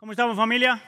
¿Cómo 0.00 0.12
estamos 0.12 0.34
familia? 0.34 0.82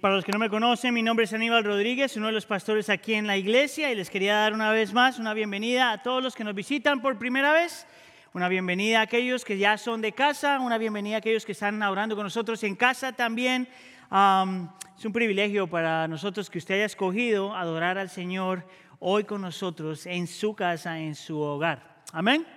para 0.00 0.14
los 0.14 0.24
que 0.24 0.32
no 0.32 0.38
me 0.38 0.48
conocen, 0.48 0.94
mi 0.94 1.02
nombre 1.02 1.26
es 1.26 1.32
Aníbal 1.34 1.62
Rodríguez, 1.62 2.16
uno 2.16 2.28
de 2.28 2.32
los 2.32 2.46
pastores 2.46 2.88
aquí 2.88 3.12
en 3.12 3.26
la 3.26 3.36
iglesia 3.36 3.92
y 3.92 3.94
les 3.94 4.08
quería 4.08 4.36
dar 4.36 4.54
una 4.54 4.70
vez 4.70 4.94
más 4.94 5.18
una 5.18 5.34
bienvenida 5.34 5.92
a 5.92 6.02
todos 6.02 6.22
los 6.22 6.34
que 6.34 6.42
nos 6.42 6.54
visitan 6.54 7.02
por 7.02 7.18
primera 7.18 7.52
vez, 7.52 7.86
una 8.32 8.48
bienvenida 8.48 9.00
a 9.00 9.02
aquellos 9.02 9.44
que 9.44 9.58
ya 9.58 9.76
son 9.76 10.00
de 10.00 10.12
casa, 10.12 10.58
una 10.58 10.78
bienvenida 10.78 11.16
a 11.16 11.18
aquellos 11.18 11.44
que 11.44 11.52
están 11.52 11.82
orando 11.82 12.16
con 12.16 12.24
nosotros 12.24 12.64
en 12.64 12.76
casa 12.76 13.12
también. 13.12 13.68
es 14.10 15.04
un 15.04 15.12
privilegio 15.12 15.66
para 15.66 16.08
nosotros 16.08 16.48
que 16.48 16.56
usted 16.56 16.76
haya 16.76 16.86
escogido 16.86 17.54
adorar 17.54 17.98
al 17.98 18.08
Señor 18.08 18.66
hoy 19.00 19.24
con 19.24 19.42
nosotros 19.42 20.06
en 20.06 20.26
su 20.26 20.54
casa, 20.54 20.98
en 20.98 21.14
su 21.14 21.38
hogar. 21.38 22.02
Amén. 22.10 22.53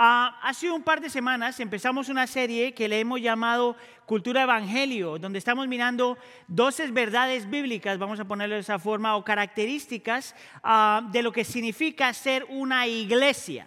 Ah, 0.00 0.38
hace 0.42 0.70
un 0.70 0.84
par 0.84 1.00
de 1.00 1.10
semanas 1.10 1.58
empezamos 1.58 2.08
una 2.08 2.28
serie 2.28 2.72
que 2.72 2.86
le 2.86 3.00
hemos 3.00 3.20
llamado 3.20 3.74
Cultura 4.06 4.44
Evangelio, 4.44 5.18
donde 5.18 5.40
estamos 5.40 5.66
mirando 5.66 6.16
12 6.46 6.92
verdades 6.92 7.50
bíblicas, 7.50 7.98
vamos 7.98 8.20
a 8.20 8.24
ponerlo 8.24 8.54
de 8.54 8.60
esa 8.60 8.78
forma, 8.78 9.16
o 9.16 9.24
características 9.24 10.36
ah, 10.62 11.02
de 11.10 11.20
lo 11.20 11.32
que 11.32 11.42
significa 11.42 12.14
ser 12.14 12.46
una 12.48 12.86
iglesia. 12.86 13.66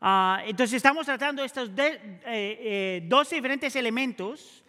Ah, 0.00 0.42
entonces 0.46 0.76
estamos 0.76 1.06
tratando 1.06 1.42
estos 1.42 1.74
12 1.74 1.92
eh, 1.92 2.20
eh, 2.24 3.26
diferentes 3.32 3.74
elementos 3.74 4.62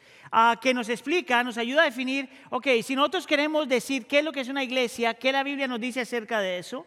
que 0.59 0.73
nos 0.73 0.90
explica, 0.90 1.44
nos 1.44 1.58
ayuda 1.59 1.84
a 1.84 1.86
definir, 1.86 2.28
ok, 2.50 2.67
si 2.84 2.95
nosotros 2.95 3.28
queremos 3.28 3.70
decir 3.70 4.08
qué 4.08 4.20
es 4.20 4.26
lo 4.26 4.34
que 4.34 4.42
es 4.42 4.50
una 4.50 4.64
iglesia, 4.64 5.14
qué 5.14 5.31
la 5.31 5.44
Biblia 5.44 5.67
nos 5.67 5.80
dice 5.80 6.02
acerca 6.02 6.42
de 6.42 6.58
eso, 6.58 6.86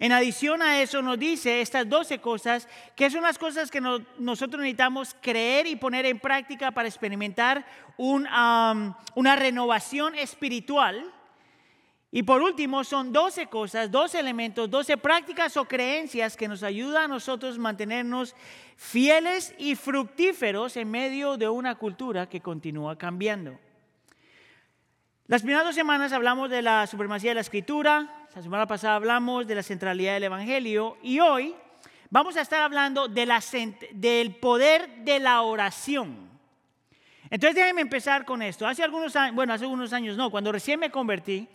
en 0.00 0.12
adición 0.12 0.62
a 0.62 0.80
eso 0.80 1.02
nos 1.02 1.18
dice 1.18 1.60
estas 1.60 1.86
12 1.88 2.20
cosas, 2.20 2.66
que 2.96 3.10
son 3.10 3.22
las 3.22 3.38
cosas 3.38 3.70
que 3.70 3.82
nosotros 3.82 4.62
necesitamos 4.62 5.14
creer 5.20 5.66
y 5.66 5.76
poner 5.76 6.06
en 6.06 6.18
práctica 6.18 6.70
para 6.70 6.88
experimentar 6.88 7.66
una 7.98 9.36
renovación 9.36 10.14
espiritual. 10.14 11.04
Y 12.10 12.24
por 12.24 12.42
último, 12.42 12.82
son 12.82 13.12
12 13.12 13.46
cosas, 13.46 13.90
12 13.90 14.18
elementos, 14.18 14.68
12 14.68 14.96
prácticas 14.96 15.56
o 15.56 15.66
creencias 15.66 16.36
que 16.36 16.48
nos 16.48 16.62
ayudan 16.62 17.04
a 17.04 17.08
nosotros 17.08 17.58
mantenernos 17.58 18.34
fieles 18.76 19.54
y 19.58 19.76
fructíferos 19.76 20.76
en 20.76 20.90
medio 20.90 21.36
de 21.36 21.48
una 21.48 21.76
cultura 21.76 22.26
que 22.28 22.40
continúa 22.40 22.96
cambiando. 22.96 23.56
Las 25.30 25.42
primeras 25.42 25.64
dos 25.64 25.76
semanas 25.76 26.12
hablamos 26.12 26.50
de 26.50 26.60
la 26.60 26.88
supremacía 26.88 27.30
de 27.30 27.36
la 27.36 27.42
escritura, 27.42 28.26
la 28.34 28.42
semana 28.42 28.66
pasada 28.66 28.96
hablamos 28.96 29.46
de 29.46 29.54
la 29.54 29.62
centralidad 29.62 30.14
del 30.14 30.24
Evangelio 30.24 30.98
y 31.04 31.20
hoy 31.20 31.54
vamos 32.10 32.36
a 32.36 32.40
estar 32.40 32.60
hablando 32.62 33.06
de 33.06 33.26
la, 33.26 33.40
del 33.92 34.34
poder 34.34 34.88
de 35.04 35.20
la 35.20 35.42
oración. 35.42 36.28
Entonces 37.30 37.54
déjenme 37.54 37.82
empezar 37.82 38.24
con 38.24 38.42
esto. 38.42 38.66
Hace 38.66 38.82
algunos 38.82 39.14
años, 39.14 39.36
bueno, 39.36 39.54
hace 39.54 39.66
algunos 39.66 39.92
años 39.92 40.16
no, 40.16 40.32
cuando 40.32 40.50
recién 40.50 40.80
me 40.80 40.90
convertí, 40.90 41.48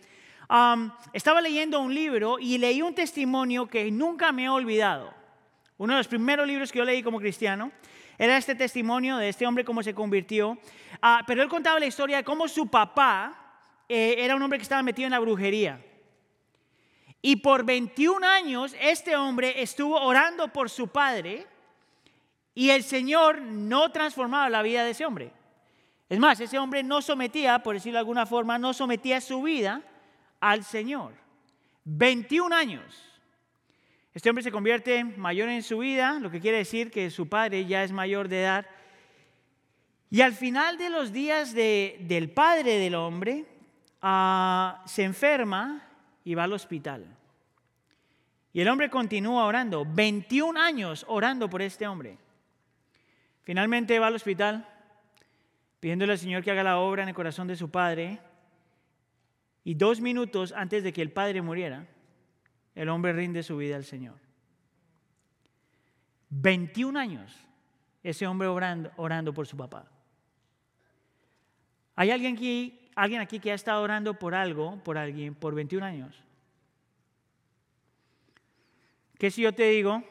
estaba 1.12 1.42
leyendo 1.42 1.78
un 1.78 1.92
libro 1.92 2.38
y 2.38 2.56
leí 2.56 2.80
un 2.80 2.94
testimonio 2.94 3.66
que 3.66 3.90
nunca 3.90 4.32
me 4.32 4.44
he 4.44 4.48
olvidado. 4.48 5.12
Uno 5.76 5.92
de 5.92 5.98
los 5.98 6.08
primeros 6.08 6.46
libros 6.46 6.72
que 6.72 6.78
yo 6.78 6.84
leí 6.86 7.02
como 7.02 7.20
cristiano 7.20 7.70
era 8.16 8.38
este 8.38 8.54
testimonio 8.54 9.18
de 9.18 9.28
este 9.28 9.46
hombre 9.46 9.66
cómo 9.66 9.82
se 9.82 9.92
convirtió. 9.92 10.56
Ah, 11.02 11.24
pero 11.26 11.42
él 11.42 11.50
contaba 11.50 11.78
la 11.78 11.84
historia 11.84 12.16
de 12.16 12.24
cómo 12.24 12.48
su 12.48 12.68
papá 12.68 13.42
eh, 13.88 14.16
era 14.18 14.36
un 14.36 14.42
hombre 14.42 14.58
que 14.58 14.64
estaba 14.64 14.82
metido 14.82 15.06
en 15.06 15.12
la 15.12 15.18
brujería. 15.18 15.84
Y 17.22 17.36
por 17.36 17.64
21 17.64 18.26
años 18.26 18.76
este 18.80 19.16
hombre 19.16 19.62
estuvo 19.62 20.00
orando 20.00 20.48
por 20.48 20.70
su 20.70 20.88
padre 20.88 21.46
y 22.54 22.70
el 22.70 22.82
Señor 22.82 23.40
no 23.42 23.90
transformaba 23.90 24.48
la 24.48 24.62
vida 24.62 24.84
de 24.84 24.90
ese 24.90 25.04
hombre. 25.04 25.32
Es 26.08 26.18
más, 26.18 26.38
ese 26.40 26.58
hombre 26.58 26.82
no 26.82 27.02
sometía, 27.02 27.62
por 27.62 27.74
decirlo 27.74 27.96
de 27.96 28.00
alguna 28.00 28.26
forma, 28.26 28.58
no 28.58 28.72
sometía 28.72 29.20
su 29.20 29.42
vida 29.42 29.82
al 30.40 30.64
Señor. 30.64 31.14
21 31.84 32.54
años. 32.54 33.06
Este 34.14 34.30
hombre 34.30 34.42
se 34.42 34.52
convierte 34.52 35.04
mayor 35.04 35.48
en 35.48 35.62
su 35.62 35.78
vida, 35.78 36.18
lo 36.20 36.30
que 36.30 36.40
quiere 36.40 36.58
decir 36.58 36.90
que 36.90 37.10
su 37.10 37.28
padre 37.28 37.66
ya 37.66 37.84
es 37.84 37.92
mayor 37.92 38.28
de 38.28 38.40
edad. 38.40 38.66
Y 40.10 40.20
al 40.22 40.32
final 40.32 40.78
de 40.78 40.88
los 40.88 41.12
días 41.12 41.52
del 41.52 42.30
padre 42.30 42.78
del 42.78 42.94
hombre, 42.94 43.44
Ah, 44.02 44.82
se 44.86 45.04
enferma 45.04 45.82
y 46.24 46.34
va 46.34 46.44
al 46.44 46.52
hospital. 46.52 47.06
Y 48.52 48.60
el 48.60 48.68
hombre 48.68 48.88
continúa 48.88 49.44
orando, 49.44 49.84
21 49.84 50.58
años 50.58 51.04
orando 51.08 51.48
por 51.50 51.62
este 51.62 51.86
hombre. 51.86 52.18
Finalmente 53.42 53.98
va 53.98 54.06
al 54.06 54.14
hospital, 54.14 54.66
pidiéndole 55.78 56.12
al 56.12 56.18
Señor 56.18 56.42
que 56.42 56.50
haga 56.50 56.64
la 56.64 56.78
obra 56.78 57.02
en 57.02 57.10
el 57.10 57.14
corazón 57.14 57.46
de 57.46 57.56
su 57.56 57.70
padre. 57.70 58.18
Y 59.62 59.74
dos 59.74 60.00
minutos 60.00 60.52
antes 60.52 60.82
de 60.82 60.92
que 60.92 61.02
el 61.02 61.12
padre 61.12 61.42
muriera, 61.42 61.86
el 62.74 62.88
hombre 62.88 63.12
rinde 63.12 63.42
su 63.42 63.56
vida 63.56 63.76
al 63.76 63.84
Señor. 63.84 64.18
21 66.30 66.98
años 66.98 67.36
ese 68.02 68.26
hombre 68.26 68.48
orando, 68.48 68.90
orando 68.96 69.34
por 69.34 69.46
su 69.46 69.56
papá. 69.56 69.90
¿Hay 71.96 72.10
alguien 72.10 72.36
aquí 72.36 72.85
alguien 72.96 73.20
aquí 73.20 73.38
que 73.38 73.52
ha 73.52 73.54
estado 73.54 73.82
orando 73.82 74.14
por 74.14 74.34
algo, 74.34 74.82
por 74.82 74.98
alguien, 74.98 75.34
por 75.34 75.54
21 75.54 75.86
años? 75.86 76.24
¿Qué 79.18 79.30
si 79.30 79.42
yo 79.42 79.52
te 79.54 79.64
digo 79.64 80.02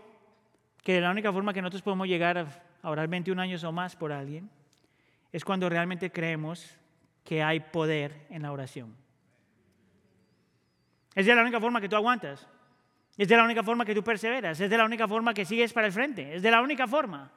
que 0.84 1.02
la 1.02 1.12
única 1.12 1.34
forma 1.34 1.54
que 1.54 1.62
nosotros 1.62 1.82
podemos 1.82 2.08
llegar 2.08 2.38
a 2.38 2.90
orar 2.90 3.08
21 3.08 3.42
años 3.42 3.64
o 3.64 3.72
más 3.72 3.96
por 3.96 4.12
alguien 4.12 4.50
es 5.32 5.44
cuando 5.44 5.68
realmente 5.68 6.12
creemos 6.12 6.78
que 7.24 7.44
hay 7.44 7.60
poder 7.60 8.26
en 8.30 8.44
la 8.44 8.52
oración? 8.52 8.96
Es 11.14 11.26
de 11.26 11.36
la 11.36 11.42
única 11.42 11.60
forma 11.60 11.82
que 11.82 11.90
tú 11.90 11.96
aguantas. 11.96 12.48
Es 13.18 13.28
de 13.28 13.38
la 13.38 13.44
única 13.44 13.64
forma 13.64 13.86
que 13.86 13.96
tú 13.96 14.04
perseveras. 14.04 14.60
Es 14.60 14.70
de 14.70 14.78
la 14.78 14.86
única 14.86 15.08
forma 15.08 15.34
que 15.34 15.46
sigues 15.46 15.72
para 15.72 15.88
el 15.88 15.94
frente. 15.94 16.36
Es 16.36 16.42
de 16.42 16.52
la 16.52 16.62
única 16.62 16.88
forma. 16.88 17.32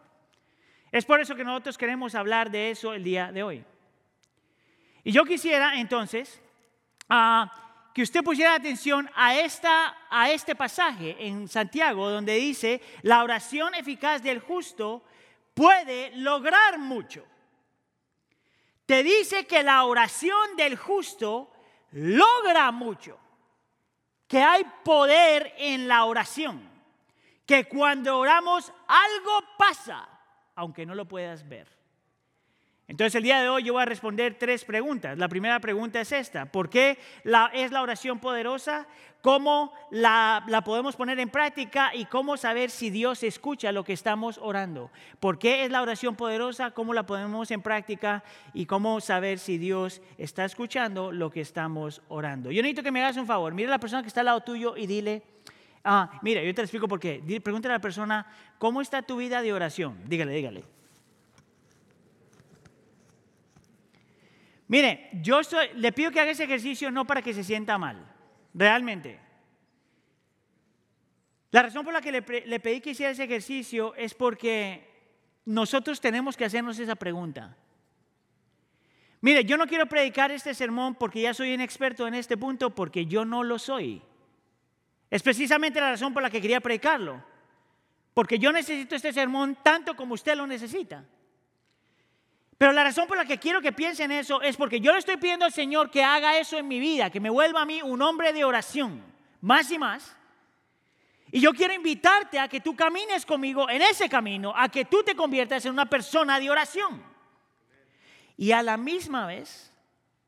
Es 0.90 1.04
por 1.04 1.20
eso 1.20 1.34
que 1.36 1.44
nosotros 1.44 1.78
queremos 1.78 2.14
hablar 2.14 2.50
de 2.50 2.70
eso 2.70 2.94
el 2.94 3.04
día 3.04 3.30
de 3.30 3.42
hoy. 3.42 3.64
Y 5.04 5.12
yo 5.12 5.24
quisiera 5.24 5.78
entonces 5.78 6.40
ah, 7.08 7.90
que 7.94 8.02
usted 8.02 8.22
pusiera 8.22 8.54
atención 8.54 9.10
a, 9.14 9.36
esta, 9.36 9.96
a 10.10 10.30
este 10.30 10.54
pasaje 10.54 11.16
en 11.18 11.48
Santiago 11.48 12.10
donde 12.10 12.34
dice, 12.34 12.80
la 13.02 13.22
oración 13.22 13.74
eficaz 13.74 14.22
del 14.22 14.40
justo 14.40 15.02
puede 15.54 16.14
lograr 16.16 16.78
mucho. 16.78 17.24
Te 18.86 19.02
dice 19.02 19.46
que 19.46 19.62
la 19.62 19.84
oración 19.84 20.56
del 20.56 20.76
justo 20.76 21.52
logra 21.90 22.70
mucho, 22.70 23.18
que 24.26 24.42
hay 24.42 24.64
poder 24.84 25.54
en 25.58 25.88
la 25.88 26.04
oración, 26.04 26.70
que 27.44 27.64
cuando 27.64 28.18
oramos 28.18 28.72
algo 28.86 29.44
pasa, 29.58 30.08
aunque 30.54 30.86
no 30.86 30.94
lo 30.94 31.06
puedas 31.06 31.46
ver. 31.48 31.77
Entonces 32.88 33.14
el 33.16 33.22
día 33.22 33.40
de 33.40 33.50
hoy 33.50 33.64
yo 33.64 33.74
voy 33.74 33.82
a 33.82 33.84
responder 33.84 34.36
tres 34.38 34.64
preguntas. 34.64 35.18
La 35.18 35.28
primera 35.28 35.60
pregunta 35.60 36.00
es 36.00 36.10
esta. 36.10 36.46
¿Por 36.46 36.70
qué 36.70 36.98
es 37.52 37.70
la 37.70 37.82
oración 37.82 38.18
poderosa? 38.18 38.86
¿Cómo 39.20 39.74
la, 39.90 40.42
la, 40.46 40.62
podemos 40.62 40.96
poner 40.96 41.18
en 41.20 41.28
práctica? 41.28 41.90
¿Y 41.92 42.06
cómo 42.06 42.38
saber 42.38 42.70
si 42.70 42.88
Dios 42.88 43.24
escucha 43.24 43.72
lo 43.72 43.84
que 43.84 43.92
estamos 43.92 44.38
orando? 44.40 44.90
¿Por 45.20 45.38
qué 45.38 45.64
es 45.64 45.70
la 45.70 45.82
oración 45.82 46.16
poderosa? 46.16 46.70
¿Cómo 46.70 46.94
la 46.94 47.04
ponemos 47.04 47.50
en 47.50 47.60
práctica? 47.60 48.24
¿Y 48.54 48.64
cómo 48.64 49.00
saber 49.00 49.38
si 49.38 49.58
Dios 49.58 50.00
está 50.16 50.46
escuchando 50.46 51.12
lo 51.12 51.30
que 51.30 51.42
estamos 51.42 52.00
orando? 52.08 52.50
Yo 52.52 52.62
necesito 52.62 52.84
que 52.84 52.92
me 52.92 53.02
hagas 53.02 53.18
un 53.18 53.26
favor. 53.26 53.52
Mira 53.54 53.68
a 53.68 53.72
la 53.72 53.80
persona 53.80 54.02
que 54.02 54.08
está 54.08 54.20
al 54.20 54.26
lado 54.26 54.40
tuyo 54.42 54.76
y 54.76 54.86
dile, 54.86 55.24
ah, 55.84 56.18
mira, 56.22 56.42
yo 56.42 56.54
te 56.54 56.62
explico 56.62 56.86
por 56.86 57.00
qué. 57.00 57.20
Pregúntale 57.42 57.74
a 57.74 57.78
la 57.78 57.82
persona, 57.82 58.24
¿cómo 58.58 58.80
está 58.80 59.02
tu 59.02 59.16
vida 59.16 59.42
de 59.42 59.52
oración? 59.52 59.98
Dígale, 60.06 60.32
dígale. 60.32 60.77
Mire, 64.68 65.10
yo 65.22 65.40
le 65.74 65.92
pido 65.92 66.10
que 66.10 66.20
haga 66.20 66.30
ese 66.30 66.44
ejercicio 66.44 66.90
no 66.90 67.06
para 67.06 67.22
que 67.22 67.34
se 67.34 67.42
sienta 67.42 67.78
mal, 67.78 67.96
realmente. 68.52 69.18
La 71.50 71.62
razón 71.62 71.84
por 71.84 71.94
la 71.94 72.02
que 72.02 72.12
le, 72.12 72.22
le 72.46 72.60
pedí 72.60 72.80
que 72.80 72.90
hiciera 72.90 73.12
ese 73.12 73.24
ejercicio 73.24 73.94
es 73.94 74.12
porque 74.12 74.86
nosotros 75.46 76.00
tenemos 76.00 76.36
que 76.36 76.44
hacernos 76.44 76.78
esa 76.78 76.94
pregunta. 76.94 77.56
Mire, 79.22 79.44
yo 79.44 79.56
no 79.56 79.66
quiero 79.66 79.86
predicar 79.86 80.30
este 80.30 80.54
sermón 80.54 80.94
porque 80.94 81.22
ya 81.22 81.32
soy 81.32 81.54
un 81.54 81.62
experto 81.62 82.06
en 82.06 82.14
este 82.14 82.36
punto, 82.36 82.74
porque 82.74 83.06
yo 83.06 83.24
no 83.24 83.42
lo 83.42 83.58
soy. 83.58 84.02
Es 85.10 85.22
precisamente 85.22 85.80
la 85.80 85.90
razón 85.90 86.12
por 86.12 86.22
la 86.22 86.30
que 86.30 86.42
quería 86.42 86.60
predicarlo. 86.60 87.24
Porque 88.12 88.38
yo 88.38 88.52
necesito 88.52 88.94
este 88.94 89.12
sermón 89.12 89.56
tanto 89.62 89.96
como 89.96 90.14
usted 90.14 90.36
lo 90.36 90.46
necesita. 90.46 91.04
Pero 92.58 92.72
la 92.72 92.82
razón 92.82 93.06
por 93.06 93.16
la 93.16 93.24
que 93.24 93.38
quiero 93.38 93.62
que 93.62 93.70
piensen 93.70 94.10
eso 94.10 94.42
es 94.42 94.56
porque 94.56 94.80
yo 94.80 94.92
le 94.92 94.98
estoy 94.98 95.16
pidiendo 95.16 95.44
al 95.44 95.52
Señor 95.52 95.90
que 95.90 96.02
haga 96.02 96.38
eso 96.38 96.58
en 96.58 96.66
mi 96.66 96.80
vida, 96.80 97.08
que 97.08 97.20
me 97.20 97.30
vuelva 97.30 97.62
a 97.62 97.64
mí 97.64 97.80
un 97.82 98.02
hombre 98.02 98.32
de 98.32 98.44
oración, 98.44 99.00
más 99.40 99.70
y 99.70 99.78
más. 99.78 100.16
Y 101.30 101.40
yo 101.40 101.52
quiero 101.52 101.72
invitarte 101.72 102.38
a 102.38 102.48
que 102.48 102.60
tú 102.60 102.74
camines 102.74 103.24
conmigo 103.24 103.70
en 103.70 103.82
ese 103.82 104.08
camino, 104.08 104.52
a 104.56 104.68
que 104.68 104.86
tú 104.86 105.04
te 105.04 105.14
conviertas 105.14 105.64
en 105.66 105.72
una 105.72 105.88
persona 105.88 106.40
de 106.40 106.50
oración. 106.50 107.00
Y 108.36 108.50
a 108.50 108.62
la 108.62 108.76
misma 108.76 109.26
vez, 109.26 109.72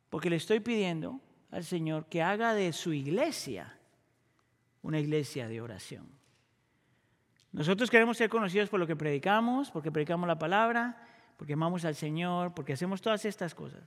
porque 0.09 0.31
le 0.31 0.37
estoy 0.37 0.61
pidiendo 0.61 1.21
al 1.51 1.65
Señor 1.65 2.07
que 2.07 2.23
haga 2.23 2.55
de 2.55 2.73
su 2.73 2.93
iglesia 2.93 3.77
una 4.83 5.01
iglesia 5.01 5.49
de 5.49 5.61
oración. 5.61 6.09
Nosotros 7.53 7.91
queremos 7.91 8.17
ser 8.17 8.31
conocidos 8.31 8.69
por 8.69 8.79
lo 8.79 8.87
que 8.87 8.95
predicamos, 8.95 9.71
porque 9.71 9.91
predicamos 9.91 10.29
la 10.29 10.39
palabra, 10.39 11.03
porque 11.41 11.55
amamos 11.55 11.87
al 11.87 11.95
Señor, 11.95 12.53
porque 12.53 12.75
hacemos 12.75 13.01
todas 13.01 13.25
estas 13.25 13.55
cosas. 13.55 13.81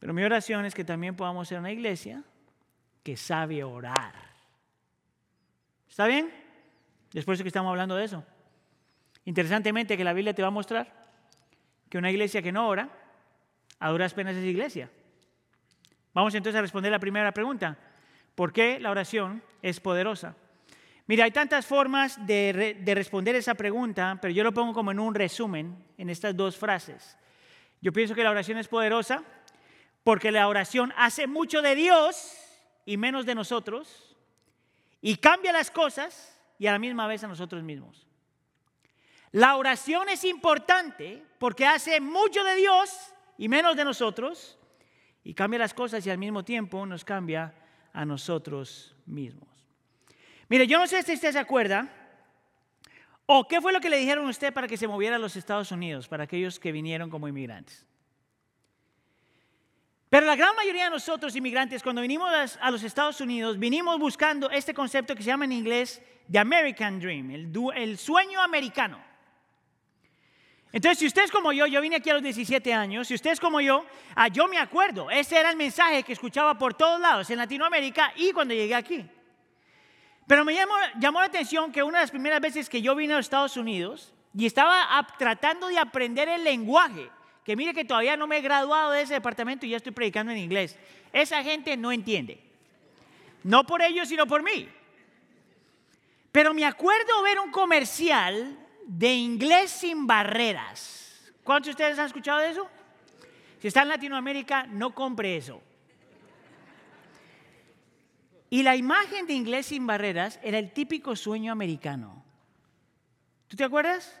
Pero 0.00 0.12
mi 0.12 0.24
oración 0.24 0.64
es 0.64 0.74
que 0.74 0.82
también 0.82 1.14
podamos 1.14 1.46
ser 1.46 1.60
una 1.60 1.70
iglesia 1.70 2.24
que 3.04 3.16
sabe 3.16 3.62
orar. 3.62 4.12
¿Está 5.88 6.08
bien? 6.08 6.28
Después 7.12 7.38
de 7.38 7.44
que 7.44 7.48
estamos 7.48 7.70
hablando 7.70 7.94
de 7.94 8.06
eso. 8.06 8.24
Interesantemente 9.24 9.96
que 9.96 10.02
la 10.02 10.12
Biblia 10.12 10.34
te 10.34 10.42
va 10.42 10.48
a 10.48 10.50
mostrar 10.50 10.92
que 11.88 11.96
una 11.96 12.10
iglesia 12.10 12.42
que 12.42 12.50
no 12.50 12.66
ora, 12.66 12.90
a 13.78 13.90
duras 13.90 14.12
penas 14.12 14.34
es 14.34 14.44
iglesia. 14.44 14.90
Vamos 16.12 16.34
entonces 16.34 16.58
a 16.58 16.62
responder 16.62 16.90
la 16.90 16.98
primera 16.98 17.30
pregunta. 17.30 17.78
¿Por 18.34 18.52
qué 18.52 18.80
la 18.80 18.90
oración 18.90 19.44
es 19.62 19.78
poderosa? 19.78 20.34
Mira, 21.10 21.24
hay 21.24 21.32
tantas 21.32 21.66
formas 21.66 22.24
de, 22.24 22.76
de, 22.78 22.94
responder 22.94 23.34
esa 23.34 23.56
pregunta, 23.56 24.16
pero 24.22 24.32
yo 24.32 24.44
lo 24.44 24.54
pongo 24.54 24.72
como 24.72 24.92
en 24.92 25.00
un 25.00 25.12
resumen 25.12 25.76
en 25.98 26.08
estas 26.08 26.36
dos 26.36 26.56
frases. 26.56 27.18
Yo 27.80 27.92
pienso 27.92 28.14
que 28.14 28.22
la 28.22 28.30
oración 28.30 28.58
es 28.58 28.68
poderosa 28.68 29.24
porque 30.04 30.30
la 30.30 30.46
oración 30.46 30.92
hace 30.96 31.26
mucho 31.26 31.62
de 31.62 31.74
Dios 31.74 32.36
y 32.86 32.96
menos 32.96 33.26
de 33.26 33.34
nosotros, 33.34 34.14
y 35.00 35.16
cambia 35.16 35.50
las 35.50 35.72
cosas 35.72 36.40
y 36.60 36.68
a 36.68 36.72
la 36.72 36.78
misma 36.78 37.08
vez 37.08 37.24
a 37.24 37.26
nosotros 37.26 37.64
mismos. 37.64 38.06
La 39.32 39.56
oración 39.56 40.08
es 40.10 40.22
importante 40.22 41.24
porque 41.40 41.66
hace 41.66 42.00
mucho 42.00 42.44
de 42.44 42.54
Dios 42.54 43.12
y 43.36 43.48
menos 43.48 43.74
de 43.74 43.84
nosotros, 43.84 44.56
y 45.24 45.34
cambia 45.34 45.58
las 45.58 45.74
cosas 45.74 46.06
y 46.06 46.10
al 46.10 46.18
mismo 46.18 46.44
tiempo 46.44 46.86
nos 46.86 47.04
cambia 47.04 47.52
a 47.92 48.04
nosotros 48.04 48.94
mismos. 49.06 49.49
Mire, 50.50 50.66
yo 50.66 50.78
no 50.80 50.86
sé 50.88 51.04
si 51.04 51.12
usted 51.12 51.30
se 51.30 51.38
acuerda, 51.38 51.88
o 53.24 53.46
qué 53.46 53.60
fue 53.60 53.72
lo 53.72 53.80
que 53.80 53.88
le 53.88 53.98
dijeron 53.98 54.26
a 54.26 54.30
usted 54.30 54.52
para 54.52 54.66
que 54.66 54.76
se 54.76 54.88
moviera 54.88 55.14
a 55.14 55.18
los 55.20 55.36
Estados 55.36 55.70
Unidos, 55.70 56.08
para 56.08 56.24
aquellos 56.24 56.58
que 56.58 56.72
vinieron 56.72 57.08
como 57.08 57.28
inmigrantes. 57.28 57.86
Pero 60.08 60.26
la 60.26 60.34
gran 60.34 60.56
mayoría 60.56 60.84
de 60.84 60.90
nosotros 60.90 61.36
inmigrantes, 61.36 61.84
cuando 61.84 62.02
vinimos 62.02 62.58
a 62.60 62.70
los 62.72 62.82
Estados 62.82 63.20
Unidos, 63.20 63.60
vinimos 63.60 63.96
buscando 64.00 64.50
este 64.50 64.74
concepto 64.74 65.14
que 65.14 65.22
se 65.22 65.28
llama 65.28 65.44
en 65.44 65.52
inglés 65.52 66.02
The 66.28 66.40
American 66.40 66.98
Dream, 66.98 67.30
el, 67.30 67.96
sueño 67.96 68.42
americano. 68.42 69.00
Entonces, 70.72 70.98
si 70.98 71.06
usted 71.06 71.22
es 71.22 71.30
como 71.30 71.52
yo, 71.52 71.68
yo 71.68 71.80
vine 71.80 71.94
aquí 71.94 72.10
a 72.10 72.14
los 72.14 72.24
17 72.24 72.74
años, 72.74 73.06
si 73.06 73.14
usted 73.14 73.30
es 73.30 73.38
como 73.38 73.60
yo, 73.60 73.86
ah, 74.16 74.26
yo 74.26 74.48
me 74.48 74.58
acuerdo, 74.58 75.12
ese 75.12 75.38
era 75.38 75.50
el 75.50 75.56
mensaje 75.56 76.02
que 76.02 76.12
escuchaba 76.12 76.58
por 76.58 76.74
todos 76.74 77.00
lados, 77.00 77.30
en 77.30 77.38
Latinoamérica 77.38 78.12
y 78.16 78.32
cuando 78.32 78.52
llegué 78.52 78.74
aquí. 78.74 79.08
Pero 80.30 80.44
me 80.44 80.54
llamó, 80.54 80.74
llamó 81.00 81.18
la 81.18 81.26
atención 81.26 81.72
que 81.72 81.82
una 81.82 81.98
de 81.98 82.04
las 82.04 82.12
primeras 82.12 82.40
veces 82.40 82.68
que 82.68 82.80
yo 82.80 82.94
vine 82.94 83.14
a 83.14 83.16
los 83.16 83.26
Estados 83.26 83.56
Unidos 83.56 84.14
y 84.32 84.46
estaba 84.46 85.04
tratando 85.18 85.66
de 85.66 85.76
aprender 85.76 86.28
el 86.28 86.44
lenguaje, 86.44 87.10
que 87.44 87.56
mire 87.56 87.74
que 87.74 87.84
todavía 87.84 88.16
no 88.16 88.28
me 88.28 88.38
he 88.38 88.40
graduado 88.40 88.92
de 88.92 89.02
ese 89.02 89.14
departamento 89.14 89.66
y 89.66 89.70
ya 89.70 89.78
estoy 89.78 89.90
predicando 89.90 90.30
en 90.30 90.38
inglés. 90.38 90.78
Esa 91.12 91.42
gente 91.42 91.76
no 91.76 91.90
entiende. 91.90 92.40
No 93.42 93.66
por 93.66 93.82
ellos, 93.82 94.06
sino 94.06 94.24
por 94.24 94.44
mí. 94.44 94.68
Pero 96.30 96.54
me 96.54 96.64
acuerdo 96.64 97.24
ver 97.24 97.40
un 97.40 97.50
comercial 97.50 98.56
de 98.86 99.12
inglés 99.12 99.72
sin 99.72 100.06
barreras. 100.06 101.32
¿Cuántos 101.42 101.66
de 101.66 101.70
ustedes 101.72 101.98
han 101.98 102.06
escuchado 102.06 102.38
de 102.38 102.50
eso? 102.50 102.68
Si 103.60 103.66
está 103.66 103.82
en 103.82 103.88
Latinoamérica, 103.88 104.62
no 104.68 104.94
compre 104.94 105.36
eso. 105.36 105.60
Y 108.50 108.64
la 108.64 108.74
imagen 108.74 109.26
de 109.26 109.32
inglés 109.32 109.66
sin 109.66 109.86
barreras 109.86 110.40
era 110.42 110.58
el 110.58 110.72
típico 110.72 111.14
sueño 111.14 111.52
americano. 111.52 112.24
¿Tú 113.46 113.56
te 113.56 113.64
acuerdas? 113.64 114.20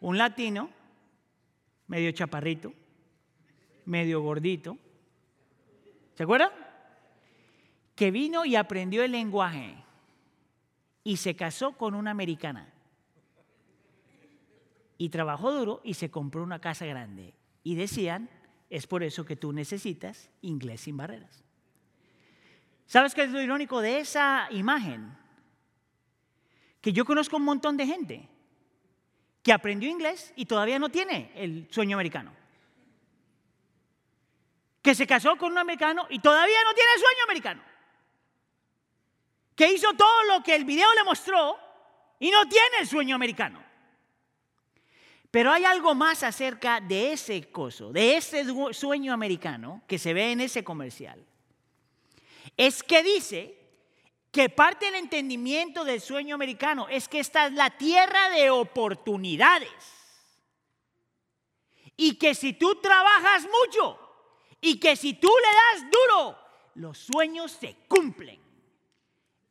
Un 0.00 0.16
latino 0.16 0.70
medio 1.88 2.12
chaparrito, 2.12 2.72
medio 3.84 4.22
gordito. 4.22 4.78
¿Se 6.14 6.22
acuerdan? 6.22 6.50
Que 7.96 8.12
vino 8.12 8.44
y 8.44 8.54
aprendió 8.54 9.02
el 9.02 9.10
lenguaje 9.10 9.74
y 11.02 11.16
se 11.16 11.34
casó 11.34 11.72
con 11.72 11.96
una 11.96 12.12
americana. 12.12 12.72
Y 14.96 15.08
trabajó 15.08 15.52
duro 15.52 15.80
y 15.82 15.94
se 15.94 16.10
compró 16.10 16.44
una 16.44 16.60
casa 16.60 16.86
grande. 16.86 17.34
Y 17.64 17.74
decían, 17.74 18.30
es 18.68 18.86
por 18.86 19.02
eso 19.02 19.24
que 19.24 19.34
tú 19.34 19.52
necesitas 19.52 20.30
inglés 20.42 20.82
sin 20.82 20.96
barreras. 20.96 21.42
¿Sabes 22.90 23.14
qué 23.14 23.22
es 23.22 23.30
lo 23.30 23.40
irónico 23.40 23.80
de 23.80 24.00
esa 24.00 24.48
imagen? 24.50 25.16
Que 26.80 26.92
yo 26.92 27.04
conozco 27.04 27.36
un 27.36 27.44
montón 27.44 27.76
de 27.76 27.86
gente 27.86 28.28
que 29.44 29.52
aprendió 29.52 29.88
inglés 29.88 30.32
y 30.34 30.46
todavía 30.46 30.80
no 30.80 30.88
tiene 30.88 31.30
el 31.36 31.68
sueño 31.70 31.96
americano. 31.96 32.32
Que 34.82 34.96
se 34.96 35.06
casó 35.06 35.36
con 35.36 35.52
un 35.52 35.58
americano 35.58 36.04
y 36.10 36.18
todavía 36.18 36.64
no 36.64 36.74
tiene 36.74 36.90
el 36.96 37.00
sueño 37.00 37.22
americano. 37.26 37.62
Que 39.54 39.72
hizo 39.72 39.92
todo 39.92 40.24
lo 40.24 40.42
que 40.42 40.56
el 40.56 40.64
video 40.64 40.92
le 40.92 41.04
mostró 41.04 41.60
y 42.18 42.28
no 42.32 42.48
tiene 42.48 42.78
el 42.80 42.88
sueño 42.88 43.14
americano. 43.14 43.62
Pero 45.30 45.52
hay 45.52 45.64
algo 45.64 45.94
más 45.94 46.24
acerca 46.24 46.80
de 46.80 47.12
ese 47.12 47.52
coso, 47.52 47.92
de 47.92 48.16
ese 48.16 48.44
sueño 48.72 49.12
americano 49.12 49.84
que 49.86 49.96
se 49.96 50.12
ve 50.12 50.32
en 50.32 50.40
ese 50.40 50.64
comercial. 50.64 51.24
Es 52.60 52.82
que 52.82 53.02
dice 53.02 53.56
que 54.30 54.50
parte 54.50 54.84
del 54.84 54.96
entendimiento 54.96 55.82
del 55.82 55.98
sueño 55.98 56.34
americano 56.34 56.88
es 56.90 57.08
que 57.08 57.18
esta 57.18 57.46
es 57.46 57.54
la 57.54 57.70
tierra 57.70 58.28
de 58.28 58.50
oportunidades. 58.50 59.70
Y 61.96 62.16
que 62.16 62.34
si 62.34 62.52
tú 62.52 62.78
trabajas 62.82 63.44
mucho 63.44 63.98
y 64.60 64.78
que 64.78 64.94
si 64.94 65.14
tú 65.14 65.28
le 65.28 65.80
das 65.80 65.90
duro, 65.90 66.38
los 66.74 66.98
sueños 66.98 67.50
se 67.50 67.76
cumplen. 67.88 68.38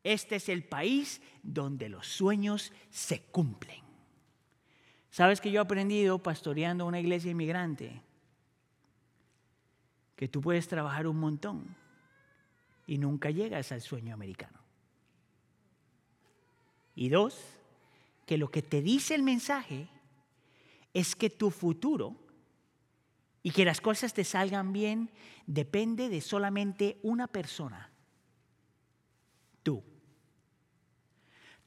Este 0.04 0.36
es 0.36 0.48
el 0.48 0.64
país 0.64 1.20
donde 1.42 1.90
los 1.90 2.06
sueños 2.06 2.72
se 2.92 3.24
cumplen. 3.24 3.82
¿Sabes 5.10 5.42
que 5.42 5.50
yo 5.50 5.62
he 5.62 5.64
aprendido 5.64 6.20
pastoreando 6.20 6.86
una 6.86 7.00
iglesia 7.00 7.32
inmigrante? 7.32 8.04
Que 10.16 10.28
tú 10.28 10.42
puedes 10.42 10.68
trabajar 10.68 11.08
un 11.08 11.20
montón 11.20 11.79
y 12.90 12.98
nunca 12.98 13.30
llegas 13.30 13.72
al 13.72 13.82
sueño 13.82 14.16
americano. 14.16 14.58
Y 16.96 17.10
dos, 17.10 17.40
que 18.26 18.36
lo 18.40 18.50
que 18.50 18.64
te 18.64 18.82
dice 18.82 19.14
el 19.14 19.22
mensaje 19.22 19.88
es 20.92 21.16
que 21.16 21.30
tu 21.30 21.52
futuro 21.52 22.16
y 23.44 23.52
que 23.52 23.64
las 23.64 23.80
cosas 23.80 24.16
te 24.16 24.24
salgan 24.24 24.74
bien 24.74 25.12
depende 25.46 26.10
de 26.10 26.20
solamente 26.20 26.98
una 27.04 27.28
persona, 27.28 27.92
tú. 29.62 29.84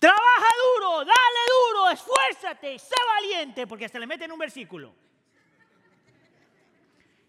Trabaja 0.01 0.49
duro, 0.75 0.99
dale 1.05 1.43
duro, 1.71 1.91
esfuérzate, 1.91 2.81
sé 2.81 2.97
valiente, 3.21 3.69
porque 3.69 3.85
hasta 3.85 4.01
le 4.01 4.09
meten 4.09 4.33
un 4.33 4.41
versículo. 4.41 4.93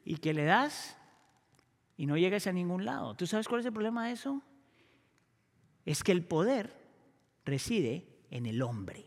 Y 0.04 0.18
que 0.18 0.34
le 0.34 0.46
das 0.46 0.98
y 2.04 2.06
no 2.06 2.18
llegas 2.18 2.48
a 2.48 2.52
ningún 2.52 2.84
lado. 2.84 3.16
¿Tú 3.16 3.26
sabes 3.26 3.48
cuál 3.48 3.62
es 3.62 3.66
el 3.66 3.72
problema 3.72 4.08
de 4.08 4.12
eso? 4.12 4.42
Es 5.86 6.04
que 6.04 6.12
el 6.12 6.22
poder 6.22 6.78
reside 7.46 8.06
en 8.30 8.46
el 8.46 8.62
hombre. 8.62 9.06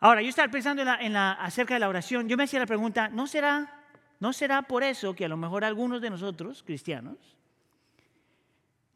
Ahora, 0.00 0.20
yo 0.20 0.28
estaba 0.28 0.50
pensando 0.50 0.82
en 0.82 1.12
la, 1.12 1.32
acerca 1.34 1.74
de 1.74 1.80
la 1.80 1.88
oración, 1.88 2.28
yo 2.28 2.36
me 2.36 2.42
hacía 2.42 2.58
la 2.58 2.66
pregunta, 2.66 3.08
¿no 3.08 3.28
será, 3.28 3.84
¿no 4.18 4.32
será 4.32 4.62
por 4.62 4.82
eso 4.82 5.14
que 5.14 5.24
a 5.24 5.28
lo 5.28 5.36
mejor 5.36 5.64
algunos 5.64 6.02
de 6.02 6.10
nosotros, 6.10 6.64
cristianos, 6.64 7.36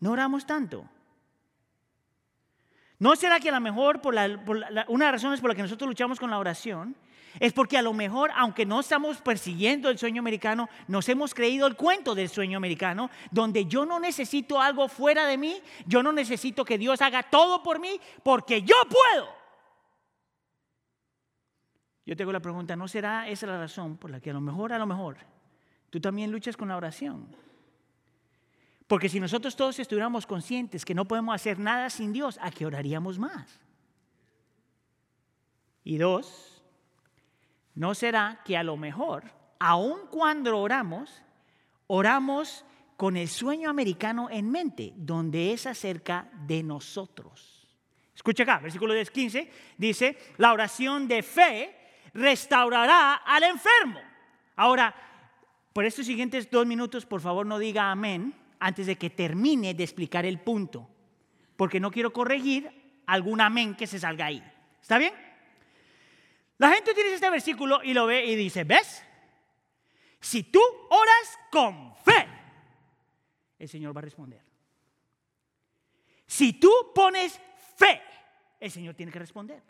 no 0.00 0.10
oramos 0.10 0.44
tanto? 0.44 0.90
¿No 2.98 3.14
será 3.14 3.38
que 3.38 3.50
a 3.50 3.52
lo 3.52 3.60
mejor 3.60 4.00
por, 4.00 4.16
una 4.16 5.04
de 5.04 5.12
las 5.12 5.12
razones 5.12 5.40
por 5.40 5.50
las 5.50 5.56
que 5.56 5.62
nosotros 5.62 5.86
luchamos 5.86 6.18
con 6.18 6.28
la 6.28 6.40
oración 6.40 6.96
es 7.38 7.52
porque 7.52 7.78
a 7.78 7.82
lo 7.82 7.92
mejor, 7.92 8.30
aunque 8.34 8.66
no 8.66 8.80
estamos 8.80 9.20
persiguiendo 9.20 9.88
el 9.88 9.98
sueño 9.98 10.20
americano, 10.20 10.68
nos 10.88 11.08
hemos 11.08 11.34
creído 11.34 11.66
el 11.66 11.76
cuento 11.76 12.14
del 12.14 12.28
sueño 12.28 12.56
americano, 12.56 13.10
donde 13.30 13.66
yo 13.66 13.86
no 13.86 14.00
necesito 14.00 14.60
algo 14.60 14.88
fuera 14.88 15.26
de 15.26 15.38
mí, 15.38 15.60
yo 15.86 16.02
no 16.02 16.12
necesito 16.12 16.64
que 16.64 16.78
Dios 16.78 17.00
haga 17.00 17.22
todo 17.22 17.62
por 17.62 17.78
mí, 17.78 18.00
porque 18.22 18.62
yo 18.62 18.74
puedo. 18.88 19.28
Yo 22.04 22.16
tengo 22.16 22.32
la 22.32 22.40
pregunta, 22.40 22.74
¿no 22.74 22.88
será 22.88 23.28
esa 23.28 23.46
la 23.46 23.58
razón 23.58 23.96
por 23.96 24.10
la 24.10 24.20
que 24.20 24.30
a 24.30 24.32
lo 24.32 24.40
mejor, 24.40 24.72
a 24.72 24.78
lo 24.78 24.86
mejor, 24.86 25.18
tú 25.90 26.00
también 26.00 26.32
luchas 26.32 26.56
con 26.56 26.68
la 26.68 26.76
oración? 26.76 27.28
Porque 28.88 29.08
si 29.08 29.20
nosotros 29.20 29.54
todos 29.54 29.78
estuviéramos 29.78 30.26
conscientes 30.26 30.84
que 30.84 30.94
no 30.94 31.04
podemos 31.04 31.32
hacer 31.32 31.60
nada 31.60 31.88
sin 31.90 32.12
Dios, 32.12 32.40
¿a 32.42 32.50
qué 32.50 32.66
oraríamos 32.66 33.20
más? 33.20 33.60
Y 35.84 35.98
dos, 35.98 36.59
¿No 37.74 37.94
será 37.94 38.40
que 38.44 38.56
a 38.56 38.62
lo 38.62 38.76
mejor 38.76 39.40
aun 39.60 40.06
cuando 40.10 40.58
oramos, 40.58 41.22
oramos 41.86 42.64
con 42.96 43.16
el 43.16 43.28
sueño 43.28 43.70
americano 43.70 44.28
en 44.30 44.50
mente, 44.50 44.92
donde 44.96 45.52
es 45.52 45.66
acerca 45.66 46.28
de 46.46 46.62
nosotros. 46.62 47.68
Escucha 48.14 48.42
acá, 48.42 48.58
versículo 48.58 48.92
10, 48.94 49.10
15, 49.10 49.50
dice, 49.78 50.18
la 50.38 50.52
oración 50.52 51.06
de 51.06 51.22
fe 51.22 51.76
restaurará 52.12 53.14
al 53.14 53.44
enfermo. 53.44 54.00
Ahora, 54.56 54.94
por 55.72 55.84
estos 55.84 56.06
siguientes 56.06 56.50
dos 56.50 56.66
minutos, 56.66 57.06
por 57.06 57.20
favor 57.20 57.46
no 57.46 57.58
diga 57.58 57.90
amén 57.90 58.34
antes 58.58 58.86
de 58.86 58.96
que 58.96 59.08
termine 59.08 59.72
de 59.72 59.84
explicar 59.84 60.26
el 60.26 60.40
punto, 60.40 60.88
porque 61.56 61.80
no 61.80 61.90
quiero 61.90 62.12
corregir 62.12 63.02
algún 63.06 63.40
amén 63.40 63.74
que 63.74 63.86
se 63.86 63.98
salga 63.98 64.26
ahí. 64.26 64.42
¿Está 64.80 64.98
bien? 64.98 65.12
La 66.60 66.70
gente 66.72 66.90
utiliza 66.90 67.14
este 67.14 67.30
versículo 67.30 67.80
y 67.82 67.94
lo 67.94 68.04
ve 68.04 68.26
y 68.26 68.36
dice, 68.36 68.64
¿ves? 68.64 69.02
Si 70.20 70.42
tú 70.42 70.60
oras 70.90 71.38
con 71.50 71.96
fe, 71.96 72.28
el 73.58 73.66
Señor 73.66 73.96
va 73.96 74.00
a 74.00 74.02
responder. 74.02 74.42
Si 76.26 76.52
tú 76.52 76.70
pones 76.94 77.40
fe, 77.76 78.02
el 78.60 78.70
Señor 78.70 78.94
tiene 78.94 79.10
que 79.10 79.20
responder. 79.20 79.62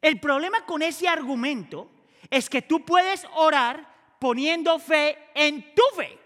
El 0.00 0.20
problema 0.20 0.64
con 0.64 0.82
ese 0.82 1.08
argumento 1.08 1.90
es 2.30 2.48
que 2.48 2.62
tú 2.62 2.84
puedes 2.84 3.26
orar 3.34 4.16
poniendo 4.20 4.78
fe 4.78 5.18
en 5.34 5.74
tu 5.74 5.82
fe. 5.96 6.16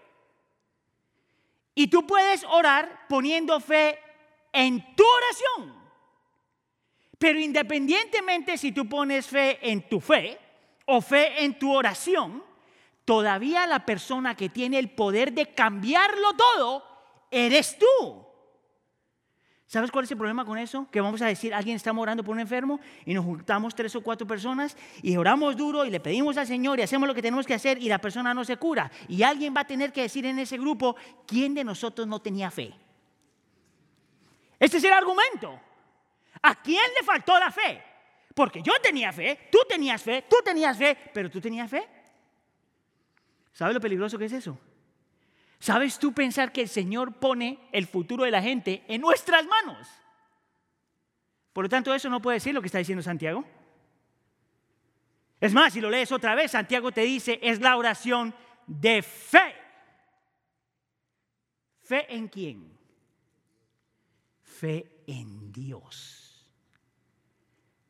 Y 1.73 1.87
tú 1.87 2.05
puedes 2.05 2.43
orar 2.43 3.07
poniendo 3.09 3.59
fe 3.59 3.97
en 4.53 4.95
tu 4.95 5.03
oración. 5.03 5.80
Pero 7.21 7.39
independientemente 7.39 8.57
si 8.57 8.71
tú 8.71 8.89
pones 8.89 9.27
fe 9.27 9.59
en 9.61 9.87
tu 9.87 9.99
fe 9.99 10.39
o 10.87 11.01
fe 11.01 11.43
en 11.43 11.53
tu 11.53 11.71
oración, 11.71 12.43
todavía 13.05 13.67
la 13.67 13.85
persona 13.85 14.35
que 14.35 14.49
tiene 14.49 14.79
el 14.79 14.89
poder 14.89 15.31
de 15.31 15.53
cambiarlo 15.53 16.33
todo 16.33 16.83
eres 17.29 17.77
tú. 17.77 18.25
¿Sabes 19.67 19.91
cuál 19.91 20.05
es 20.05 20.11
el 20.11 20.17
problema 20.17 20.45
con 20.45 20.57
eso? 20.57 20.87
Que 20.89 20.99
vamos 20.99 21.21
a 21.21 21.27
decir, 21.27 21.53
alguien 21.53 21.75
está 21.75 21.91
orando 21.91 22.23
por 22.23 22.33
un 22.33 22.41
enfermo 22.41 22.79
y 23.05 23.13
nos 23.13 23.23
juntamos 23.23 23.75
tres 23.75 23.95
o 23.95 24.01
cuatro 24.01 24.25
personas 24.25 24.75
y 25.03 25.15
oramos 25.15 25.55
duro 25.55 25.85
y 25.85 25.91
le 25.91 25.99
pedimos 25.99 26.37
al 26.37 26.47
Señor 26.47 26.79
y 26.79 26.81
hacemos 26.81 27.07
lo 27.07 27.13
que 27.13 27.21
tenemos 27.21 27.45
que 27.45 27.53
hacer 27.53 27.77
y 27.77 27.87
la 27.87 28.01
persona 28.01 28.33
no 28.33 28.43
se 28.43 28.57
cura. 28.57 28.91
Y 29.07 29.21
alguien 29.21 29.53
va 29.55 29.61
a 29.61 29.67
tener 29.67 29.93
que 29.93 30.01
decir 30.01 30.25
en 30.25 30.39
ese 30.39 30.57
grupo, 30.57 30.95
¿quién 31.27 31.53
de 31.53 31.63
nosotros 31.63 32.07
no 32.07 32.19
tenía 32.19 32.49
fe? 32.49 32.73
Este 34.59 34.77
es 34.77 34.83
el 34.83 34.93
argumento. 34.93 35.59
¿A 36.41 36.61
quién 36.61 36.83
le 36.97 37.05
faltó 37.05 37.37
la 37.39 37.51
fe? 37.51 37.83
Porque 38.33 38.61
yo 38.61 38.73
tenía 38.81 39.11
fe, 39.11 39.49
tú 39.51 39.59
tenías 39.67 40.01
fe, 40.01 40.25
tú 40.29 40.37
tenías 40.43 40.77
fe, 40.77 40.97
pero 41.13 41.29
tú 41.29 41.41
tenías 41.41 41.69
fe. 41.69 41.87
¿Sabes 43.51 43.73
lo 43.73 43.81
peligroso 43.81 44.17
que 44.17 44.25
es 44.25 44.33
eso? 44.33 44.57
¿Sabes 45.59 45.99
tú 45.99 46.13
pensar 46.13 46.51
que 46.51 46.61
el 46.61 46.69
Señor 46.69 47.13
pone 47.13 47.59
el 47.71 47.85
futuro 47.85 48.23
de 48.23 48.31
la 48.31 48.41
gente 48.41 48.83
en 48.87 49.01
nuestras 49.01 49.45
manos? 49.45 49.87
Por 51.53 51.65
lo 51.65 51.69
tanto, 51.69 51.93
eso 51.93 52.09
no 52.09 52.21
puede 52.21 52.37
decir 52.37 52.53
lo 52.53 52.61
que 52.61 52.67
está 52.67 52.79
diciendo 52.79 53.03
Santiago. 53.03 53.45
Es 55.39 55.53
más, 55.53 55.73
si 55.73 55.81
lo 55.81 55.89
lees 55.89 56.11
otra 56.11 56.33
vez, 56.33 56.51
Santiago 56.51 56.91
te 56.91 57.01
dice, 57.01 57.39
es 57.41 57.59
la 57.59 57.75
oración 57.75 58.33
de 58.65 59.01
fe. 59.01 59.55
¿Fe 61.81 62.15
en 62.15 62.27
quién? 62.27 62.79
Fe 64.41 65.03
en 65.07 65.51
Dios. 65.51 66.20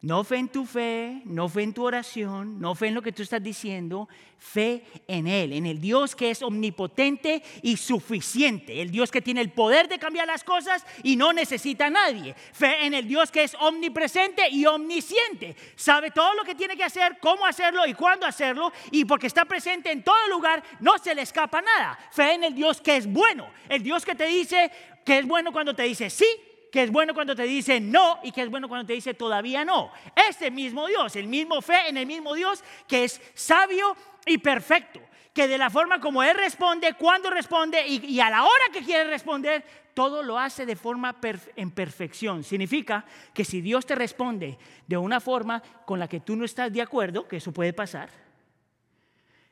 No 0.04 0.24
fe 0.24 0.38
en 0.38 0.50
tu 0.50 0.66
fe, 0.66 1.22
no 1.26 1.48
fe 1.48 1.62
en 1.62 1.76
tu 1.76 1.86
oración, 1.86 2.60
no 2.60 2.74
fe 2.74 2.88
en 2.88 2.96
lo 2.96 3.04
que 3.04 3.12
tú 3.12 3.22
estás 3.22 3.44
diciendo, 3.44 4.10
fe 4.40 4.84
en 5.08 5.28
Él, 5.28 5.54
en 5.54 5.68
el 5.68 5.80
Dios 5.80 6.16
que 6.16 6.32
es 6.32 6.42
omnipotente 6.42 7.44
y 7.62 7.78
suficiente, 7.78 8.82
el 8.82 8.90
Dios 8.90 9.12
que 9.12 9.22
tiene 9.22 9.42
el 9.42 9.52
poder 9.52 9.88
de 9.88 10.00
cambiar 10.00 10.26
las 10.26 10.44
cosas 10.44 10.84
y 11.04 11.16
no 11.18 11.34
necesita 11.34 11.86
a 11.86 11.90
nadie. 11.92 12.34
Fe 12.52 12.88
en 12.88 12.96
el 12.96 13.08
Dios 13.08 13.30
que 13.30 13.44
es 13.44 13.56
omnipresente 13.60 14.50
y 14.50 14.66
omnisciente, 14.66 15.56
sabe 15.76 16.10
todo 16.10 16.34
lo 16.34 16.44
que 16.46 16.56
tiene 16.56 16.76
que 16.76 16.84
hacer, 16.84 17.20
cómo 17.20 17.46
hacerlo 17.46 17.86
y 17.86 17.94
cuándo 17.94 18.26
hacerlo, 18.26 18.74
y 18.90 19.06
porque 19.06 19.28
está 19.28 19.46
presente 19.46 19.92
en 19.92 20.04
todo 20.04 20.28
lugar, 20.30 20.64
no 20.80 20.98
se 20.98 21.14
le 21.14 21.22
escapa 21.22 21.62
nada. 21.62 22.00
Fe 22.12 22.34
en 22.34 22.44
el 22.44 22.56
Dios 22.56 22.82
que 22.82 22.98
es 22.98 23.06
bueno, 23.06 23.52
el 23.70 23.84
Dios 23.84 24.04
que 24.04 24.16
te 24.16 24.26
dice 24.26 24.72
que 25.06 25.20
es 25.20 25.28
bueno 25.28 25.52
cuando 25.52 25.76
te 25.76 25.84
dice 25.84 26.10
sí 26.10 26.26
que 26.72 26.84
es 26.84 26.92
bueno 26.92 27.14
cuando 27.14 27.36
te 27.36 27.44
dice 27.44 27.80
no 27.80 28.20
y 28.24 28.32
que 28.32 28.42
es 28.42 28.50
bueno 28.50 28.70
cuando 28.70 28.88
te 28.88 28.94
dice 28.94 29.14
todavía 29.14 29.66
no. 29.66 29.92
Ese 30.30 30.50
mismo 30.50 30.88
Dios, 30.88 31.16
el 31.18 31.28
mismo 31.28 31.62
fe 31.62 31.90
en 31.90 31.98
el 31.98 32.06
mismo 32.06 32.34
Dios 32.34 32.64
que 32.88 33.04
es 33.04 33.22
sabio 33.34 33.96
y 34.26 34.38
perfecto, 34.38 35.02
que 35.34 35.48
de 35.48 35.58
la 35.58 35.70
forma 35.70 36.00
como 36.00 36.24
Él 36.24 36.36
responde, 36.38 36.94
cuando 36.94 37.30
responde 37.30 37.86
y, 37.86 38.20
a 38.22 38.30
la 38.30 38.44
hora 38.44 38.64
que 38.72 38.84
quiere 38.84 39.10
responder, 39.10 39.64
todo 39.94 40.24
lo 40.24 40.40
hace 40.40 40.66
de 40.66 40.78
forma 40.78 41.18
en 41.58 41.72
perfección. 41.72 42.44
Significa 42.44 43.04
que 43.34 43.44
si 43.44 43.60
Dios 43.60 43.86
te 43.86 43.96
responde 43.96 44.58
de 44.88 44.98
una 44.98 45.20
forma 45.20 45.62
con 45.86 46.00
la 46.00 46.08
que 46.08 46.22
tú 46.22 46.38
no 46.38 46.46
estás 46.46 46.72
de 46.72 46.82
acuerdo, 46.82 47.28
que 47.28 47.38
eso 47.38 47.52
puede 47.52 47.74
pasar, 47.74 48.10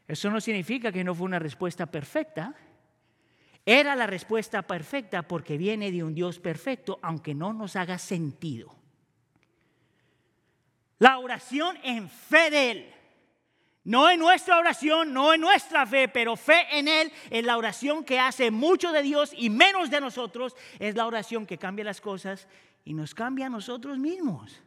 eso 0.07 0.29
no 0.29 0.39
significa 0.39 0.91
que 0.91 1.03
no 1.03 1.13
fue 1.13 1.25
una 1.25 1.39
respuesta 1.39 1.85
perfecta, 1.85 2.55
era 3.71 3.95
la 3.95 4.07
respuesta 4.07 4.63
perfecta 4.63 5.21
porque 5.21 5.55
viene 5.55 5.91
de 5.91 6.03
un 6.03 6.15
Dios 6.15 6.39
perfecto, 6.39 6.97
aunque 7.03 7.35
no 7.35 7.53
nos 7.53 7.75
haga 7.75 7.99
sentido. 7.99 8.75
La 10.97 11.19
oración 11.19 11.77
en 11.83 12.09
fe 12.09 12.49
de 12.49 12.71
Él. 12.71 12.93
No 13.83 14.09
en 14.09 14.19
nuestra 14.19 14.57
oración, 14.57 15.13
no 15.13 15.35
en 15.35 15.41
nuestra 15.41 15.85
fe, 15.85 16.07
pero 16.07 16.35
fe 16.35 16.65
en 16.71 16.87
Él 16.87 17.11
es 17.29 17.45
la 17.45 17.57
oración 17.57 18.03
que 18.03 18.19
hace 18.19 18.49
mucho 18.49 18.91
de 18.91 19.03
Dios 19.03 19.33
y 19.37 19.51
menos 19.51 19.91
de 19.91 20.01
nosotros. 20.01 20.55
Es 20.79 20.95
la 20.95 21.05
oración 21.05 21.45
que 21.45 21.59
cambia 21.59 21.85
las 21.85 22.01
cosas 22.01 22.47
y 22.83 22.95
nos 22.95 23.13
cambia 23.13 23.45
a 23.45 23.49
nosotros 23.49 23.99
mismos. 23.99 24.63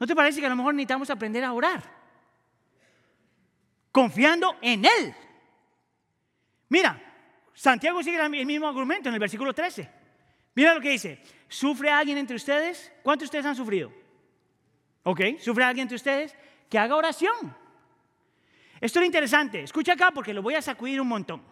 ¿No 0.00 0.06
te 0.08 0.16
parece 0.16 0.40
que 0.40 0.46
a 0.46 0.50
lo 0.50 0.56
mejor 0.56 0.74
necesitamos 0.74 1.10
aprender 1.10 1.44
a 1.44 1.52
orar? 1.52 1.95
Confiando 3.96 4.58
en 4.60 4.84
Él. 4.84 5.14
Mira, 6.68 7.02
Santiago 7.54 8.02
sigue 8.02 8.22
el 8.22 8.44
mismo 8.44 8.68
argumento 8.68 9.08
en 9.08 9.14
el 9.14 9.18
versículo 9.18 9.54
13. 9.54 9.88
Mira 10.54 10.74
lo 10.74 10.82
que 10.82 10.90
dice. 10.90 11.22
¿Sufre 11.48 11.88
alguien 11.88 12.18
entre 12.18 12.36
ustedes? 12.36 12.92
¿Cuántos 13.02 13.22
de 13.22 13.24
ustedes 13.28 13.46
han 13.46 13.56
sufrido? 13.56 13.90
¿Ok? 15.02 15.38
¿Sufre 15.40 15.64
alguien 15.64 15.84
entre 15.84 15.96
ustedes? 15.96 16.36
Que 16.68 16.78
haga 16.78 16.94
oración. 16.94 17.56
Esto 18.82 19.00
es 19.00 19.06
interesante. 19.06 19.62
Escucha 19.62 19.94
acá 19.94 20.10
porque 20.10 20.34
lo 20.34 20.42
voy 20.42 20.56
a 20.56 20.60
sacudir 20.60 21.00
un 21.00 21.08
montón. 21.08 21.42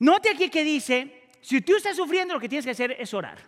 Note 0.00 0.30
aquí 0.30 0.50
que 0.50 0.64
dice, 0.64 1.28
si 1.42 1.60
tú 1.60 1.76
estás 1.76 1.96
sufriendo, 1.96 2.34
lo 2.34 2.40
que 2.40 2.48
tienes 2.48 2.64
que 2.64 2.72
hacer 2.72 2.96
es 2.98 3.14
orar. 3.14 3.38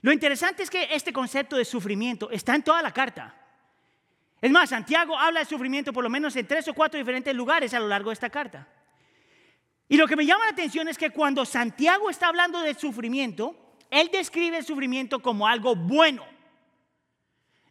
Lo 0.00 0.12
interesante 0.12 0.62
es 0.62 0.70
que 0.70 0.88
este 0.94 1.12
concepto 1.12 1.58
de 1.58 1.66
sufrimiento 1.66 2.30
está 2.30 2.54
en 2.54 2.62
toda 2.62 2.80
la 2.80 2.94
carta. 2.94 3.34
Es 4.40 4.50
más, 4.50 4.70
Santiago 4.70 5.18
habla 5.18 5.40
de 5.40 5.46
sufrimiento 5.46 5.92
por 5.92 6.04
lo 6.04 6.10
menos 6.10 6.36
en 6.36 6.46
tres 6.46 6.68
o 6.68 6.74
cuatro 6.74 6.98
diferentes 6.98 7.34
lugares 7.34 7.74
a 7.74 7.80
lo 7.80 7.88
largo 7.88 8.10
de 8.10 8.14
esta 8.14 8.30
carta. 8.30 8.68
Y 9.88 9.96
lo 9.96 10.06
que 10.06 10.16
me 10.16 10.26
llama 10.26 10.44
la 10.44 10.52
atención 10.52 10.86
es 10.88 10.98
que 10.98 11.10
cuando 11.10 11.44
Santiago 11.44 12.10
está 12.10 12.28
hablando 12.28 12.60
del 12.60 12.76
sufrimiento, 12.76 13.56
él 13.90 14.10
describe 14.12 14.58
el 14.58 14.64
sufrimiento 14.64 15.20
como 15.20 15.46
algo 15.46 15.74
bueno. 15.74 16.24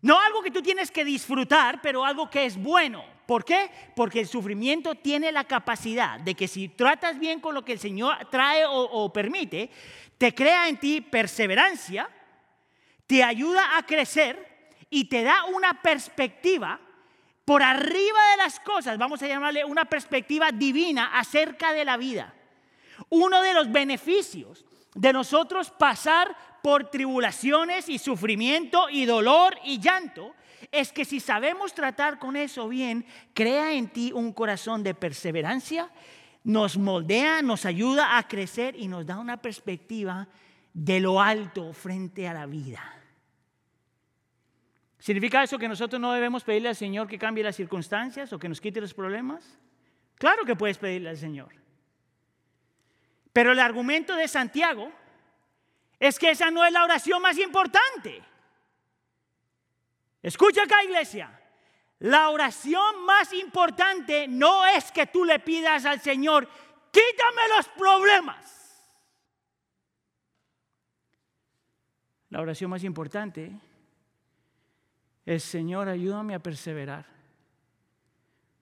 No 0.01 0.19
algo 0.19 0.41
que 0.41 0.51
tú 0.51 0.62
tienes 0.62 0.91
que 0.91 1.05
disfrutar, 1.05 1.81
pero 1.81 2.03
algo 2.03 2.29
que 2.29 2.45
es 2.45 2.57
bueno. 2.57 3.03
¿Por 3.25 3.45
qué? 3.45 3.69
Porque 3.95 4.21
el 4.21 4.27
sufrimiento 4.27 4.95
tiene 4.95 5.31
la 5.31 5.43
capacidad 5.43 6.19
de 6.19 6.33
que 6.33 6.47
si 6.47 6.69
tratas 6.69 7.19
bien 7.19 7.39
con 7.39 7.53
lo 7.53 7.63
que 7.63 7.74
el 7.74 7.79
Señor 7.79 8.27
trae 8.29 8.65
o, 8.65 8.71
o 8.74 9.13
permite, 9.13 9.69
te 10.17 10.33
crea 10.33 10.67
en 10.67 10.77
ti 10.77 11.01
perseverancia, 11.01 12.09
te 13.05 13.24
ayuda 13.24 13.77
a 13.77 13.86
crecer 13.86 14.56
y 14.89 15.06
te 15.06 15.24
da 15.24 15.46
una 15.46 15.82
perspectiva 15.82 16.79
por 17.46 17.63
arriba 17.63 18.32
de 18.32 18.38
las 18.38 18.60
cosas, 18.60 18.98
vamos 18.98 19.22
a 19.22 19.27
llamarle 19.27 19.63
una 19.63 19.86
perspectiva 19.86 20.51
divina 20.51 21.17
acerca 21.17 21.72
de 21.72 21.86
la 21.86 21.96
vida. 21.96 22.34
Uno 23.10 23.41
de 23.41 23.53
los 23.53 23.72
beneficios 23.72 24.65
de 24.96 25.13
nosotros 25.13 25.72
pasar 25.72 26.36
por 26.62 26.89
tribulaciones 26.89 27.88
y 27.88 28.00
sufrimiento 28.00 28.89
y 28.89 29.06
dolor 29.06 29.58
y 29.63 29.79
llanto 29.79 30.34
es 30.72 30.91
que 30.91 31.06
si 31.06 31.20
sabemos 31.20 31.74
tratar 31.74 32.20
con 32.20 32.36
eso 32.36 32.67
bien, 32.67 33.06
crea 33.34 33.72
en 33.74 33.88
ti 33.89 34.12
un 34.12 34.34
corazón 34.34 34.84
de 34.84 34.94
perseverancia, 34.94 35.89
nos 36.44 36.77
moldea, 36.77 37.41
nos 37.41 37.65
ayuda 37.65 38.17
a 38.17 38.27
crecer 38.27 38.75
y 38.75 38.88
nos 38.88 39.06
da 39.06 39.20
una 39.20 39.38
perspectiva 39.38 40.27
de 40.74 41.00
lo 41.00 41.22
alto 41.22 41.72
frente 41.74 42.27
a 42.27 42.34
la 42.34 42.46
vida. 42.46 42.96
¿Significa 45.07 45.41
eso 45.41 45.57
que 45.57 45.69
nosotros 45.69 46.01
no 46.01 46.11
debemos 46.11 46.43
pedirle 46.43 46.67
al 46.67 46.75
Señor 46.75 47.07
que 47.07 47.17
cambie 47.17 47.41
las 47.41 47.55
circunstancias 47.55 48.33
o 48.33 48.37
que 48.37 48.49
nos 48.49 48.59
quite 48.59 48.81
los 48.81 48.93
problemas? 48.93 49.57
Claro 50.15 50.43
que 50.43 50.57
puedes 50.57 50.77
pedirle 50.77 51.07
al 51.07 51.15
Señor. 51.15 51.47
Pero 53.31 53.53
el 53.53 53.59
argumento 53.59 54.17
de 54.17 54.27
Santiago 54.27 54.91
es 55.97 56.19
que 56.19 56.31
esa 56.31 56.51
no 56.51 56.65
es 56.65 56.73
la 56.73 56.83
oración 56.83 57.21
más 57.21 57.37
importante. 57.37 58.21
Escucha 60.21 60.63
acá, 60.63 60.83
iglesia. 60.83 61.31
La 61.99 62.27
oración 62.29 63.05
más 63.05 63.31
importante 63.31 64.27
no 64.27 64.65
es 64.65 64.91
que 64.91 65.07
tú 65.07 65.23
le 65.23 65.39
pidas 65.39 65.85
al 65.85 66.01
Señor, 66.01 66.49
quítame 66.91 67.47
los 67.55 67.69
problemas. 67.69 68.85
La 72.27 72.41
oración 72.41 72.71
más 72.71 72.83
importante 72.83 73.57
es, 75.27 75.43
Señor, 75.43 75.89
ayúdame 75.89 76.36
a 76.36 76.39
perseverar. 76.39 77.05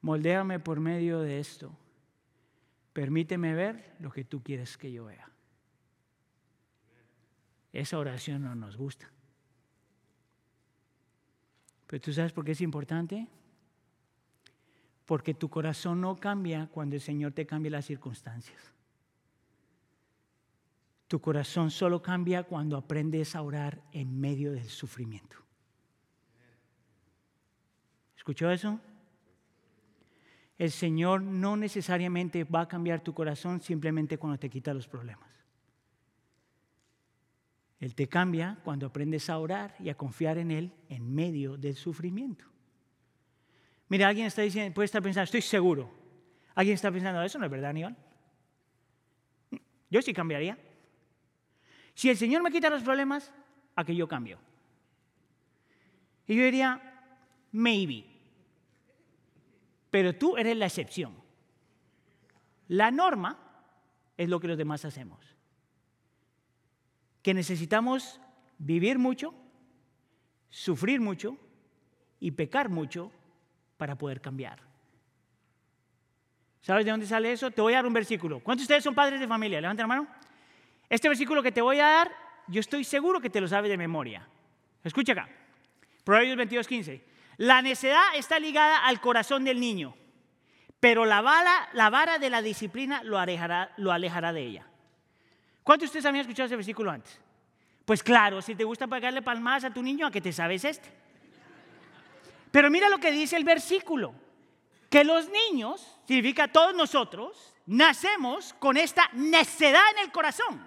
Moldéame 0.02 0.60
por 0.60 0.80
medio 0.80 1.20
de 1.20 1.40
esto. 1.40 1.72
Permíteme 2.92 3.54
ver 3.54 3.96
lo 4.00 4.10
que 4.12 4.24
tú 4.24 4.42
quieres 4.42 4.76
que 4.76 4.92
yo 4.92 5.06
vea. 5.06 5.30
Esa 7.72 8.00
oración 8.00 8.42
no 8.44 8.56
nos 8.56 8.78
gusta. 8.78 9.12
Pero 11.86 12.02
tú 12.02 12.12
sabes 12.12 12.34
por 12.34 12.44
qué 12.44 12.54
es 12.54 12.62
importante. 12.62 13.28
Porque 15.06 15.36
tu 15.36 15.50
corazón 15.50 16.02
no 16.02 16.16
cambia 16.16 16.66
cuando 16.66 16.96
el 16.96 17.02
Señor 17.02 17.34
te 17.34 17.46
cambia 17.46 17.70
las 17.70 17.86
circunstancias. 17.86 18.74
Tu 21.08 21.22
corazón 21.22 21.70
solo 21.70 22.02
cambia 22.02 22.42
cuando 22.42 22.76
aprendes 22.76 23.36
a 23.36 23.44
orar 23.44 23.84
en 23.92 24.20
medio 24.20 24.52
del 24.52 24.68
sufrimiento. 24.68 25.45
¿Escuchó 28.26 28.50
eso? 28.50 28.80
El 30.58 30.72
Señor 30.72 31.22
no 31.22 31.56
necesariamente 31.56 32.44
va 32.44 32.62
a 32.62 32.68
cambiar 32.68 33.02
tu 33.02 33.14
corazón 33.14 33.62
simplemente 33.62 34.18
cuando 34.18 34.40
te 34.40 34.50
quita 34.50 34.74
los 34.74 34.88
problemas. 34.88 35.30
Él 37.80 37.94
te 37.94 38.08
cambia 38.08 38.58
cuando 38.64 38.88
aprendes 38.88 39.30
a 39.30 39.38
orar 39.38 39.76
y 39.78 39.90
a 39.90 39.96
confiar 39.96 40.40
en 40.40 40.50
Él 40.50 40.72
en 40.90 41.14
medio 41.14 41.56
del 41.56 41.76
sufrimiento. 41.76 42.46
Mira, 43.90 44.08
alguien 44.08 44.26
está 44.26 44.42
diciendo, 44.42 44.74
puede 44.74 44.86
estar 44.86 45.04
pensando, 45.04 45.26
estoy 45.26 45.44
seguro. 45.44 45.92
Alguien 46.56 46.74
está 46.74 46.92
pensando, 46.92 47.22
eso 47.22 47.38
no 47.38 47.46
es 47.46 47.52
verdad, 47.52 47.70
Aníbal. 47.70 47.96
Yo 49.92 50.02
sí 50.02 50.14
cambiaría. 50.14 50.58
Si 51.94 52.10
el 52.10 52.18
Señor 52.18 52.42
me 52.42 52.50
quita 52.50 52.72
los 52.72 52.82
problemas, 52.82 53.32
a 53.76 53.86
que 53.86 53.96
yo 53.96 54.08
cambio. 54.08 54.40
Y 56.26 56.36
yo 56.36 56.44
diría, 56.44 56.82
maybe. 57.52 58.15
Pero 59.96 60.14
tú 60.14 60.36
eres 60.36 60.58
la 60.58 60.66
excepción. 60.66 61.16
La 62.68 62.92
norma 62.92 63.40
es 64.18 64.28
lo 64.28 64.42
que 64.42 64.50
los 64.50 64.58
demás 64.58 64.84
hacemos. 64.84 65.26
Que 67.22 67.34
necesitamos 67.34 68.20
vivir 68.58 69.00
mucho, 69.00 69.34
sufrir 70.50 71.00
mucho 71.00 71.38
y 72.20 72.32
pecar 72.32 72.68
mucho 72.68 73.10
para 73.78 73.98
poder 73.98 74.20
cambiar. 74.20 74.60
¿Sabes 76.60 76.84
de 76.84 76.92
dónde 76.92 77.08
sale 77.08 77.32
eso? 77.32 77.50
Te 77.50 77.62
voy 77.62 77.72
a 77.72 77.78
dar 77.78 77.86
un 77.86 77.94
versículo. 77.94 78.42
¿Cuántos 78.42 78.64
de 78.64 78.74
ustedes 78.74 78.84
son 78.84 78.96
padres 78.96 79.22
de 79.22 79.30
familia? 79.30 79.62
Levanten 79.62 79.84
la 79.84 79.88
mano. 79.88 80.08
Este 80.90 81.08
versículo 81.08 81.42
que 81.42 81.54
te 81.54 81.62
voy 81.62 81.80
a 81.80 81.88
dar, 81.88 82.12
yo 82.50 82.60
estoy 82.60 82.84
seguro 82.84 83.22
que 83.22 83.30
te 83.30 83.40
lo 83.40 83.48
sabes 83.48 83.72
de 83.72 83.78
memoria. 83.78 84.28
Escucha 84.84 85.14
acá. 85.14 85.30
Proverbios 86.04 86.36
22, 86.36 86.68
15. 86.68 87.15
La 87.38 87.62
necedad 87.62 88.04
está 88.16 88.40
ligada 88.40 88.86
al 88.86 89.02
corazón 89.02 89.44
del 89.44 89.60
niño, 89.60 89.96
pero 90.80 91.06
la 91.06 91.22
vara, 91.22 91.70
la 91.74 91.90
vara 91.90 92.20
de 92.20 92.30
la 92.30 92.42
disciplina 92.42 93.04
lo 93.04 93.18
alejará, 93.18 93.74
lo 93.78 93.92
alejará 93.92 94.32
de 94.32 94.42
ella. 94.42 94.68
¿Cuántos 95.64 95.88
de 95.88 95.90
ustedes 95.90 96.06
habían 96.06 96.22
escuchado 96.22 96.46
ese 96.46 96.56
versículo 96.56 96.92
antes? 96.92 97.20
Pues 97.86 98.02
claro, 98.02 98.42
si 98.42 98.56
te 98.56 98.64
gusta 98.64 98.88
pagarle 98.88 99.22
palmadas 99.22 99.66
a 99.66 99.74
tu 99.74 99.82
niño, 99.82 100.08
¿a 100.08 100.12
qué 100.12 100.22
te 100.22 100.32
sabes 100.32 100.64
este? 100.64 100.90
Pero 102.52 102.70
mira 102.72 102.90
lo 102.90 103.00
que 103.00 103.12
dice 103.12 103.36
el 103.36 103.44
versículo, 103.44 104.14
que 104.90 105.04
los 105.04 105.30
niños, 105.30 105.98
significa 106.08 106.48
todos 106.48 106.74
nosotros, 106.74 107.54
nacemos 107.66 108.54
con 108.60 108.78
esta 108.78 109.10
necedad 109.14 109.84
en 109.98 110.06
el 110.06 110.12
corazón. 110.12 110.64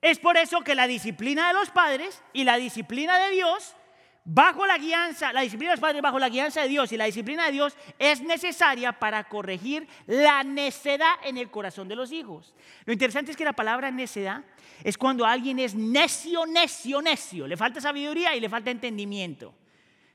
Es 0.00 0.18
por 0.18 0.36
eso 0.36 0.62
que 0.62 0.74
la 0.74 0.86
disciplina 0.86 1.48
de 1.48 1.54
los 1.54 1.70
padres 1.70 2.22
y 2.32 2.44
la 2.44 2.56
disciplina 2.56 3.18
de 3.18 3.30
Dios, 3.30 3.76
bajo 4.24 4.66
la 4.66 4.78
guianza, 4.78 5.32
la 5.32 5.40
disciplina 5.40 5.70
de 5.72 5.76
los 5.76 5.80
padres 5.80 6.02
bajo 6.02 6.18
la 6.18 6.28
guianza 6.28 6.62
de 6.62 6.68
Dios 6.68 6.92
y 6.92 6.96
la 6.96 7.06
disciplina 7.06 7.46
de 7.46 7.52
Dios 7.52 7.76
es 7.98 8.20
necesaria 8.22 8.92
para 8.92 9.24
corregir 9.24 9.88
la 10.06 10.44
necedad 10.44 11.14
en 11.24 11.38
el 11.38 11.50
corazón 11.50 11.88
de 11.88 11.96
los 11.96 12.12
hijos. 12.12 12.54
Lo 12.84 12.92
interesante 12.92 13.30
es 13.30 13.36
que 13.36 13.44
la 13.44 13.52
palabra 13.52 13.90
necedad 13.90 14.44
es 14.84 14.96
cuando 14.96 15.24
alguien 15.24 15.58
es 15.58 15.74
necio, 15.74 16.46
necio, 16.46 17.02
necio, 17.02 17.46
le 17.46 17.56
falta 17.56 17.80
sabiduría 17.80 18.34
y 18.34 18.40
le 18.40 18.48
falta 18.48 18.70
entendimiento. 18.70 19.54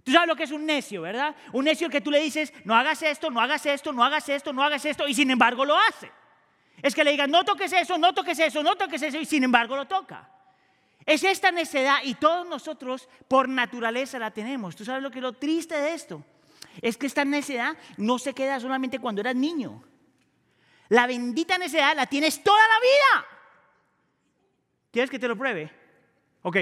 Tú 0.03 0.11
sabes 0.11 0.27
lo 0.27 0.35
que 0.35 0.43
es 0.43 0.51
un 0.51 0.65
necio, 0.65 1.01
¿verdad? 1.01 1.35
Un 1.51 1.65
necio 1.65 1.89
que 1.89 1.99
tú 1.99 2.11
le 2.11 2.19
dices, 2.19 2.53
no 2.63 2.75
hagas 2.75 3.01
esto, 3.01 3.31
no 3.31 3.41
hagas 3.41 3.65
esto, 3.65 3.91
no 3.91 4.03
hagas 4.03 4.29
esto, 4.29 4.53
no 4.53 4.63
hagas 4.63 4.85
esto, 4.85 5.07
y 5.07 5.15
sin 5.15 5.31
embargo 5.31 5.65
lo 5.65 5.75
hace. 5.75 6.11
Es 6.83 6.93
que 6.93 7.03
le 7.03 7.09
digan, 7.09 7.31
no 7.31 7.43
toques 7.43 7.73
eso, 7.73 7.97
no 7.97 8.13
toques 8.13 8.37
eso, 8.37 8.61
no 8.61 8.75
toques 8.75 9.01
eso, 9.01 9.17
y 9.19 9.25
sin 9.25 9.43
embargo 9.43 9.75
lo 9.75 9.85
toca. 9.85 10.29
Es 11.05 11.23
esta 11.23 11.51
necedad 11.51 11.97
y 12.03 12.15
todos 12.15 12.47
nosotros 12.47 13.07
por 13.27 13.47
naturaleza 13.47 14.17
la 14.17 14.31
tenemos. 14.31 14.75
¿Tú 14.75 14.83
sabes 14.83 15.03
lo 15.03 15.11
que 15.11 15.21
lo 15.21 15.33
triste 15.33 15.75
de 15.75 15.93
esto? 15.93 16.23
Es 16.81 16.97
que 16.97 17.05
esta 17.05 17.23
necedad 17.23 17.77
no 17.97 18.17
se 18.17 18.33
queda 18.33 18.59
solamente 18.59 18.99
cuando 18.99 19.21
eras 19.21 19.35
niño. 19.35 19.83
La 20.89 21.07
bendita 21.07 21.57
necedad 21.57 21.95
la 21.95 22.07
tienes 22.07 22.43
toda 22.43 22.61
la 22.67 22.79
vida. 22.79 23.27
¿Quieres 24.91 25.09
que 25.09 25.19
te 25.19 25.27
lo 25.27 25.37
pruebe? 25.37 25.71
Ok. 26.41 26.57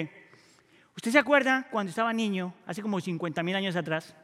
¿Usted 0.95 1.11
se 1.11 1.19
acuerda 1.19 1.67
cuando 1.71 1.89
estaba 1.89 2.13
niño, 2.13 2.53
hace 2.65 2.81
como 2.81 2.99
50 2.99 3.41
mil 3.43 3.55
años 3.55 3.75
atrás? 3.75 4.15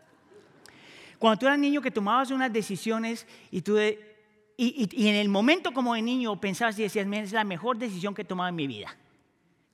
Cuando 1.17 1.39
tú 1.39 1.47
eras 1.47 1.59
niño 1.59 1.81
que 1.81 1.91
tomabas 1.91 2.31
unas 2.31 2.51
decisiones 2.51 3.27
y 3.51 3.61
tú 3.61 3.75
de, 3.75 4.17
y, 4.55 5.07
en 5.07 5.15
el 5.15 5.29
momento 5.29 5.73
como 5.73 5.95
de 5.95 6.01
niño 6.01 6.39
pensabas 6.39 6.77
y 6.79 6.83
decías, 6.83 7.07
es 7.11 7.31
la 7.31 7.43
mejor 7.43 7.77
decisión 7.77 8.13
que 8.13 8.21
he 8.21 8.25
tomado 8.25 8.49
en 8.49 8.55
mi 8.55 8.67
vida, 8.67 8.95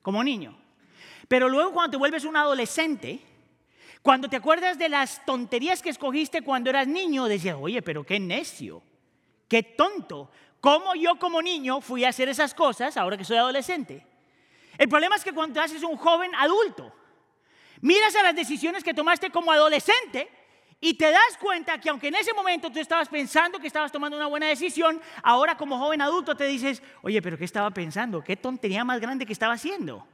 como 0.06 0.22
niño. 0.22 0.56
Pero 1.26 1.48
luego 1.48 1.72
cuando 1.72 1.90
te 1.90 1.96
vuelves 1.96 2.24
un 2.24 2.36
adolescente, 2.36 3.18
cuando 4.02 4.28
te 4.28 4.36
acuerdas 4.36 4.78
de 4.78 4.88
las 4.88 5.26
tonterías 5.26 5.82
que 5.82 5.90
escogiste 5.90 6.42
cuando 6.42 6.70
eras 6.70 6.86
niño, 6.86 7.24
decías, 7.24 7.56
oye, 7.58 7.82
pero 7.82 8.06
qué 8.06 8.20
necio, 8.20 8.84
qué 9.48 9.64
tonto. 9.64 10.30
¿Cómo 10.60 10.94
yo 10.94 11.18
como 11.18 11.42
niño 11.42 11.80
fui 11.80 12.04
a 12.04 12.10
hacer 12.10 12.28
esas 12.28 12.54
cosas 12.54 12.96
ahora 12.96 13.16
que 13.16 13.24
soy 13.24 13.38
adolescente? 13.38 14.06
El 14.78 14.88
problema 14.88 15.16
es 15.16 15.24
que 15.24 15.32
cuando 15.32 15.54
te 15.54 15.60
haces 15.66 15.82
un 15.82 15.96
joven 15.96 16.32
adulto, 16.36 16.92
miras 17.80 18.14
a 18.14 18.22
las 18.22 18.36
decisiones 18.36 18.84
que 18.84 18.94
tomaste 18.94 19.30
como 19.30 19.50
adolescente 19.50 20.30
y 20.80 20.94
te 20.94 21.10
das 21.10 21.38
cuenta 21.40 21.80
que 21.80 21.88
aunque 21.88 22.08
en 22.08 22.16
ese 22.16 22.34
momento 22.34 22.70
tú 22.70 22.78
estabas 22.78 23.08
pensando 23.08 23.58
que 23.58 23.66
estabas 23.66 23.90
tomando 23.90 24.16
una 24.16 24.26
buena 24.26 24.48
decisión, 24.48 25.00
ahora 25.22 25.56
como 25.56 25.78
joven 25.78 26.02
adulto 26.02 26.36
te 26.36 26.44
dices, 26.44 26.82
oye, 27.02 27.22
pero 27.22 27.38
¿qué 27.38 27.44
estaba 27.44 27.70
pensando? 27.70 28.22
¿Qué 28.22 28.36
tontería 28.36 28.84
más 28.84 29.00
grande 29.00 29.24
que 29.24 29.32
estaba 29.32 29.54
haciendo? 29.54 30.06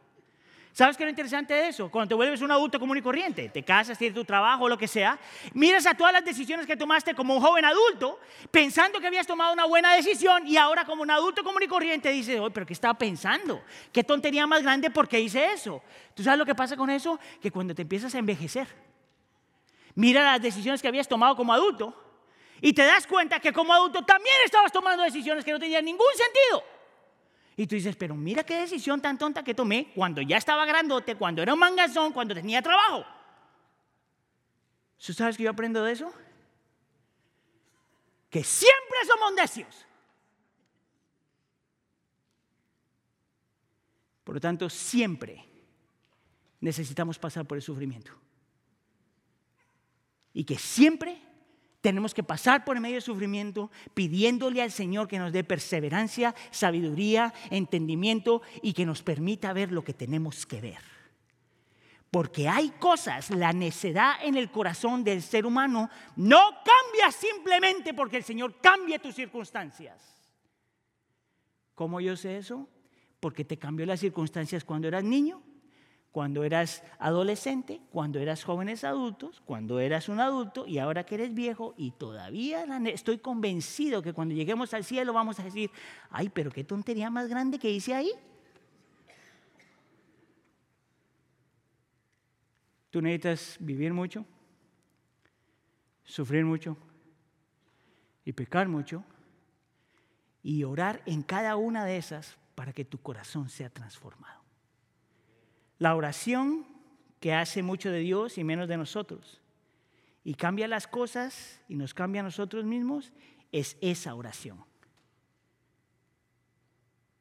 ¿Sabes 0.74 0.96
qué 0.96 1.02
es 1.02 1.06
lo 1.06 1.10
interesante 1.10 1.52
de 1.52 1.68
eso? 1.68 1.90
Cuando 1.90 2.08
te 2.08 2.14
vuelves 2.14 2.40
un 2.40 2.50
adulto 2.50 2.80
común 2.80 2.96
y 2.96 3.02
corriente, 3.02 3.50
te 3.50 3.62
casas, 3.62 3.98
tienes 3.98 4.14
tu 4.14 4.24
trabajo, 4.24 4.70
lo 4.70 4.78
que 4.78 4.88
sea, 4.88 5.18
miras 5.52 5.84
a 5.84 5.92
todas 5.92 6.14
las 6.14 6.24
decisiones 6.24 6.66
que 6.66 6.76
tomaste 6.76 7.14
como 7.14 7.36
un 7.36 7.42
joven 7.42 7.66
adulto, 7.66 8.18
pensando 8.50 8.98
que 8.98 9.06
habías 9.06 9.26
tomado 9.26 9.52
una 9.52 9.66
buena 9.66 9.94
decisión 9.94 10.46
y 10.46 10.56
ahora 10.56 10.86
como 10.86 11.02
un 11.02 11.10
adulto 11.10 11.44
común 11.44 11.62
y 11.62 11.66
corriente 11.66 12.10
dices, 12.10 12.40
oye, 12.40 12.50
pero 12.54 12.64
¿qué 12.64 12.72
estaba 12.72 12.94
pensando? 12.94 13.62
¿Qué 13.92 14.02
tontería 14.02 14.46
más 14.46 14.62
grande? 14.62 14.88
¿Por 14.90 15.08
qué 15.08 15.20
hice 15.20 15.52
eso? 15.52 15.82
¿Tú 16.14 16.22
sabes 16.22 16.38
lo 16.38 16.46
que 16.46 16.54
pasa 16.54 16.74
con 16.74 16.88
eso? 16.88 17.20
Que 17.42 17.50
cuando 17.50 17.74
te 17.74 17.82
empiezas 17.82 18.14
a 18.14 18.18
envejecer, 18.18 18.68
Mira 19.94 20.24
las 20.24 20.40
decisiones 20.40 20.80
que 20.80 20.88
habías 20.88 21.08
tomado 21.08 21.36
como 21.36 21.52
adulto 21.52 21.94
y 22.60 22.72
te 22.72 22.84
das 22.84 23.06
cuenta 23.06 23.40
que 23.40 23.52
como 23.52 23.72
adulto 23.72 24.04
también 24.04 24.36
estabas 24.44 24.72
tomando 24.72 25.02
decisiones 25.02 25.44
que 25.44 25.52
no 25.52 25.58
tenían 25.58 25.84
ningún 25.84 26.06
sentido. 26.16 26.64
Y 27.56 27.66
tú 27.66 27.74
dices, 27.74 27.96
pero 27.96 28.14
mira 28.14 28.44
qué 28.44 28.56
decisión 28.56 29.02
tan 29.02 29.18
tonta 29.18 29.42
que 29.42 29.54
tomé 29.54 29.92
cuando 29.94 30.22
ya 30.22 30.38
estaba 30.38 30.64
grandote, 30.64 31.16
cuando 31.16 31.42
era 31.42 31.52
un 31.52 31.58
mangazón, 31.58 32.12
cuando 32.12 32.34
tenía 32.34 32.62
trabajo. 32.62 33.04
¿Tú 35.04 35.12
sabes 35.12 35.36
que 35.36 35.42
yo 35.42 35.50
aprendo 35.50 35.82
de 35.82 35.92
eso? 35.92 36.12
Que 38.30 38.42
siempre 38.42 38.98
somos 39.06 39.34
necios. 39.34 39.86
Por 44.24 44.36
lo 44.36 44.40
tanto, 44.40 44.70
siempre 44.70 45.44
necesitamos 46.60 47.18
pasar 47.18 47.44
por 47.44 47.58
el 47.58 47.62
sufrimiento 47.62 48.21
y 50.34 50.44
que 50.44 50.58
siempre 50.58 51.20
tenemos 51.80 52.14
que 52.14 52.22
pasar 52.22 52.64
por 52.64 52.78
medio 52.80 52.94
del 52.94 53.02
sufrimiento 53.02 53.70
pidiéndole 53.92 54.62
al 54.62 54.70
Señor 54.70 55.08
que 55.08 55.18
nos 55.18 55.32
dé 55.32 55.44
perseverancia, 55.44 56.34
sabiduría, 56.50 57.34
entendimiento 57.50 58.40
y 58.62 58.72
que 58.72 58.86
nos 58.86 59.02
permita 59.02 59.52
ver 59.52 59.72
lo 59.72 59.82
que 59.84 59.92
tenemos 59.92 60.46
que 60.46 60.60
ver. 60.60 60.92
Porque 62.10 62.48
hay 62.48 62.70
cosas, 62.78 63.30
la 63.30 63.52
necedad 63.52 64.16
en 64.22 64.36
el 64.36 64.50
corazón 64.50 65.02
del 65.02 65.22
ser 65.22 65.44
humano 65.44 65.90
no 66.14 66.40
cambia 66.62 67.10
simplemente 67.10 67.94
porque 67.94 68.18
el 68.18 68.24
Señor 68.24 68.60
cambie 68.60 68.98
tus 68.98 69.14
circunstancias. 69.14 70.16
¿Cómo 71.74 72.00
yo 72.00 72.16
sé 72.16 72.36
eso? 72.36 72.68
Porque 73.18 73.44
te 73.44 73.58
cambió 73.58 73.86
las 73.86 74.00
circunstancias 74.00 74.62
cuando 74.62 74.88
eras 74.88 75.02
niño, 75.02 75.42
cuando 76.12 76.44
eras 76.44 76.84
adolescente, 76.98 77.80
cuando 77.90 78.20
eras 78.20 78.44
jóvenes 78.44 78.84
adultos, 78.84 79.42
cuando 79.46 79.80
eras 79.80 80.10
un 80.10 80.20
adulto 80.20 80.66
y 80.66 80.78
ahora 80.78 81.04
que 81.04 81.14
eres 81.14 81.34
viejo 81.34 81.74
y 81.78 81.92
todavía 81.92 82.64
estoy 82.88 83.18
convencido 83.18 84.02
que 84.02 84.12
cuando 84.12 84.34
lleguemos 84.34 84.74
al 84.74 84.84
cielo 84.84 85.14
vamos 85.14 85.40
a 85.40 85.44
decir, 85.44 85.70
ay, 86.10 86.28
pero 86.28 86.50
qué 86.50 86.64
tontería 86.64 87.08
más 87.08 87.28
grande 87.28 87.58
que 87.58 87.70
hice 87.70 87.94
ahí. 87.94 88.12
Tú 92.90 93.00
necesitas 93.00 93.56
vivir 93.58 93.94
mucho, 93.94 94.26
sufrir 96.04 96.44
mucho 96.44 96.76
y 98.22 98.34
pecar 98.34 98.68
mucho 98.68 99.02
y 100.42 100.62
orar 100.64 101.02
en 101.06 101.22
cada 101.22 101.56
una 101.56 101.86
de 101.86 101.96
esas 101.96 102.36
para 102.54 102.74
que 102.74 102.84
tu 102.84 102.98
corazón 102.98 103.48
sea 103.48 103.70
transformado. 103.70 104.41
La 105.82 105.96
oración 105.96 106.64
que 107.18 107.34
hace 107.34 107.60
mucho 107.60 107.90
de 107.90 107.98
Dios 107.98 108.38
y 108.38 108.44
menos 108.44 108.68
de 108.68 108.76
nosotros 108.76 109.40
y 110.22 110.34
cambia 110.34 110.68
las 110.68 110.86
cosas 110.86 111.60
y 111.68 111.74
nos 111.74 111.92
cambia 111.92 112.20
a 112.20 112.22
nosotros 112.22 112.64
mismos 112.64 113.12
es 113.50 113.76
esa 113.80 114.14
oración. 114.14 114.64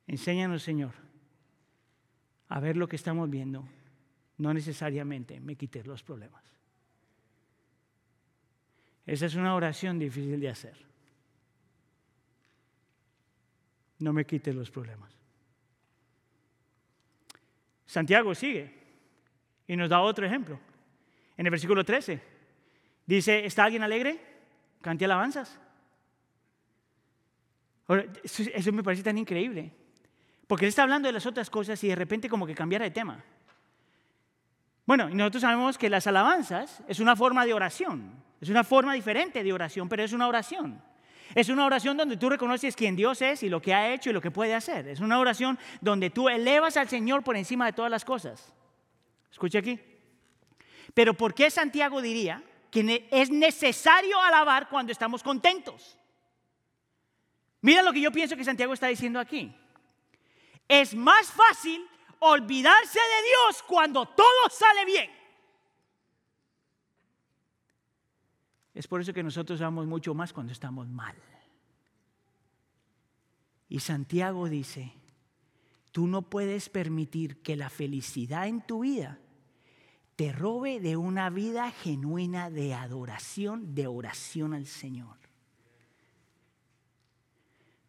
Enséñanos, 0.06 0.62
Señor, 0.62 0.94
a 2.50 2.60
ver 2.60 2.78
lo 2.78 2.88
que 2.88 2.98
estamos 2.98 3.28
viendo. 3.32 3.68
No 4.38 4.54
necesariamente 4.54 5.40
me 5.40 5.56
quites 5.56 5.88
los 5.88 6.04
problemas. 6.04 6.44
Esa 9.08 9.26
es 9.26 9.34
una 9.34 9.56
oración 9.56 9.98
difícil 9.98 10.40
de 10.40 10.50
hacer. 10.50 10.78
No 13.98 14.14
me 14.14 14.24
quites 14.24 14.54
los 14.54 14.70
problemas. 14.70 15.21
Santiago 17.92 18.34
sigue 18.34 18.72
y 19.68 19.76
nos 19.76 19.90
da 19.90 20.00
otro 20.00 20.26
ejemplo. 20.26 20.58
En 21.36 21.46
el 21.46 21.52
versículo 21.52 21.84
13 21.84 22.22
dice, 23.06 23.46
¿está 23.46 23.66
alguien 23.66 23.84
alegre? 23.84 24.18
Cante 24.80 25.04
alabanzas. 25.04 25.60
eso, 28.24 28.72
me 28.72 28.82
parece 28.82 29.04
tan 29.04 29.18
increíble. 29.18 29.74
Porque 30.48 30.64
él 30.64 30.70
está 30.70 30.84
hablando 30.84 31.10
de 31.10 31.12
las 31.12 31.26
otras 31.26 31.50
cosas 31.50 31.84
y 31.84 31.90
de 31.90 31.96
repente 31.98 32.30
como 32.30 32.48
que 32.48 32.56
cambiara 32.56 32.86
de 32.86 32.92
tema. 32.92 33.22
Bueno, 34.86 35.10
y 35.10 35.14
nosotros 35.14 35.42
sabemos 35.42 35.78
que 35.78 35.90
las 35.90 36.08
alabanzas 36.08 36.82
es 36.88 37.02
una 37.02 37.18
forma 37.18 37.46
de 37.46 37.54
oración. 37.54 38.24
Es 38.40 38.48
una 38.48 38.64
forma 38.64 38.94
diferente 38.94 39.44
de 39.44 39.52
oración, 39.52 39.90
pero 39.90 40.02
es 40.02 40.14
una 40.14 40.30
oración. 40.30 40.82
Es 41.36 41.50
una 41.50 41.66
oración 41.66 41.98
donde 41.98 42.18
tú 42.18 42.30
reconoces 42.30 42.76
quién 42.76 42.96
Dios 42.96 43.22
es 43.22 43.44
y 43.44 43.50
lo 43.50 43.62
que 43.62 43.74
ha 43.74 43.94
hecho 43.94 44.10
y 44.10 44.14
lo 44.14 44.22
que 44.22 44.32
puede 44.32 44.54
hacer. 44.54 44.88
Es 44.88 45.00
una 45.00 45.20
oración 45.20 45.58
donde 45.80 46.10
tú 46.10 46.30
elevas 46.30 46.78
al 46.78 46.90
Señor 46.90 47.24
por 47.24 47.38
encima 47.38 47.66
de 47.66 47.74
todas 47.74 47.92
las 47.92 48.04
cosas. 48.04 48.54
Escucha 49.32 49.60
aquí. 49.60 49.80
Pero 50.94 51.14
¿por 51.14 51.34
qué 51.34 51.50
Santiago 51.50 52.02
diría 52.02 52.44
que 52.70 53.08
es 53.12 53.30
necesario 53.30 54.20
alabar 54.20 54.68
cuando 54.70 54.92
estamos 54.92 55.24
contentos? 55.24 55.98
Mira 57.62 57.82
lo 57.82 57.94
que 57.94 58.02
yo 58.02 58.12
pienso 58.12 58.36
que 58.36 58.44
Santiago 58.44 58.74
está 58.74 58.88
diciendo 58.88 59.20
aquí. 59.20 59.56
Es 60.68 60.96
más 60.96 61.32
fácil 61.32 61.88
olvidarse 62.20 63.00
de 63.00 63.28
Dios 63.28 63.64
cuando 63.64 64.06
todo 64.06 64.50
sale 64.50 64.86
bien. 64.86 65.21
Es 68.74 68.88
por 68.88 69.02
eso 69.02 69.14
que 69.14 69.24
nosotros 69.24 69.60
amamos 69.62 69.88
mucho 69.88 70.14
más 70.14 70.32
cuando 70.32 70.54
estamos 70.54 70.88
mal. 70.88 71.16
Y 73.68 73.80
Santiago 73.80 74.50
dice, 74.50 74.94
tú 75.92 76.08
no 76.08 76.24
puedes 76.24 76.70
permitir 76.70 77.42
que 77.42 77.56
la 77.56 77.70
felicidad 77.70 78.48
en 78.48 78.62
tu 78.66 78.82
vida 78.82 79.20
te 80.16 80.32
robe 80.32 80.80
de 80.80 80.98
una 80.98 81.30
vida 81.30 81.72
genuina 81.72 82.50
de 82.50 82.74
adoración, 82.74 83.74
de 83.74 83.88
oración 83.88 84.54
al 84.54 84.68
Señor. 84.68 85.18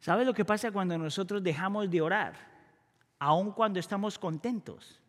¿Sabes 0.00 0.26
lo 0.26 0.34
que 0.34 0.44
pasa 0.44 0.72
cuando 0.72 0.98
nosotros 0.98 1.42
dejamos 1.42 1.88
de 1.88 2.00
orar, 2.00 2.34
aun 3.20 3.52
cuando 3.52 3.78
estamos 3.78 4.18
contentos? 4.18 5.00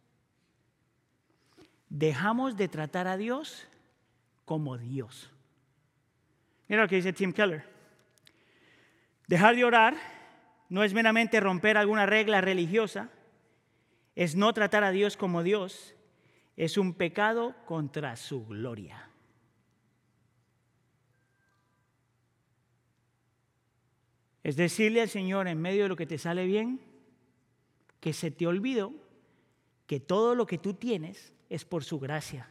Dejamos 1.89 2.55
de 2.55 2.67
tratar 2.67 3.07
a 3.07 3.17
Dios 3.17 3.67
como 4.45 4.77
Dios. 4.77 5.32
Mira 6.73 6.85
lo 6.85 6.89
que 6.89 6.95
dice 6.95 7.13
Tim 7.13 7.31
Keller. 7.31 7.63
Dejar 9.27 9.55
de 9.55 9.63
orar 9.63 9.95
no 10.69 10.83
es 10.83 10.91
meramente 10.91 11.39
romper 11.39 11.77
alguna 11.77 12.07
regla 12.07 12.41
religiosa, 12.41 13.11
es 14.15 14.35
no 14.35 14.51
tratar 14.55 14.83
a 14.83 14.89
Dios 14.89 15.15
como 15.15 15.43
Dios, 15.43 15.93
es 16.57 16.79
un 16.79 16.95
pecado 16.95 17.55
contra 17.67 18.15
su 18.15 18.47
gloria. 18.47 19.07
Es 24.41 24.55
decirle 24.55 25.01
al 25.01 25.09
Señor 25.09 25.47
en 25.47 25.61
medio 25.61 25.83
de 25.83 25.89
lo 25.89 25.95
que 25.95 26.07
te 26.07 26.17
sale 26.17 26.47
bien, 26.47 26.81
que 27.99 28.13
se 28.13 28.31
te 28.31 28.47
olvidó 28.47 28.95
que 29.85 29.99
todo 29.99 30.33
lo 30.33 30.47
que 30.47 30.57
tú 30.57 30.73
tienes 30.73 31.33
es 31.49 31.65
por 31.65 31.83
su 31.83 31.99
gracia. 31.99 32.49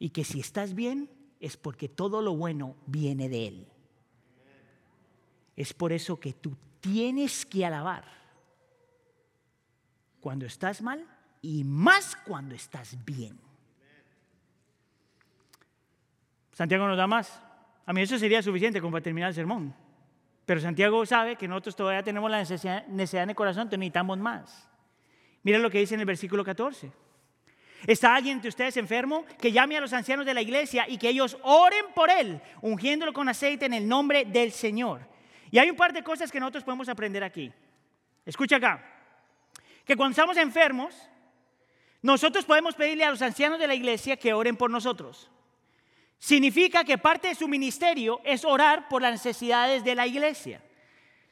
Y 0.00 0.10
que 0.10 0.24
si 0.24 0.40
estás 0.40 0.74
bien, 0.74 1.19
es 1.40 1.56
porque 1.56 1.88
todo 1.88 2.20
lo 2.20 2.36
bueno 2.36 2.76
viene 2.86 3.28
de 3.28 3.46
Él. 3.48 3.66
Es 5.56 5.72
por 5.72 5.92
eso 5.92 6.20
que 6.20 6.34
tú 6.34 6.56
tienes 6.80 7.44
que 7.44 7.64
alabar 7.64 8.04
cuando 10.20 10.46
estás 10.46 10.82
mal 10.82 11.06
y 11.40 11.64
más 11.64 12.14
cuando 12.14 12.54
estás 12.54 13.02
bien. 13.04 13.38
Santiago 16.52 16.86
nos 16.86 16.96
da 16.96 17.06
más. 17.06 17.42
A 17.86 17.92
mí 17.92 18.02
eso 18.02 18.18
sería 18.18 18.42
suficiente 18.42 18.80
como 18.80 18.92
para 18.92 19.02
terminar 19.02 19.30
el 19.30 19.34
sermón. 19.34 19.74
Pero 20.44 20.60
Santiago 20.60 21.04
sabe 21.06 21.36
que 21.36 21.48
nosotros 21.48 21.74
todavía 21.74 22.02
tenemos 22.02 22.30
la 22.30 22.38
necesidad, 22.38 22.86
necesidad 22.86 23.22
en 23.22 23.30
el 23.30 23.36
corazón, 23.36 23.68
necesitamos 23.70 24.18
más. 24.18 24.68
Mira 25.42 25.58
lo 25.58 25.70
que 25.70 25.78
dice 25.78 25.94
en 25.94 26.00
el 26.00 26.06
versículo 26.06 26.44
14. 26.44 26.92
¿Está 27.86 28.14
alguien 28.14 28.40
de 28.40 28.48
ustedes 28.48 28.76
enfermo? 28.76 29.24
Que 29.40 29.52
llame 29.52 29.76
a 29.76 29.80
los 29.80 29.92
ancianos 29.92 30.26
de 30.26 30.34
la 30.34 30.42
iglesia 30.42 30.86
y 30.88 30.98
que 30.98 31.08
ellos 31.08 31.38
oren 31.42 31.86
por 31.94 32.10
él, 32.10 32.40
ungiéndolo 32.60 33.12
con 33.12 33.28
aceite 33.28 33.66
en 33.66 33.74
el 33.74 33.88
nombre 33.88 34.24
del 34.24 34.52
Señor. 34.52 35.00
Y 35.50 35.58
hay 35.58 35.70
un 35.70 35.76
par 35.76 35.92
de 35.92 36.02
cosas 36.02 36.30
que 36.30 36.40
nosotros 36.40 36.64
podemos 36.64 36.88
aprender 36.88 37.24
aquí. 37.24 37.52
Escucha 38.24 38.56
acá. 38.56 38.84
Que 39.84 39.96
cuando 39.96 40.12
estamos 40.12 40.36
enfermos, 40.36 40.94
nosotros 42.02 42.44
podemos 42.44 42.74
pedirle 42.74 43.04
a 43.04 43.10
los 43.10 43.22
ancianos 43.22 43.58
de 43.58 43.66
la 43.66 43.74
iglesia 43.74 44.16
que 44.16 44.32
oren 44.32 44.56
por 44.56 44.70
nosotros. 44.70 45.30
Significa 46.18 46.84
que 46.84 46.98
parte 46.98 47.28
de 47.28 47.34
su 47.34 47.48
ministerio 47.48 48.20
es 48.24 48.44
orar 48.44 48.88
por 48.88 49.02
las 49.02 49.12
necesidades 49.12 49.82
de 49.84 49.94
la 49.94 50.06
iglesia. 50.06 50.62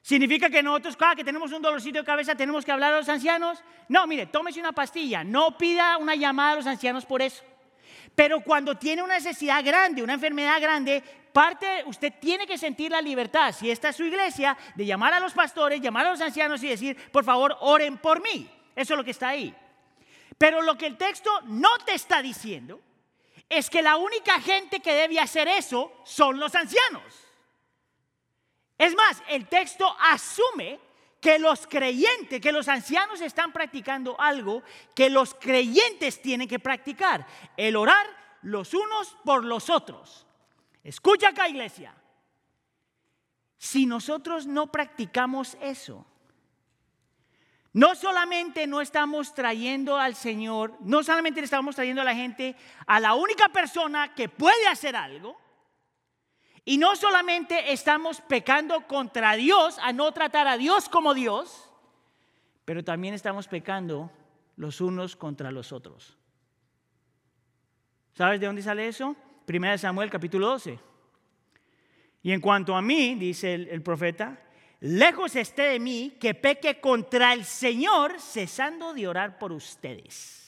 ¿Significa 0.08 0.48
que 0.48 0.62
nosotros, 0.62 0.96
cada 0.96 1.14
que 1.14 1.22
tenemos 1.22 1.52
un 1.52 1.60
dolorcito 1.60 1.98
de 1.98 2.04
cabeza, 2.06 2.34
tenemos 2.34 2.64
que 2.64 2.72
hablar 2.72 2.94
a 2.94 2.96
los 2.96 3.10
ancianos? 3.10 3.62
No, 3.90 4.06
mire, 4.06 4.24
tómese 4.24 4.58
una 4.58 4.72
pastilla, 4.72 5.22
no 5.22 5.58
pida 5.58 5.98
una 5.98 6.14
llamada 6.14 6.52
a 6.52 6.56
los 6.56 6.66
ancianos 6.66 7.04
por 7.04 7.20
eso. 7.20 7.44
Pero 8.14 8.40
cuando 8.40 8.74
tiene 8.74 9.02
una 9.02 9.16
necesidad 9.16 9.62
grande, 9.62 10.02
una 10.02 10.14
enfermedad 10.14 10.62
grande, 10.62 11.02
parte, 11.30 11.84
usted 11.84 12.14
tiene 12.18 12.46
que 12.46 12.56
sentir 12.56 12.90
la 12.90 13.02
libertad, 13.02 13.54
si 13.54 13.70
esta 13.70 13.90
es 13.90 13.96
su 13.96 14.04
iglesia, 14.04 14.56
de 14.74 14.86
llamar 14.86 15.12
a 15.12 15.20
los 15.20 15.34
pastores, 15.34 15.78
llamar 15.78 16.06
a 16.06 16.12
los 16.12 16.22
ancianos 16.22 16.62
y 16.62 16.68
decir, 16.68 16.96
por 17.12 17.22
favor, 17.22 17.58
oren 17.60 17.98
por 17.98 18.22
mí. 18.22 18.48
Eso 18.74 18.94
es 18.94 18.96
lo 18.96 19.04
que 19.04 19.10
está 19.10 19.28
ahí. 19.28 19.54
Pero 20.38 20.62
lo 20.62 20.78
que 20.78 20.86
el 20.86 20.96
texto 20.96 21.30
no 21.48 21.76
te 21.84 21.92
está 21.92 22.22
diciendo 22.22 22.80
es 23.46 23.68
que 23.68 23.82
la 23.82 23.96
única 23.96 24.40
gente 24.40 24.80
que 24.80 24.94
debe 24.94 25.20
hacer 25.20 25.48
eso 25.48 25.92
son 26.06 26.40
los 26.40 26.54
ancianos. 26.54 27.27
Es 28.78 28.94
más, 28.94 29.22
el 29.28 29.48
texto 29.48 29.94
asume 30.00 30.78
que 31.20 31.38
los 31.38 31.66
creyentes, 31.66 32.40
que 32.40 32.52
los 32.52 32.68
ancianos 32.68 33.20
están 33.20 33.52
practicando 33.52 34.18
algo 34.20 34.62
que 34.94 35.10
los 35.10 35.34
creyentes 35.34 36.22
tienen 36.22 36.46
que 36.48 36.60
practicar, 36.60 37.26
el 37.56 37.76
orar 37.76 38.06
los 38.42 38.72
unos 38.72 39.16
por 39.24 39.44
los 39.44 39.68
otros. 39.68 40.26
Escucha 40.84 41.30
acá, 41.30 41.48
iglesia. 41.48 41.94
Si 43.58 43.84
nosotros 43.86 44.46
no 44.46 44.70
practicamos 44.70 45.56
eso, 45.60 46.06
no 47.72 47.96
solamente 47.96 48.68
no 48.68 48.80
estamos 48.80 49.34
trayendo 49.34 49.98
al 49.98 50.14
Señor, 50.14 50.76
no 50.80 51.02
solamente 51.02 51.40
le 51.40 51.46
estamos 51.46 51.74
trayendo 51.74 52.02
a 52.02 52.04
la 52.04 52.14
gente 52.14 52.54
a 52.86 53.00
la 53.00 53.14
única 53.14 53.48
persona 53.48 54.14
que 54.14 54.28
puede 54.28 54.66
hacer 54.68 54.94
algo, 54.94 55.36
y 56.68 56.76
no 56.76 56.96
solamente 56.96 57.72
estamos 57.72 58.20
pecando 58.20 58.86
contra 58.86 59.36
Dios 59.36 59.78
a 59.80 59.94
no 59.94 60.12
tratar 60.12 60.46
a 60.46 60.58
Dios 60.58 60.90
como 60.90 61.14
Dios, 61.14 61.66
pero 62.66 62.84
también 62.84 63.14
estamos 63.14 63.48
pecando 63.48 64.10
los 64.56 64.82
unos 64.82 65.16
contra 65.16 65.50
los 65.50 65.72
otros. 65.72 66.18
¿Sabes 68.12 68.38
de 68.38 68.48
dónde 68.48 68.60
sale 68.60 68.86
eso? 68.86 69.16
Primera 69.46 69.72
de 69.72 69.78
Samuel 69.78 70.10
capítulo 70.10 70.46
12. 70.48 70.78
Y 72.22 72.32
en 72.32 72.40
cuanto 72.42 72.76
a 72.76 72.82
mí, 72.82 73.14
dice 73.14 73.54
el, 73.54 73.68
el 73.68 73.80
profeta, 73.80 74.38
lejos 74.80 75.36
esté 75.36 75.62
de 75.62 75.80
mí 75.80 76.18
que 76.20 76.34
peque 76.34 76.82
contra 76.82 77.32
el 77.32 77.46
Señor, 77.46 78.20
cesando 78.20 78.92
de 78.92 79.08
orar 79.08 79.38
por 79.38 79.52
ustedes. 79.52 80.47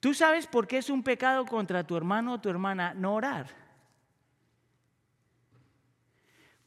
¿Tú 0.00 0.14
sabes 0.14 0.46
por 0.46 0.66
qué 0.66 0.78
es 0.78 0.90
un 0.90 1.02
pecado 1.02 1.44
contra 1.44 1.84
tu 1.84 1.96
hermano 1.96 2.34
o 2.34 2.40
tu 2.40 2.48
hermana 2.48 2.94
no 2.94 3.14
orar? 3.14 3.48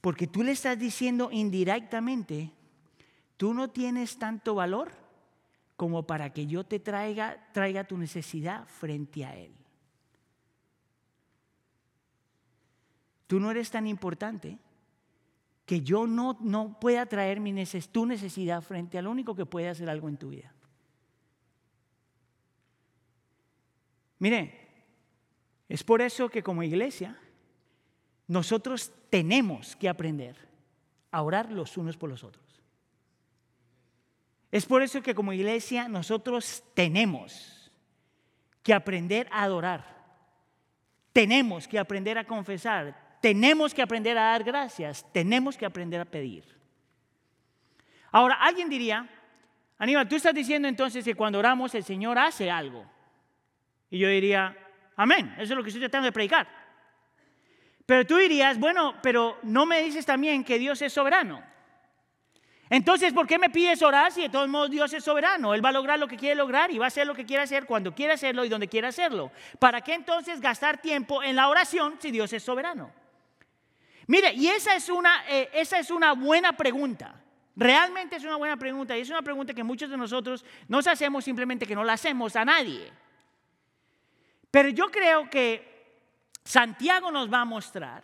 Porque 0.02 0.28
tú 0.28 0.44
le 0.44 0.52
estás 0.52 0.78
diciendo 0.78 1.30
indirectamente, 1.32 2.52
tú 3.38 3.54
no 3.54 3.70
tienes 3.70 4.18
tanto 4.18 4.56
valor 4.56 4.92
como 5.78 6.06
para 6.06 6.32
que 6.32 6.48
yo 6.48 6.64
te 6.64 6.80
traiga, 6.80 7.48
traiga 7.54 7.86
tu 7.86 7.98
necesidad 7.98 8.68
frente 8.68 9.26
a 9.26 9.36
Él. 9.36 9.54
Tú 13.28 13.40
no 13.40 13.50
eres 13.50 13.72
tan 13.72 13.88
importante 13.88 14.58
que 15.66 15.82
yo 15.82 16.06
no, 16.06 16.38
no 16.42 16.78
pueda 16.80 17.06
traer 17.06 17.40
mi 17.40 17.54
tu 17.92 18.06
necesidad 18.06 18.62
frente 18.62 18.98
al 18.98 19.08
único 19.08 19.36
que 19.36 19.46
puede 19.46 19.70
hacer 19.70 19.90
algo 19.90 20.10
en 20.10 20.18
tu 20.18 20.30
vida. 20.30 20.54
Mire, 24.22 24.54
es 25.68 25.84
por 25.84 26.00
eso 26.00 26.30
que 26.30 26.44
como 26.44 26.62
iglesia 26.62 27.18
nosotros 28.28 28.94
tenemos 29.10 29.76
que 29.76 29.90
aprender 29.90 30.36
a 31.10 31.24
orar 31.24 31.52
los 31.52 31.76
unos 31.76 31.98
por 31.98 32.08
los 32.08 32.24
otros. 32.24 32.46
Es 34.52 34.68
por 34.68 34.84
eso 34.84 35.02
que 35.02 35.16
como 35.16 35.34
iglesia 35.34 35.88
nosotros 35.88 36.64
tenemos 36.76 37.72
que 38.62 38.76
aprender 38.76 39.28
a 39.32 39.42
adorar. 39.42 39.84
Tenemos 41.14 41.68
que 41.68 41.80
aprender 41.80 42.20
a 42.20 42.28
confesar. 42.28 43.18
Tenemos 43.24 43.74
que 43.74 43.82
aprender 43.82 44.20
a 44.20 44.26
dar 44.26 44.44
gracias. 44.44 45.04
Tenemos 45.12 45.58
que 45.58 45.66
aprender 45.66 46.00
a 46.00 46.06
pedir. 46.06 46.46
Ahora, 48.12 48.36
alguien 48.36 48.70
diría, 48.70 49.10
Aníbal, 49.80 50.08
tú 50.08 50.16
estás 50.16 50.36
diciendo 50.36 50.68
entonces 50.68 51.04
que 51.04 51.16
cuando 51.16 51.40
oramos 51.40 51.74
el 51.74 51.84
Señor 51.84 52.20
hace 52.20 52.52
algo. 52.52 52.86
Y 53.92 54.00
yo 54.00 54.08
diría, 54.08 54.58
amén, 54.96 55.34
eso 55.38 55.54
es 55.54 55.58
lo 55.58 55.62
que 55.62 55.70
estoy 55.70 55.82
tratando 55.82 56.06
de 56.06 56.12
predicar. 56.12 56.48
Pero 57.86 58.08
tú 58.08 58.18
dirías, 58.18 58.58
bueno, 58.58 58.96
pero 59.04 59.38
no 59.44 59.66
me 59.66 59.84
dices 59.84 60.06
también 60.06 60.44
que 60.44 60.58
Dios 60.58 60.82
es 60.82 60.94
soberano. 60.94 61.44
Entonces, 62.70 63.12
¿por 63.12 63.28
qué 63.28 63.38
me 63.38 63.50
pides 63.50 63.82
orar 63.82 64.14
si 64.14 64.22
de 64.22 64.30
todos 64.30 64.48
modos 64.48 64.72
Dios 64.72 64.94
es 64.94 65.04
soberano? 65.04 65.54
Él 65.54 65.64
va 65.64 65.70
a 65.70 65.74
lograr 65.74 66.00
lo 66.00 66.08
que 66.08 66.16
quiere 66.16 66.36
lograr 66.36 66.72
y 66.72 66.78
va 66.78 66.86
a 66.86 66.88
hacer 66.88 67.06
lo 67.06 67.14
que 67.14 67.26
quiere 67.26 67.44
hacer 67.44 67.66
cuando 67.66 67.94
quiera 67.94 68.14
hacerlo 68.14 68.46
y 68.46 68.50
donde 68.50 68.70
quiera 68.70 68.88
hacerlo. 68.88 69.30
¿Para 69.60 69.82
qué 69.82 69.94
entonces 69.94 70.40
gastar 70.40 70.78
tiempo 70.78 71.22
en 71.22 71.36
la 71.36 71.50
oración 71.50 71.96
si 72.00 72.12
Dios 72.12 72.32
es 72.32 72.42
soberano? 72.42 72.94
Mire, 74.08 74.34
y 74.34 74.48
esa 74.48 74.74
es 74.74 74.88
una, 74.88 75.26
eh, 75.28 75.50
esa 75.52 75.80
es 75.80 75.92
una 75.92 76.14
buena 76.14 76.54
pregunta. 76.54 77.22
Realmente 77.58 78.16
es 78.16 78.24
una 78.24 78.38
buena 78.38 78.56
pregunta 78.56 78.98
y 78.98 79.02
es 79.02 79.10
una 79.10 79.22
pregunta 79.22 79.54
que 79.54 79.66
muchos 79.66 79.90
de 79.90 79.98
nosotros 79.98 80.46
nos 80.70 80.88
hacemos 80.88 81.26
simplemente 81.26 81.66
que 81.68 81.76
no 81.76 81.84
la 81.84 81.94
hacemos 81.94 82.38
a 82.38 82.46
nadie. 82.46 82.90
Pero 84.52 84.70
yo 84.70 84.92
creo 84.92 85.30
que 85.30 85.72
Santiago 86.44 87.10
nos 87.10 87.32
va 87.32 87.42
a 87.42 87.46
mostrar 87.46 88.04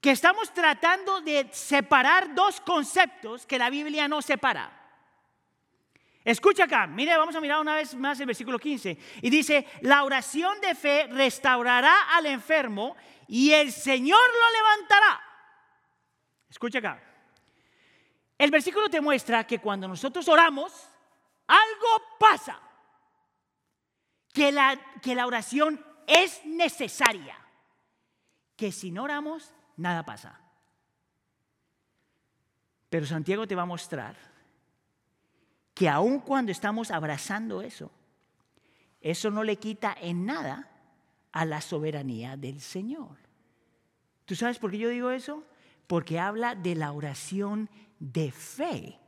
que 0.00 0.10
estamos 0.10 0.52
tratando 0.52 1.20
de 1.22 1.48
separar 1.50 2.34
dos 2.34 2.60
conceptos 2.60 3.46
que 3.46 3.58
la 3.58 3.70
Biblia 3.70 4.06
no 4.06 4.22
separa. 4.22 4.70
Escucha 6.24 6.64
acá, 6.64 6.86
mire, 6.86 7.16
vamos 7.16 7.34
a 7.34 7.40
mirar 7.40 7.58
una 7.60 7.74
vez 7.74 7.94
más 7.94 8.20
el 8.20 8.26
versículo 8.26 8.58
15. 8.58 8.98
Y 9.22 9.30
dice, 9.30 9.66
la 9.80 10.04
oración 10.04 10.60
de 10.60 10.74
fe 10.74 11.06
restaurará 11.10 12.14
al 12.14 12.26
enfermo 12.26 12.96
y 13.26 13.52
el 13.52 13.72
Señor 13.72 14.20
lo 14.20 14.58
levantará. 14.58 15.20
Escucha 16.50 16.78
acá. 16.80 17.02
El 18.36 18.50
versículo 18.50 18.88
te 18.88 19.00
muestra 19.00 19.46
que 19.46 19.58
cuando 19.58 19.88
nosotros 19.88 20.28
oramos, 20.28 20.88
algo 21.46 22.18
pasa. 22.20 22.60
Que 24.38 24.52
la, 24.52 24.78
que 25.02 25.16
la 25.16 25.26
oración 25.26 25.84
es 26.06 26.46
necesaria. 26.46 27.36
Que 28.54 28.70
si 28.70 28.92
no 28.92 29.02
oramos, 29.02 29.52
nada 29.76 30.04
pasa. 30.04 30.40
Pero 32.88 33.04
Santiago 33.04 33.48
te 33.48 33.56
va 33.56 33.62
a 33.62 33.66
mostrar 33.66 34.16
que 35.74 35.88
aun 35.88 36.20
cuando 36.20 36.52
estamos 36.52 36.92
abrazando 36.92 37.62
eso, 37.62 37.90
eso 39.00 39.28
no 39.32 39.42
le 39.42 39.56
quita 39.56 39.96
en 40.00 40.24
nada 40.24 40.70
a 41.32 41.44
la 41.44 41.60
soberanía 41.60 42.36
del 42.36 42.60
Señor. 42.60 43.16
¿Tú 44.24 44.36
sabes 44.36 44.60
por 44.60 44.70
qué 44.70 44.78
yo 44.78 44.88
digo 44.88 45.10
eso? 45.10 45.42
Porque 45.88 46.20
habla 46.20 46.54
de 46.54 46.76
la 46.76 46.92
oración 46.92 47.68
de 47.98 48.30
fe. 48.30 49.00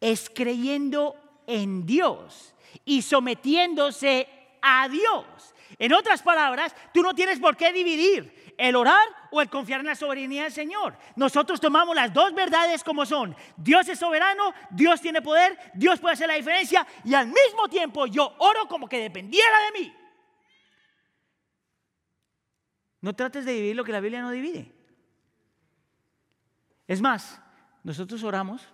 Es 0.00 0.28
creyendo 0.28 1.14
en 1.46 1.86
Dios 1.86 2.52
y 2.84 3.02
sometiéndose 3.02 4.28
a 4.62 4.88
Dios. 4.88 5.54
En 5.78 5.92
otras 5.92 6.22
palabras, 6.22 6.74
tú 6.94 7.02
no 7.02 7.14
tienes 7.14 7.38
por 7.38 7.56
qué 7.56 7.72
dividir 7.72 8.54
el 8.56 8.76
orar 8.76 9.06
o 9.30 9.40
el 9.40 9.50
confiar 9.50 9.80
en 9.80 9.86
la 9.86 9.94
soberanía 9.94 10.44
del 10.44 10.52
Señor. 10.52 10.96
Nosotros 11.16 11.60
tomamos 11.60 11.94
las 11.94 12.12
dos 12.12 12.34
verdades 12.34 12.82
como 12.82 13.04
son. 13.04 13.36
Dios 13.56 13.88
es 13.88 13.98
soberano, 13.98 14.54
Dios 14.70 15.00
tiene 15.00 15.20
poder, 15.22 15.58
Dios 15.74 16.00
puede 16.00 16.14
hacer 16.14 16.28
la 16.28 16.34
diferencia 16.34 16.86
y 17.04 17.14
al 17.14 17.26
mismo 17.26 17.68
tiempo 17.68 18.06
yo 18.06 18.34
oro 18.38 18.66
como 18.68 18.88
que 18.88 19.00
dependiera 19.00 19.56
de 19.66 19.80
mí. 19.80 19.94
No 23.00 23.14
trates 23.14 23.44
de 23.44 23.52
dividir 23.52 23.76
lo 23.76 23.84
que 23.84 23.92
la 23.92 24.00
Biblia 24.00 24.22
no 24.22 24.30
divide. 24.30 24.72
Es 26.86 27.00
más, 27.00 27.40
nosotros 27.82 28.22
oramos 28.22 28.66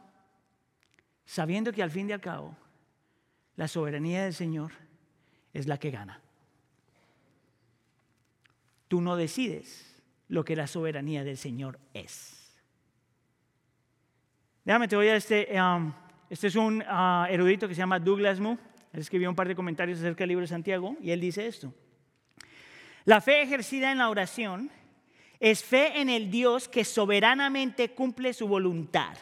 sabiendo 1.24 1.72
que 1.72 1.82
al 1.82 1.90
fin 1.90 2.08
y 2.08 2.12
al 2.12 2.20
cabo 2.20 2.56
la 3.56 3.68
soberanía 3.68 4.24
del 4.24 4.34
Señor 4.34 4.72
es 5.52 5.66
la 5.66 5.78
que 5.78 5.90
gana. 5.90 6.20
Tú 8.88 9.00
no 9.00 9.16
decides 9.16 10.02
lo 10.28 10.44
que 10.44 10.56
la 10.56 10.66
soberanía 10.66 11.24
del 11.24 11.36
Señor 11.36 11.78
es. 11.94 12.60
Déjame, 14.64 14.88
te 14.88 14.96
voy 14.96 15.08
a 15.08 15.16
este. 15.16 15.48
Um, 15.60 15.92
este 16.30 16.46
es 16.46 16.56
un 16.56 16.82
uh, 16.82 17.26
erudito 17.28 17.68
que 17.68 17.74
se 17.74 17.80
llama 17.80 17.98
Douglas 17.98 18.40
Moo. 18.40 18.58
Él 18.92 19.00
escribió 19.00 19.28
un 19.28 19.36
par 19.36 19.48
de 19.48 19.54
comentarios 19.54 19.98
acerca 19.98 20.20
del 20.20 20.28
libro 20.28 20.42
de 20.42 20.48
Santiago 20.48 20.96
y 21.00 21.10
él 21.10 21.20
dice 21.20 21.46
esto. 21.46 21.74
La 23.04 23.20
fe 23.20 23.42
ejercida 23.42 23.90
en 23.90 23.98
la 23.98 24.08
oración 24.08 24.70
es 25.40 25.64
fe 25.64 26.00
en 26.00 26.08
el 26.08 26.30
Dios 26.30 26.68
que 26.68 26.84
soberanamente 26.84 27.90
cumple 27.90 28.32
su 28.32 28.46
voluntad. 28.46 29.16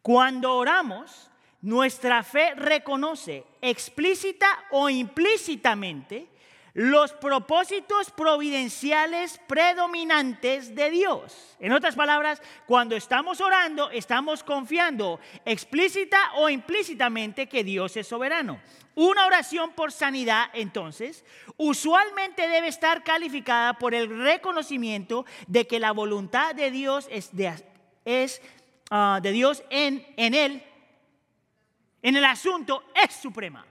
Cuando 0.00 0.54
oramos, 0.54 1.30
nuestra 1.62 2.22
fe 2.22 2.54
reconoce 2.54 3.44
explícita 3.60 4.46
o 4.70 4.88
implícitamente 4.88 6.28
los 6.76 7.12
propósitos 7.14 8.10
providenciales 8.10 9.40
predominantes 9.46 10.74
de 10.74 10.90
Dios. 10.90 11.56
En 11.58 11.72
otras 11.72 11.94
palabras, 11.94 12.42
cuando 12.66 12.94
estamos 12.94 13.40
orando, 13.40 13.90
estamos 13.90 14.42
confiando 14.42 15.18
explícita 15.46 16.18
o 16.34 16.50
implícitamente 16.50 17.46
que 17.46 17.64
Dios 17.64 17.96
es 17.96 18.06
soberano. 18.06 18.60
Una 18.94 19.24
oración 19.24 19.72
por 19.72 19.90
sanidad, 19.90 20.50
entonces, 20.52 21.24
usualmente 21.56 22.46
debe 22.46 22.68
estar 22.68 23.02
calificada 23.02 23.78
por 23.78 23.94
el 23.94 24.10
reconocimiento 24.22 25.24
de 25.46 25.66
que 25.66 25.80
la 25.80 25.92
voluntad 25.92 26.54
de 26.54 26.70
Dios 26.70 27.08
es 27.10 27.34
de, 27.34 27.54
ah, 28.90 29.20
Dios 29.22 29.62
en 29.70 30.04
él, 30.16 30.62
en 32.06 32.14
el 32.14 32.24
asunto, 32.24 32.84
es 32.94 33.14
suprema. 33.14 33.66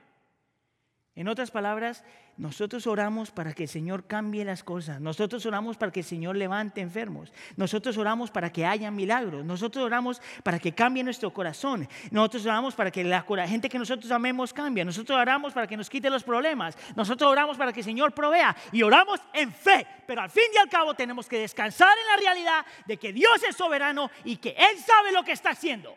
En 1.16 1.30
otras 1.30 1.52
palabras, 1.52 2.04
nosotros 2.36 2.86
oramos 2.86 3.32
para 3.32 3.54
que 3.54 3.64
el 3.64 3.70
Señor 3.70 4.08
cambie 4.08 4.44
las 4.44 4.62
cosas. 4.62 5.00
Nosotros 5.00 5.46
oramos 5.46 5.78
para 5.78 5.90
que 5.94 6.02
el 6.02 6.06
Señor 6.06 6.36
levante 6.36 6.82
enfermos. 6.82 7.32
Nosotros 7.56 7.98
oramos 7.98 8.32
para 8.32 8.52
que 8.52 8.66
haya 8.66 8.92
milagros. 8.92 9.46
Nosotros 9.46 9.86
oramos 9.86 10.22
para 10.44 10.60
que 10.60 10.74
cambie 10.74 11.02
nuestro 11.02 11.32
corazón. 11.32 11.88
Nosotros 12.12 12.46
oramos 12.46 12.76
para 12.76 12.92
que 12.92 13.06
la 13.06 13.24
gente 13.48 13.70
que 13.70 13.80
nosotros 13.80 14.12
amemos 14.12 14.52
cambie. 14.52 14.84
Nosotros 14.84 15.18
oramos 15.18 15.54
para 15.54 15.66
que 15.66 15.78
nos 15.78 15.90
quite 15.90 16.10
los 16.10 16.26
problemas. 16.26 16.78
Nosotros 16.98 17.32
oramos 17.32 17.58
para 17.58 17.72
que 17.72 17.80
el 17.80 17.86
Señor 17.86 18.12
provea. 18.14 18.54
Y 18.74 18.84
oramos 18.84 19.22
en 19.32 19.54
fe. 19.54 19.88
Pero 20.06 20.24
al 20.24 20.30
fin 20.30 20.44
y 20.54 20.58
al 20.58 20.68
cabo 20.68 20.94
tenemos 20.94 21.30
que 21.30 21.40
descansar 21.40 21.96
en 21.98 22.08
la 22.08 22.18
realidad 22.18 22.66
de 22.86 22.98
que 22.98 23.14
Dios 23.14 23.42
es 23.48 23.56
soberano 23.56 24.12
y 24.26 24.36
que 24.36 24.50
Él 24.50 24.78
sabe 24.86 25.14
lo 25.14 25.24
que 25.24 25.32
está 25.32 25.52
haciendo. 25.52 25.96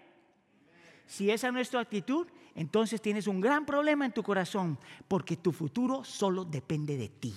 Si 1.09 1.31
esa 1.31 1.47
es 1.47 1.53
nuestra 1.55 1.81
actitud, 1.81 2.27
entonces 2.55 3.01
tienes 3.01 3.27
un 3.27 3.41
gran 3.41 3.65
problema 3.65 4.05
en 4.05 4.13
tu 4.13 4.23
corazón 4.23 4.79
porque 5.09 5.39
tu 5.39 5.53
futuro 5.53 6.05
solo 6.05 6.45
depende 6.45 6.99
de 6.99 7.09
ti. 7.09 7.35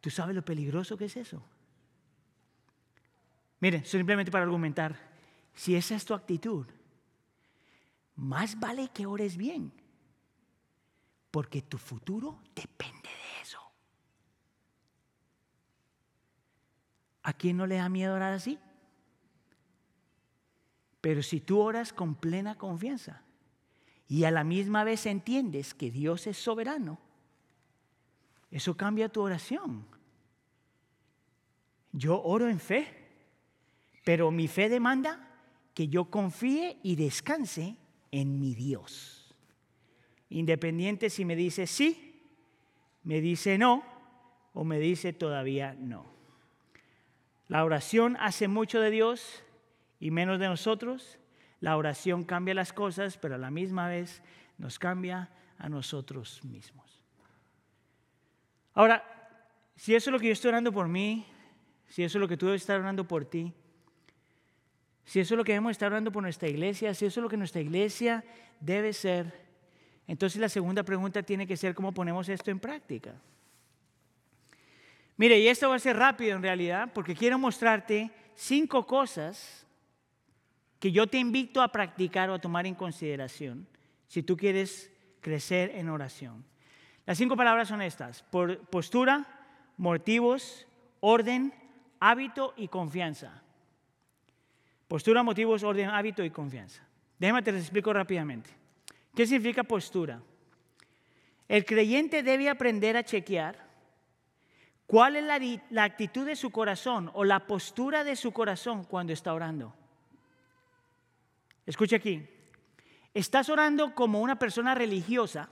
¿Tú 0.00 0.08
sabes 0.08 0.36
lo 0.36 0.44
peligroso 0.44 0.96
que 0.96 1.06
es 1.06 1.16
eso? 1.16 1.42
Miren, 3.58 3.84
simplemente 3.84 4.30
para 4.30 4.44
argumentar, 4.44 4.96
si 5.52 5.74
esa 5.74 5.96
es 5.96 6.04
tu 6.04 6.14
actitud, 6.14 6.64
más 8.14 8.58
vale 8.58 8.88
que 8.94 9.06
ores 9.06 9.36
bien, 9.36 9.72
porque 11.32 11.60
tu 11.60 11.76
futuro 11.76 12.40
depende 12.54 13.08
de 13.08 13.42
eso. 13.42 13.60
¿A 17.24 17.32
quién 17.32 17.56
no 17.56 17.66
le 17.66 17.74
da 17.74 17.88
miedo 17.88 18.14
orar 18.14 18.32
así? 18.32 18.60
Pero 21.00 21.22
si 21.22 21.40
tú 21.40 21.60
oras 21.60 21.92
con 21.92 22.14
plena 22.14 22.56
confianza 22.56 23.22
y 24.08 24.24
a 24.24 24.30
la 24.30 24.44
misma 24.44 24.84
vez 24.84 25.06
entiendes 25.06 25.74
que 25.74 25.90
Dios 25.90 26.26
es 26.26 26.36
soberano, 26.36 26.98
eso 28.50 28.76
cambia 28.76 29.08
tu 29.08 29.22
oración. 29.22 29.86
Yo 31.92 32.20
oro 32.22 32.48
en 32.48 32.60
fe, 32.60 32.86
pero 34.04 34.30
mi 34.30 34.48
fe 34.48 34.68
demanda 34.68 35.28
que 35.74 35.88
yo 35.88 36.10
confíe 36.10 36.78
y 36.82 36.96
descanse 36.96 37.76
en 38.10 38.40
mi 38.40 38.54
Dios. 38.54 39.34
Independiente 40.28 41.10
si 41.10 41.24
me 41.24 41.34
dice 41.34 41.66
sí, 41.66 42.22
me 43.04 43.20
dice 43.20 43.58
no 43.58 43.84
o 44.52 44.64
me 44.64 44.78
dice 44.78 45.12
todavía 45.12 45.74
no. 45.74 46.06
La 47.48 47.64
oración 47.64 48.16
hace 48.20 48.46
mucho 48.46 48.80
de 48.80 48.90
Dios 48.90 49.42
y 50.00 50.10
menos 50.10 50.40
de 50.40 50.48
nosotros. 50.48 51.18
La 51.60 51.76
oración 51.76 52.24
cambia 52.24 52.54
las 52.54 52.72
cosas, 52.72 53.18
pero 53.18 53.34
a 53.36 53.38
la 53.38 53.50
misma 53.50 53.86
vez 53.86 54.22
nos 54.58 54.78
cambia 54.78 55.30
a 55.58 55.68
nosotros 55.68 56.42
mismos. 56.42 57.04
Ahora, 58.72 59.04
si 59.76 59.94
eso 59.94 60.10
es 60.10 60.12
lo 60.12 60.18
que 60.18 60.26
yo 60.26 60.32
estoy 60.32 60.48
orando 60.48 60.72
por 60.72 60.88
mí, 60.88 61.26
si 61.86 62.02
eso 62.02 62.18
es 62.18 62.20
lo 62.20 62.28
que 62.28 62.36
tú 62.36 62.46
debes 62.46 62.62
estar 62.62 62.80
orando 62.80 63.06
por 63.06 63.24
ti, 63.24 63.52
si 65.04 65.20
eso 65.20 65.34
es 65.34 65.38
lo 65.38 65.44
que 65.44 65.52
debemos 65.52 65.72
estar 65.72 65.92
orando 65.92 66.10
por 66.10 66.22
nuestra 66.22 66.48
iglesia, 66.48 66.94
si 66.94 67.04
eso 67.04 67.20
es 67.20 67.22
lo 67.22 67.28
que 67.28 67.36
nuestra 67.36 67.60
iglesia 67.60 68.24
debe 68.60 68.92
ser, 68.92 69.48
entonces 70.06 70.40
la 70.40 70.48
segunda 70.48 70.82
pregunta 70.82 71.22
tiene 71.22 71.46
que 71.46 71.56
ser 71.56 71.74
cómo 71.74 71.92
ponemos 71.92 72.28
esto 72.28 72.50
en 72.50 72.58
práctica. 72.58 73.14
Mire, 75.16 75.38
y 75.38 75.48
esto 75.48 75.68
va 75.68 75.76
a 75.76 75.78
ser 75.78 75.96
rápido 75.96 76.36
en 76.36 76.42
realidad, 76.42 76.90
porque 76.94 77.14
quiero 77.14 77.38
mostrarte 77.38 78.10
cinco 78.34 78.86
cosas 78.86 79.66
que 80.80 80.90
yo 80.90 81.06
te 81.06 81.18
invito 81.18 81.62
a 81.62 81.68
practicar 81.68 82.30
o 82.30 82.34
a 82.34 82.40
tomar 82.40 82.66
en 82.66 82.74
consideración 82.74 83.68
si 84.08 84.24
tú 84.24 84.36
quieres 84.36 84.90
crecer 85.20 85.70
en 85.74 85.88
oración. 85.88 86.44
Las 87.06 87.18
cinco 87.18 87.36
palabras 87.36 87.68
son 87.68 87.82
estas, 87.82 88.24
postura, 88.70 89.46
motivos, 89.76 90.66
orden, 90.98 91.54
hábito 92.00 92.54
y 92.56 92.66
confianza. 92.66 93.42
Postura, 94.88 95.22
motivos, 95.22 95.62
orden, 95.62 95.90
hábito 95.90 96.24
y 96.24 96.30
confianza. 96.30 96.82
Déjame 97.18 97.42
te 97.42 97.52
lo 97.52 97.58
explico 97.58 97.92
rápidamente. 97.92 98.50
¿Qué 99.14 99.26
significa 99.26 99.62
postura? 99.62 100.20
El 101.46 101.64
creyente 101.64 102.24
debe 102.24 102.48
aprender 102.48 102.96
a 102.96 103.04
chequear 103.04 103.70
¿Cuál 104.90 105.14
es 105.14 105.62
la, 105.70 105.84
actitud 105.84 106.26
de 106.26 106.34
su 106.34 106.50
corazón 106.50 107.12
o 107.14 107.22
la 107.22 107.46
postura 107.46 108.02
de 108.02 108.16
su 108.16 108.32
corazón 108.32 108.82
cuando 108.82 109.12
está 109.12 109.32
orando? 109.32 109.72
Escucha 111.66 111.96
aquí. 111.96 112.26
¿Estás 113.14 113.48
orando 113.48 113.94
como 113.94 114.20
una 114.20 114.38
persona 114.38 114.74
religiosa? 114.74 115.48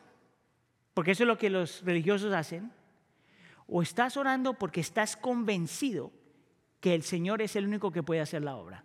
Porque 0.94 1.12
eso 1.12 1.24
es 1.24 1.28
lo 1.28 1.38
que 1.38 1.50
los 1.50 1.84
religiosos 1.84 2.32
hacen. 2.32 2.72
¿O 3.66 3.82
estás 3.82 4.16
orando 4.16 4.54
porque 4.54 4.80
estás 4.80 5.16
convencido 5.16 6.12
que 6.80 6.94
el 6.94 7.02
Señor 7.02 7.42
es 7.42 7.56
el 7.56 7.66
único 7.66 7.90
que 7.90 8.02
puede 8.02 8.20
hacer 8.20 8.42
la 8.42 8.56
obra? 8.56 8.84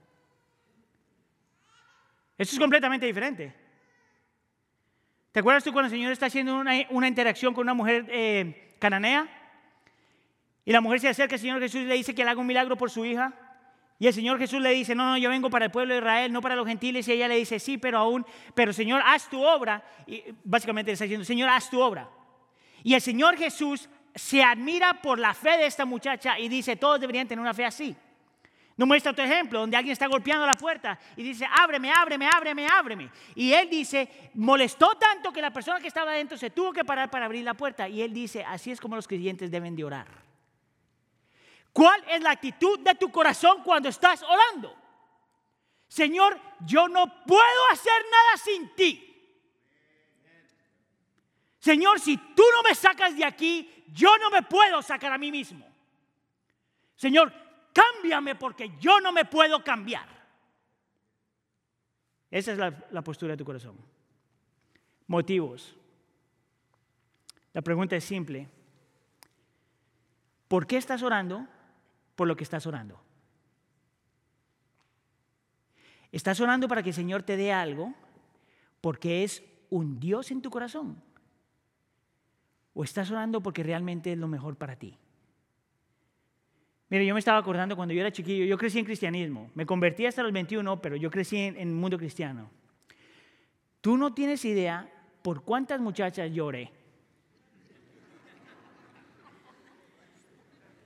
Eso 2.38 2.54
es 2.54 2.60
completamente 2.60 3.06
diferente. 3.06 3.56
¿Te 5.32 5.40
acuerdas 5.40 5.64
tú 5.64 5.72
cuando 5.72 5.88
el 5.88 5.92
Señor 5.92 6.12
está 6.12 6.28
haciendo 6.28 6.56
una, 6.58 7.08
interacción 7.08 7.54
con 7.54 7.64
una 7.64 7.74
mujer 7.74 8.06
eh, 8.10 8.76
cananea? 8.80 9.28
Y 10.66 10.72
la 10.72 10.82
mujer 10.82 11.00
se 11.00 11.10
acerca 11.10 11.36
al 11.36 11.42
Señor 11.42 11.60
Jesús 11.60 11.82
y 11.82 11.86
le 11.86 11.96
dice 11.96 12.14
que 12.14 12.24
le 12.24 12.30
haga 12.30 12.40
un 12.40 12.48
milagro 12.48 12.78
por 12.78 12.92
su 12.92 13.06
hija. 13.06 13.34
Y 14.00 14.08
el 14.08 14.14
Señor 14.14 14.38
Jesús 14.38 14.60
le 14.60 14.72
dice, 14.72 14.96
no, 14.96 15.06
no, 15.06 15.18
yo 15.18 15.30
vengo 15.30 15.50
para 15.50 15.66
el 15.66 15.72
pueblo 15.72 15.94
de 15.94 16.00
Israel, 16.00 16.32
no 16.32 16.42
para 16.42 16.56
los 16.56 16.68
gentiles. 16.68 17.08
Y 17.08 17.14
ella 17.14 17.28
le 17.28 17.36
dice, 17.36 17.60
sí, 17.60 17.78
pero 17.78 18.00
aún, 18.00 18.26
pero 18.54 18.74
Señor, 18.74 19.02
haz 19.06 19.30
tu 19.30 19.42
obra. 19.42 19.84
Y 20.08 20.24
básicamente 20.44 20.90
le 20.90 20.94
está 20.94 21.06
diciendo, 21.06 21.26
Señor, 21.26 21.50
haz 21.50 21.70
tu 21.70 21.80
obra. 21.80 22.10
Y 22.84 22.94
el 22.94 23.02
Señor 23.02 23.38
Jesús 23.38 23.90
se 24.16 24.44
admira 24.44 25.02
por 25.02 25.20
la 25.20 25.34
fe 25.34 25.58
de 25.58 25.66
esta 25.66 25.86
muchacha 25.86 26.38
y 26.38 26.50
dice, 26.50 26.76
todos 26.76 27.00
deberían 27.00 27.28
tener 27.28 27.42
una 27.42 27.54
fe 27.54 27.66
así. 27.66 27.96
No 28.76 28.88
muestra 28.88 29.12
otro 29.12 29.24
ejemplo 29.24 29.60
donde 29.60 29.78
alguien 29.78 29.94
está 29.94 30.08
golpeando 30.08 30.48
la 30.48 30.56
puerta 30.56 30.98
y 31.16 31.22
dice, 31.22 31.46
ábreme, 31.50 31.92
ábreme, 31.92 32.28
ábreme, 32.28 32.68
ábreme. 32.68 33.10
Y 33.36 33.54
él 33.54 33.70
dice, 33.70 34.10
molestó 34.34 34.96
tanto 34.96 35.32
que 35.32 35.42
la 35.42 35.54
persona 35.54 35.80
que 35.80 35.88
estaba 35.88 36.12
adentro 36.12 36.38
se 36.38 36.50
tuvo 36.50 36.74
que 36.74 36.84
parar 36.84 37.10
para 37.12 37.26
abrir 37.26 37.44
la 37.44 37.54
puerta. 37.54 37.88
Y 37.88 38.02
él 38.02 38.14
dice, 38.14 38.44
así 38.44 38.72
es 38.72 38.82
como 38.82 38.96
los 38.96 39.08
creyentes 39.08 39.52
deben 39.52 39.76
de 39.76 39.84
orar. 39.84 40.08
¿Cuál 41.74 42.04
es 42.08 42.22
la 42.22 42.32
actitud 42.32 42.80
de 42.80 42.94
tu 42.96 43.12
corazón 43.12 43.64
cuando 43.64 43.90
estás 43.90 44.22
orando? 44.22 44.74
Señor, 45.88 46.40
yo 46.62 46.88
no 46.88 47.26
puedo 47.26 47.70
hacer 47.72 48.06
nada 48.12 48.38
sin 48.38 48.76
ti. 48.76 49.10
Señor, 51.58 52.00
si 52.00 52.18
tú 52.18 52.44
no 52.56 52.62
me 52.62 52.76
sacas 52.76 53.18
de 53.18 53.26
aquí, 53.26 53.86
yo 53.92 54.18
no 54.18 54.30
me 54.30 54.44
puedo 54.44 54.82
sacar 54.82 55.12
a 55.12 55.18
mí 55.18 55.32
mismo. 55.32 55.66
Señor, 56.96 57.34
cámbiame 57.74 58.36
porque 58.36 58.72
yo 58.80 59.00
no 59.00 59.12
me 59.12 59.26
puedo 59.26 59.64
cambiar. 59.64 60.08
Esa 62.30 62.52
es 62.52 62.58
la, 62.58 63.02
postura 63.04 63.34
de 63.34 63.38
tu 63.38 63.46
corazón. 63.46 63.78
Motivos. 65.08 65.76
La 67.54 67.62
pregunta 67.62 67.96
es 67.96 68.04
simple. 68.04 68.50
¿Por 70.48 70.66
qué 70.66 70.78
estás 70.78 71.04
orando? 71.04 71.48
Por 72.16 72.28
lo 72.28 72.36
que 72.36 72.44
estás 72.44 72.66
orando. 72.66 73.02
Estás 76.12 76.40
orando 76.40 76.68
para 76.68 76.84
que 76.84 76.90
el 76.90 76.96
Señor 76.96 77.24
te 77.24 77.38
dé 77.38 77.52
algo 77.52 77.94
porque 78.82 79.24
es 79.24 79.44
un 79.70 80.00
Dios 80.00 80.30
en 80.30 80.42
tu 80.42 80.50
corazón. 80.50 81.02
O 82.76 82.84
estás 82.84 83.10
orando 83.10 83.42
porque 83.42 83.64
realmente 83.64 84.12
es 84.12 84.18
lo 84.18 84.28
mejor 84.28 84.56
para 84.56 84.76
ti. 84.76 84.98
Mire, 86.90 87.08
yo 87.08 87.16
me 87.16 87.20
estaba 87.20 87.40
acordando 87.40 87.76
cuando 87.76 87.94
yo 87.96 88.02
era 88.02 88.12
chiquillo, 88.12 88.46
yo 88.46 88.56
crecí 88.56 88.78
en 88.78 88.86
cristianismo, 88.86 89.50
me 89.56 89.66
convertí 89.66 90.06
hasta 90.06 90.22
los 90.22 90.32
21, 90.32 90.80
pero 90.80 90.96
yo 90.96 91.10
crecí 91.10 91.38
en, 91.38 91.58
el 91.58 91.68
mundo 91.70 91.98
cristiano. 91.98 92.52
Tú 93.82 93.98
no 93.98 94.14
tienes 94.14 94.46
idea 94.46 94.88
por 95.24 95.44
cuántas 95.44 95.82
muchachas 95.82 96.32
lloré. 96.32 96.72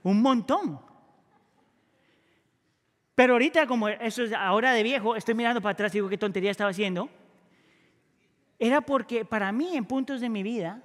Un 0.02 0.22
montón. 0.22 0.87
Pero 3.18 3.32
ahorita, 3.32 3.66
como 3.66 3.88
eso 3.88 4.22
es 4.22 4.32
ahora 4.32 4.72
de 4.72 4.84
viejo, 4.84 5.16
estoy 5.16 5.34
mirando 5.34 5.60
para 5.60 5.72
atrás 5.72 5.92
y 5.92 5.94
digo 5.94 6.08
qué 6.08 6.16
tontería 6.16 6.52
estaba 6.52 6.70
haciendo. 6.70 7.10
Era 8.60 8.80
porque 8.80 9.24
para 9.24 9.50
mí, 9.50 9.76
en 9.76 9.86
puntos 9.86 10.20
de 10.20 10.28
mi 10.28 10.44
vida, 10.44 10.84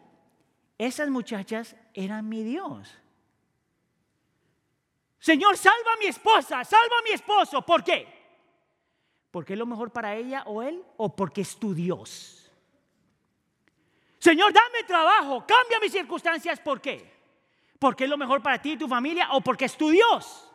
esas 0.79 1.11
muchachas 1.11 1.75
eran 1.93 2.27
mi 2.27 2.41
Dios. 2.41 2.97
Señor, 5.19 5.57
salva 5.57 5.93
a 5.93 5.99
mi 5.99 6.07
esposa, 6.07 6.63
salva 6.63 6.97
a 7.01 7.03
mi 7.03 7.11
esposo. 7.11 7.61
¿Por 7.61 7.83
qué? 7.83 8.07
¿Porque 9.29 9.53
es 9.53 9.59
lo 9.59 9.67
mejor 9.67 9.91
para 9.91 10.15
ella 10.15 10.41
o 10.47 10.63
él? 10.63 10.83
¿O 10.97 11.15
porque 11.15 11.41
es 11.41 11.55
tu 11.55 11.75
Dios? 11.75 12.51
Señor, 14.17 14.51
dame 14.51 14.81
trabajo, 14.87 15.45
cambia 15.45 15.79
mis 15.79 15.91
circunstancias. 15.91 16.59
¿Por 16.59 16.81
qué? 16.81 17.13
¿Porque 17.77 18.05
es 18.05 18.09
lo 18.09 18.17
mejor 18.17 18.41
para 18.41 18.59
ti 18.59 18.71
y 18.71 18.77
tu 18.77 18.87
familia 18.87 19.27
o 19.33 19.41
porque 19.41 19.65
es 19.65 19.77
tu 19.77 19.91
Dios? 19.91 20.49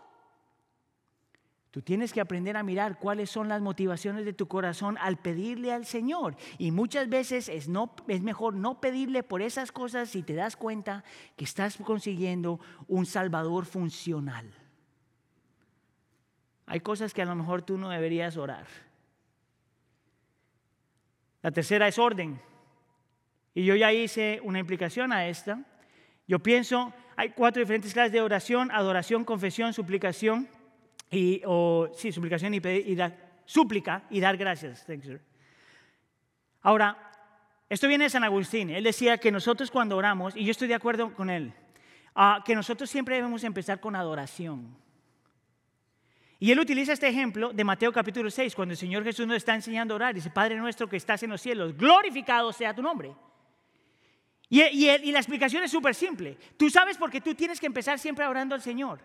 Tú 1.70 1.82
tienes 1.82 2.14
que 2.14 2.20
aprender 2.20 2.56
a 2.56 2.62
mirar 2.62 2.98
cuáles 2.98 3.30
son 3.30 3.48
las 3.48 3.60
motivaciones 3.60 4.24
de 4.24 4.32
tu 4.32 4.48
corazón 4.48 4.96
al 4.98 5.18
pedirle 5.18 5.70
al 5.72 5.84
Señor. 5.84 6.34
Y 6.56 6.70
muchas 6.70 7.10
veces 7.10 7.48
es, 7.48 7.68
no, 7.68 7.94
es 8.06 8.22
mejor 8.22 8.54
no 8.54 8.80
pedirle 8.80 9.22
por 9.22 9.42
esas 9.42 9.70
cosas 9.70 10.08
si 10.08 10.22
te 10.22 10.34
das 10.34 10.56
cuenta 10.56 11.04
que 11.36 11.44
estás 11.44 11.76
consiguiendo 11.76 12.58
un 12.86 13.04
Salvador 13.04 13.66
funcional. 13.66 14.50
Hay 16.64 16.80
cosas 16.80 17.12
que 17.12 17.22
a 17.22 17.26
lo 17.26 17.34
mejor 17.34 17.62
tú 17.62 17.76
no 17.76 17.90
deberías 17.90 18.38
orar. 18.38 18.66
La 21.42 21.50
tercera 21.50 21.86
es 21.86 21.98
orden. 21.98 22.40
Y 23.54 23.64
yo 23.64 23.76
ya 23.76 23.92
hice 23.92 24.40
una 24.42 24.58
implicación 24.58 25.12
a 25.12 25.28
esta. 25.28 25.62
Yo 26.26 26.38
pienso, 26.38 26.94
hay 27.16 27.30
cuatro 27.30 27.60
diferentes 27.60 27.92
clases 27.92 28.12
de 28.12 28.22
oración, 28.22 28.70
adoración, 28.70 29.24
confesión, 29.24 29.74
suplicación 29.74 30.48
y, 31.10 31.42
o, 31.46 31.90
sí, 31.94 32.12
suplicación 32.12 32.54
y, 32.54 32.60
pedir, 32.60 32.88
y 32.88 32.94
dar, 32.94 33.42
súplica 33.44 34.04
y 34.10 34.20
dar 34.20 34.36
gracias. 34.36 34.86
Ahora, 36.62 36.96
esto 37.68 37.88
viene 37.88 38.04
de 38.04 38.10
San 38.10 38.24
Agustín. 38.24 38.70
Él 38.70 38.84
decía 38.84 39.18
que 39.18 39.32
nosotros 39.32 39.70
cuando 39.70 39.96
oramos, 39.96 40.36
y 40.36 40.44
yo 40.44 40.50
estoy 40.50 40.68
de 40.68 40.74
acuerdo 40.74 41.14
con 41.14 41.30
él, 41.30 41.52
uh, 42.16 42.42
que 42.44 42.54
nosotros 42.54 42.90
siempre 42.90 43.16
debemos 43.16 43.44
empezar 43.44 43.80
con 43.80 43.96
adoración. 43.96 44.76
Y 46.40 46.52
él 46.52 46.60
utiliza 46.60 46.92
este 46.92 47.08
ejemplo 47.08 47.52
de 47.52 47.64
Mateo 47.64 47.92
capítulo 47.92 48.30
6, 48.30 48.54
cuando 48.54 48.72
el 48.72 48.78
Señor 48.78 49.02
Jesús 49.02 49.26
nos 49.26 49.38
está 49.38 49.54
enseñando 49.54 49.94
a 49.94 49.96
orar. 49.96 50.14
Dice, 50.14 50.30
Padre 50.30 50.56
nuestro 50.56 50.88
que 50.88 50.96
estás 50.96 51.22
en 51.22 51.30
los 51.30 51.40
cielos, 51.40 51.76
glorificado 51.76 52.52
sea 52.52 52.74
tu 52.74 52.82
nombre. 52.82 53.14
Y, 54.48 54.62
y, 54.62 54.88
y 54.88 55.12
la 55.12 55.18
explicación 55.18 55.64
es 55.64 55.70
súper 55.70 55.94
simple. 55.94 56.38
Tú 56.56 56.70
sabes 56.70 56.96
por 56.96 57.10
qué 57.10 57.20
tú 57.20 57.34
tienes 57.34 57.58
que 57.60 57.66
empezar 57.66 57.98
siempre 57.98 58.24
orando 58.26 58.54
al 58.54 58.62
Señor. 58.62 59.00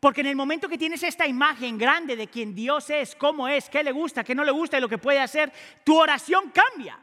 Porque 0.00 0.20
en 0.20 0.28
el 0.28 0.36
momento 0.36 0.68
que 0.68 0.78
tienes 0.78 1.02
esta 1.02 1.26
imagen 1.26 1.78
grande 1.78 2.16
de 2.16 2.28
quien 2.28 2.54
Dios 2.54 2.90
es, 2.90 3.14
cómo 3.14 3.48
es, 3.48 3.68
qué 3.70 3.82
le 3.82 3.92
gusta, 3.92 4.24
qué 4.24 4.34
no 4.34 4.44
le 4.44 4.52
gusta 4.52 4.78
y 4.78 4.80
lo 4.80 4.88
que 4.88 4.98
puede 4.98 5.20
hacer, 5.20 5.52
tu 5.84 5.96
oración 5.96 6.50
cambia. 6.50 6.98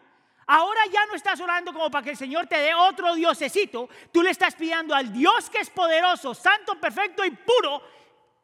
Ahora 0.46 0.82
ya 0.92 1.06
no 1.06 1.16
estás 1.16 1.40
orando 1.40 1.74
como 1.74 1.90
para 1.90 2.04
que 2.04 2.12
el 2.12 2.18
Señor 2.18 2.48
te 2.48 2.58
dé 2.58 2.74
otro 2.74 3.16
diosecito. 3.16 3.90
Tú 4.12 4.22
le 4.22 4.30
estás 4.30 4.56
pidiendo 4.56 4.94
al 4.94 5.12
Dios 5.12 5.50
que 5.50 5.60
es 5.60 5.70
poderoso, 5.70 6.34
santo, 6.34 6.80
perfecto 6.80 7.26
y 7.26 7.32
puro 7.32 7.82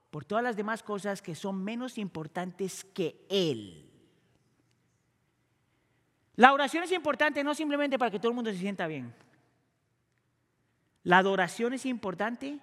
por 0.09 0.25
todas 0.25 0.43
las 0.43 0.55
demás 0.55 0.81
cosas 0.81 1.21
que 1.21 1.35
son 1.35 1.63
menos 1.63 1.97
importantes 1.97 2.83
que 2.83 3.25
Él. 3.29 3.85
La 6.35 6.53
oración 6.53 6.85
es 6.85 6.91
importante 6.93 7.43
no 7.43 7.53
simplemente 7.53 7.99
para 7.99 8.09
que 8.09 8.17
todo 8.17 8.29
el 8.29 8.35
mundo 8.35 8.51
se 8.51 8.57
sienta 8.57 8.87
bien. 8.87 9.13
La 11.03 11.17
adoración 11.17 11.73
es 11.73 11.85
importante 11.85 12.59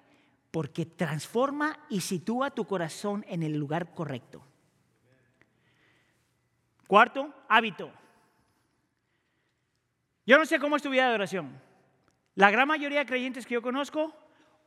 porque 0.51 0.85
transforma 0.85 1.79
y 1.89 2.01
sitúa 2.01 2.51
tu 2.51 2.65
corazón 2.65 3.25
en 3.27 3.43
el 3.43 3.57
lugar 3.57 3.93
correcto. 3.93 4.43
Cuarto, 6.87 7.33
hábito. 7.49 7.91
Yo 10.25 10.37
no 10.37 10.45
sé 10.45 10.59
cómo 10.59 10.75
es 10.75 10.83
tu 10.83 10.89
vida 10.89 11.09
de 11.09 11.15
oración. 11.15 11.61
La 12.35 12.51
gran 12.51 12.67
mayoría 12.67 12.99
de 12.99 13.05
creyentes 13.05 13.45
que 13.45 13.55
yo 13.55 13.61
conozco 13.61 14.15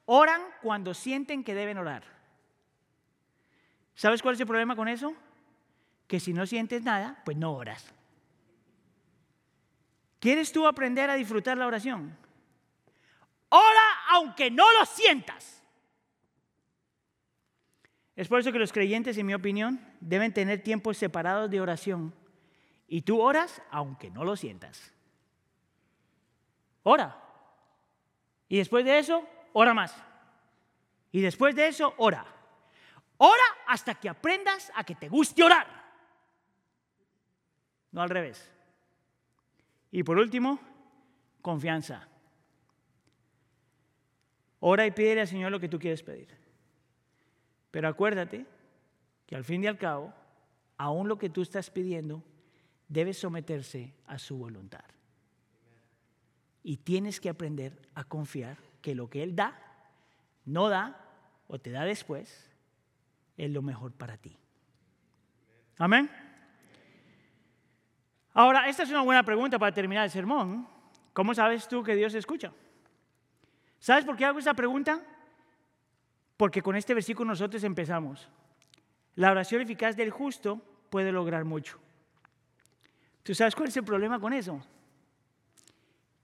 oran 0.06 0.42
cuando 0.62 0.92
sienten 0.92 1.44
que 1.44 1.54
deben 1.54 1.78
orar. 1.78 2.02
¿Sabes 3.94 4.22
cuál 4.22 4.34
es 4.34 4.40
el 4.40 4.46
problema 4.46 4.74
con 4.76 4.88
eso? 4.88 5.14
Que 6.06 6.20
si 6.20 6.32
no 6.32 6.46
sientes 6.46 6.82
nada, 6.82 7.22
pues 7.24 7.36
no 7.36 7.52
oras. 7.52 7.94
¿Quieres 10.18 10.52
tú 10.52 10.66
aprender 10.66 11.10
a 11.10 11.14
disfrutar 11.14 11.56
la 11.56 11.66
oración? 11.66 12.16
Ora 13.48 13.82
aunque 14.10 14.50
no 14.50 14.64
lo 14.78 14.84
sientas. 14.86 15.59
Es 18.20 18.28
por 18.28 18.38
eso 18.38 18.52
que 18.52 18.58
los 18.58 18.70
creyentes, 18.70 19.16
en 19.16 19.24
mi 19.24 19.32
opinión, 19.32 19.80
deben 19.98 20.34
tener 20.34 20.62
tiempos 20.62 20.98
separados 20.98 21.50
de 21.50 21.58
oración. 21.58 22.14
Y 22.86 23.00
tú 23.00 23.18
oras 23.18 23.62
aunque 23.70 24.10
no 24.10 24.24
lo 24.24 24.36
sientas. 24.36 24.92
Ora. 26.82 27.18
Y 28.46 28.58
después 28.58 28.84
de 28.84 28.98
eso, 28.98 29.26
ora 29.54 29.72
más. 29.72 29.96
Y 31.10 31.22
después 31.22 31.56
de 31.56 31.68
eso, 31.68 31.94
ora. 31.96 32.26
Ora 33.16 33.42
hasta 33.66 33.94
que 33.94 34.10
aprendas 34.10 34.70
a 34.74 34.84
que 34.84 34.96
te 34.96 35.08
guste 35.08 35.42
orar. 35.42 35.66
No 37.90 38.02
al 38.02 38.10
revés. 38.10 38.52
Y 39.90 40.02
por 40.02 40.18
último, 40.18 40.60
confianza. 41.40 42.06
Ora 44.58 44.84
y 44.84 44.90
pídele 44.90 45.22
al 45.22 45.28
Señor 45.28 45.50
lo 45.50 45.58
que 45.58 45.70
tú 45.70 45.78
quieres 45.78 46.02
pedir. 46.02 46.39
Pero 47.70 47.88
acuérdate 47.88 48.46
que 49.26 49.36
al 49.36 49.44
fin 49.44 49.62
y 49.64 49.66
al 49.66 49.78
cabo, 49.78 50.12
aún 50.76 51.08
lo 51.08 51.18
que 51.18 51.30
tú 51.30 51.42
estás 51.42 51.70
pidiendo 51.70 52.22
debe 52.88 53.14
someterse 53.14 53.94
a 54.06 54.18
su 54.18 54.36
voluntad. 54.36 54.84
Y 56.62 56.78
tienes 56.78 57.20
que 57.20 57.28
aprender 57.28 57.80
a 57.94 58.04
confiar 58.04 58.58
que 58.82 58.94
lo 58.94 59.08
que 59.08 59.22
Él 59.22 59.36
da, 59.36 59.58
no 60.44 60.68
da 60.68 61.00
o 61.46 61.58
te 61.58 61.70
da 61.70 61.84
después, 61.84 62.50
es 63.36 63.50
lo 63.50 63.62
mejor 63.62 63.92
para 63.92 64.16
ti. 64.16 64.36
Amén. 65.78 66.10
Ahora, 68.32 68.68
esta 68.68 68.82
es 68.82 68.90
una 68.90 69.02
buena 69.02 69.22
pregunta 69.22 69.58
para 69.58 69.72
terminar 69.72 70.04
el 70.04 70.10
sermón. 70.10 70.68
¿Cómo 71.12 71.34
sabes 71.34 71.66
tú 71.66 71.82
que 71.82 71.94
Dios 71.94 72.14
escucha? 72.14 72.52
¿Sabes 73.78 74.04
por 74.04 74.16
qué 74.16 74.24
hago 74.24 74.38
esa 74.38 74.54
pregunta? 74.54 75.00
Porque 76.40 76.62
con 76.62 76.74
este 76.74 76.94
versículo 76.94 77.28
nosotros 77.28 77.62
empezamos. 77.64 78.26
La 79.16 79.30
oración 79.30 79.60
eficaz 79.60 79.94
del 79.94 80.10
justo 80.10 80.58
puede 80.88 81.12
lograr 81.12 81.44
mucho. 81.44 81.78
¿Tú 83.22 83.34
sabes 83.34 83.54
cuál 83.54 83.68
es 83.68 83.76
el 83.76 83.84
problema 83.84 84.18
con 84.18 84.32
eso? 84.32 84.58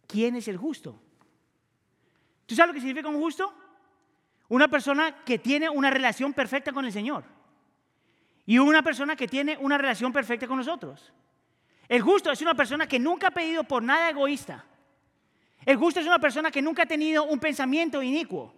¿Quién 0.07 0.37
es 0.37 0.49
el 0.49 0.57
justo? 0.57 0.99
¿Tú 2.47 2.55
sabes 2.55 2.69
lo 2.69 2.73
que 2.73 2.81
significa 2.81 3.11
un 3.11 3.21
justo? 3.21 3.53
Una 4.49 4.69
persona 4.69 5.23
que 5.23 5.39
tiene 5.39 5.69
una 5.69 5.91
relación 5.91 6.33
perfecta 6.33 6.73
con 6.73 6.87
el 6.87 6.93
Señor. 6.93 7.23
Y 8.47 8.57
una 8.57 8.83
persona 8.83 9.17
que 9.17 9.29
tiene 9.29 9.59
una 9.59 9.77
relación 9.77 10.15
perfecta 10.15 10.49
con 10.49 10.57
nosotros. 10.57 11.13
El 11.89 12.01
justo 12.01 12.33
es 12.33 12.41
una 12.41 12.55
persona 12.55 12.89
que 12.89 12.99
nunca 12.99 13.27
ha 13.27 13.33
pedido 13.33 13.65
por 13.65 13.83
nada 13.83 14.09
egoísta. 14.09 14.65
El 15.67 15.77
justo 15.77 16.01
es 16.01 16.07
una 16.07 16.19
persona 16.19 16.51
que 16.51 16.63
nunca 16.63 16.85
ha 16.85 16.87
tenido 16.87 17.25
un 17.25 17.39
pensamiento 17.39 18.03
inicuo. 18.03 18.56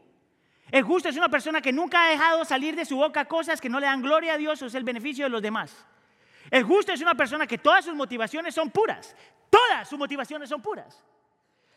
El 0.70 0.82
justo 0.82 1.08
es 1.08 1.16
una 1.16 1.28
persona 1.28 1.60
que 1.60 1.72
nunca 1.72 2.04
ha 2.04 2.10
dejado 2.10 2.44
salir 2.44 2.76
de 2.76 2.84
su 2.84 2.96
boca 2.96 3.24
cosas 3.24 3.60
que 3.60 3.68
no 3.68 3.80
le 3.80 3.86
dan 3.86 4.02
gloria 4.02 4.34
a 4.34 4.38
Dios 4.38 4.60
o 4.62 4.66
es 4.66 4.74
el 4.74 4.84
beneficio 4.84 5.24
de 5.24 5.30
los 5.30 5.40
demás. 5.40 5.86
El 6.50 6.64
justo 6.64 6.92
es 6.92 7.00
una 7.00 7.14
persona 7.14 7.46
que 7.46 7.58
todas 7.58 7.84
sus 7.84 7.94
motivaciones 7.94 8.54
son 8.54 8.70
puras. 8.70 9.14
Todas 9.50 9.88
sus 9.88 9.98
motivaciones 9.98 10.48
son 10.48 10.60
puras. 10.60 11.02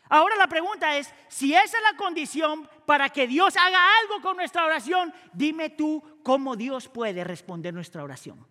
Ahora 0.08 0.36
la 0.36 0.46
pregunta 0.46 0.94
es, 0.96 1.12
si 1.28 1.54
esa 1.54 1.78
es 1.78 1.82
la 1.90 1.96
condición 1.96 2.68
para 2.84 3.08
que 3.08 3.26
Dios 3.26 3.56
haga 3.56 3.80
algo 4.00 4.20
con 4.20 4.36
nuestra 4.36 4.64
oración, 4.66 5.12
dime 5.32 5.70
tú 5.70 6.02
cómo 6.22 6.54
Dios 6.54 6.88
puede 6.88 7.24
responder 7.24 7.72
nuestra 7.72 8.04
oración. 8.04 8.46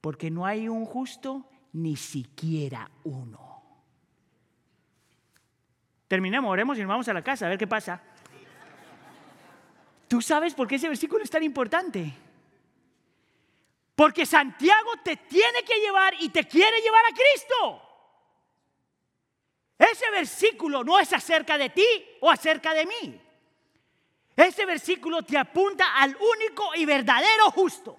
Porque 0.00 0.30
no 0.30 0.46
hay 0.46 0.68
un 0.68 0.84
justo, 0.84 1.50
ni 1.72 1.96
siquiera 1.96 2.88
uno. 3.02 3.62
Terminemos, 6.06 6.52
oremos 6.52 6.78
y 6.78 6.82
nos 6.82 6.88
vamos 6.88 7.08
a 7.08 7.12
la 7.12 7.22
casa 7.22 7.46
a 7.46 7.48
ver 7.48 7.58
qué 7.58 7.66
pasa. 7.66 8.00
¿Tú 10.08 10.20
sabes 10.20 10.54
por 10.54 10.68
qué 10.68 10.76
ese 10.76 10.88
versículo 10.88 11.24
es 11.24 11.30
tan 11.30 11.42
importante? 11.42 12.12
Porque 13.94 14.26
Santiago 14.26 14.92
te 15.02 15.16
tiene 15.16 15.62
que 15.62 15.78
llevar 15.80 16.14
y 16.20 16.28
te 16.28 16.46
quiere 16.46 16.80
llevar 16.80 17.04
a 17.06 17.14
Cristo. 17.14 17.82
Ese 19.78 20.10
versículo 20.10 20.84
no 20.84 20.98
es 20.98 21.12
acerca 21.12 21.58
de 21.58 21.70
ti 21.70 21.86
o 22.20 22.30
acerca 22.30 22.74
de 22.74 22.86
mí. 22.86 23.20
Ese 24.36 24.66
versículo 24.66 25.22
te 25.22 25.38
apunta 25.38 25.94
al 25.96 26.16
único 26.16 26.74
y 26.74 26.84
verdadero 26.84 27.50
justo. 27.50 27.96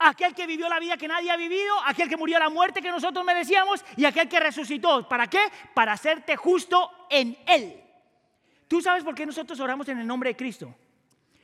Aquel 0.00 0.32
que 0.32 0.46
vivió 0.46 0.68
la 0.68 0.78
vida 0.78 0.96
que 0.96 1.08
nadie 1.08 1.30
ha 1.30 1.36
vivido, 1.36 1.74
aquel 1.84 2.08
que 2.08 2.16
murió 2.16 2.38
la 2.38 2.48
muerte 2.48 2.80
que 2.80 2.90
nosotros 2.90 3.24
merecíamos 3.24 3.84
y 3.96 4.04
aquel 4.04 4.28
que 4.28 4.38
resucitó. 4.38 5.08
¿Para 5.08 5.26
qué? 5.26 5.40
Para 5.74 5.92
hacerte 5.92 6.36
justo 6.36 7.06
en 7.10 7.36
Él. 7.46 7.82
¿Tú 8.68 8.80
sabes 8.80 9.02
por 9.02 9.16
qué 9.16 9.26
nosotros 9.26 9.58
oramos 9.58 9.88
en 9.88 9.98
el 9.98 10.06
nombre 10.06 10.30
de 10.30 10.36
Cristo? 10.36 10.72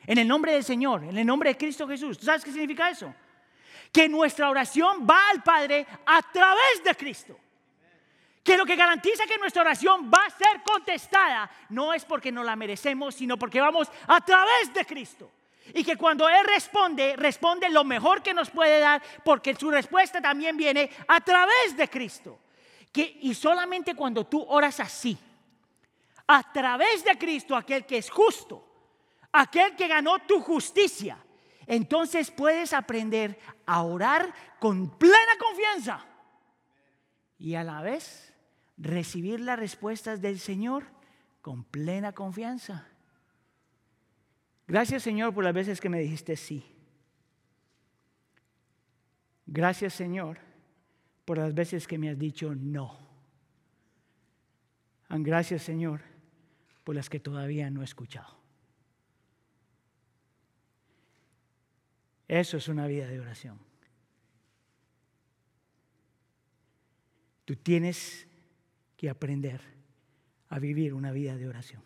En 0.06 0.18
el 0.18 0.28
nombre 0.28 0.52
del 0.52 0.64
Señor, 0.64 1.04
en 1.04 1.16
el 1.16 1.26
nombre 1.26 1.50
de 1.50 1.56
Cristo 1.56 1.88
Jesús. 1.88 2.18
¿Tú 2.18 2.26
sabes 2.26 2.44
qué 2.44 2.52
significa 2.52 2.90
eso? 2.90 3.14
Que 3.92 4.08
nuestra 4.08 4.50
oración 4.50 5.06
va 5.08 5.30
al 5.30 5.42
Padre 5.42 5.86
a 6.04 6.20
través 6.22 6.84
de 6.84 6.94
Cristo. 6.94 7.38
Que 8.42 8.58
lo 8.58 8.66
que 8.66 8.76
garantiza 8.76 9.24
que 9.26 9.38
nuestra 9.38 9.62
oración 9.62 10.10
va 10.12 10.26
a 10.26 10.30
ser 10.30 10.62
contestada 10.62 11.50
no 11.70 11.94
es 11.94 12.04
porque 12.04 12.30
no 12.30 12.44
la 12.44 12.56
merecemos, 12.56 13.14
sino 13.14 13.38
porque 13.38 13.60
vamos 13.60 13.90
a 14.06 14.20
través 14.20 14.72
de 14.74 14.84
Cristo. 14.84 15.30
Y 15.72 15.82
que 15.82 15.96
cuando 15.96 16.28
Él 16.28 16.44
responde, 16.46 17.16
responde 17.16 17.70
lo 17.70 17.84
mejor 17.84 18.22
que 18.22 18.34
nos 18.34 18.50
puede 18.50 18.80
dar, 18.80 19.02
porque 19.24 19.54
su 19.54 19.70
respuesta 19.70 20.20
también 20.20 20.58
viene 20.58 20.90
a 21.08 21.20
través 21.22 21.74
de 21.74 21.88
Cristo. 21.88 22.38
Que, 22.92 23.18
y 23.22 23.34
solamente 23.34 23.94
cuando 23.94 24.26
tú 24.26 24.44
oras 24.46 24.78
así, 24.80 25.16
a 26.26 26.52
través 26.52 27.02
de 27.02 27.16
Cristo, 27.16 27.56
aquel 27.56 27.86
que 27.86 27.98
es 27.98 28.10
justo, 28.10 28.63
aquel 29.34 29.74
que 29.74 29.88
ganó 29.88 30.20
tu 30.20 30.40
justicia, 30.40 31.18
entonces 31.66 32.30
puedes 32.30 32.72
aprender 32.72 33.38
a 33.66 33.82
orar 33.82 34.32
con 34.60 34.96
plena 34.96 35.36
confianza 35.38 36.06
y 37.36 37.56
a 37.56 37.64
la 37.64 37.82
vez 37.82 38.32
recibir 38.78 39.40
las 39.40 39.58
respuestas 39.58 40.20
del 40.22 40.38
Señor 40.38 40.84
con 41.42 41.64
plena 41.64 42.12
confianza. 42.12 42.86
Gracias 44.66 45.02
Señor 45.02 45.34
por 45.34 45.44
las 45.44 45.52
veces 45.52 45.80
que 45.80 45.88
me 45.88 46.00
dijiste 46.00 46.36
sí. 46.36 46.64
Gracias 49.46 49.94
Señor 49.94 50.38
por 51.24 51.38
las 51.38 51.54
veces 51.54 51.86
que 51.86 51.98
me 51.98 52.08
has 52.08 52.18
dicho 52.18 52.54
no. 52.54 52.98
Gracias 55.08 55.62
Señor 55.62 56.02
por 56.84 56.94
las 56.94 57.10
que 57.10 57.20
todavía 57.20 57.68
no 57.70 57.82
he 57.82 57.84
escuchado. 57.84 58.43
Eso 62.34 62.56
es 62.56 62.66
una 62.66 62.88
vida 62.88 63.06
de 63.06 63.20
oración. 63.20 63.56
Tú 67.44 67.54
tienes 67.54 68.26
que 68.96 69.08
aprender 69.08 69.60
a 70.48 70.58
vivir 70.58 70.94
una 70.94 71.12
vida 71.12 71.36
de 71.36 71.46
oración. 71.46 71.84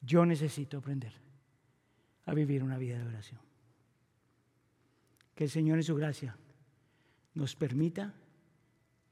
Yo 0.00 0.24
necesito 0.24 0.78
aprender 0.78 1.12
a 2.26 2.34
vivir 2.34 2.62
una 2.62 2.78
vida 2.78 2.98
de 2.98 3.04
oración. 3.04 3.40
Que 5.34 5.42
el 5.42 5.50
Señor 5.50 5.78
en 5.78 5.84
su 5.84 5.96
gracia 5.96 6.36
nos 7.34 7.56
permita 7.56 8.14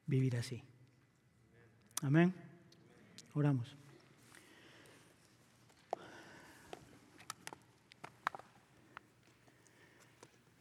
vivir 0.07 0.37
así. 0.37 0.63
Amén. 2.03 2.33
Oramos. 3.35 3.77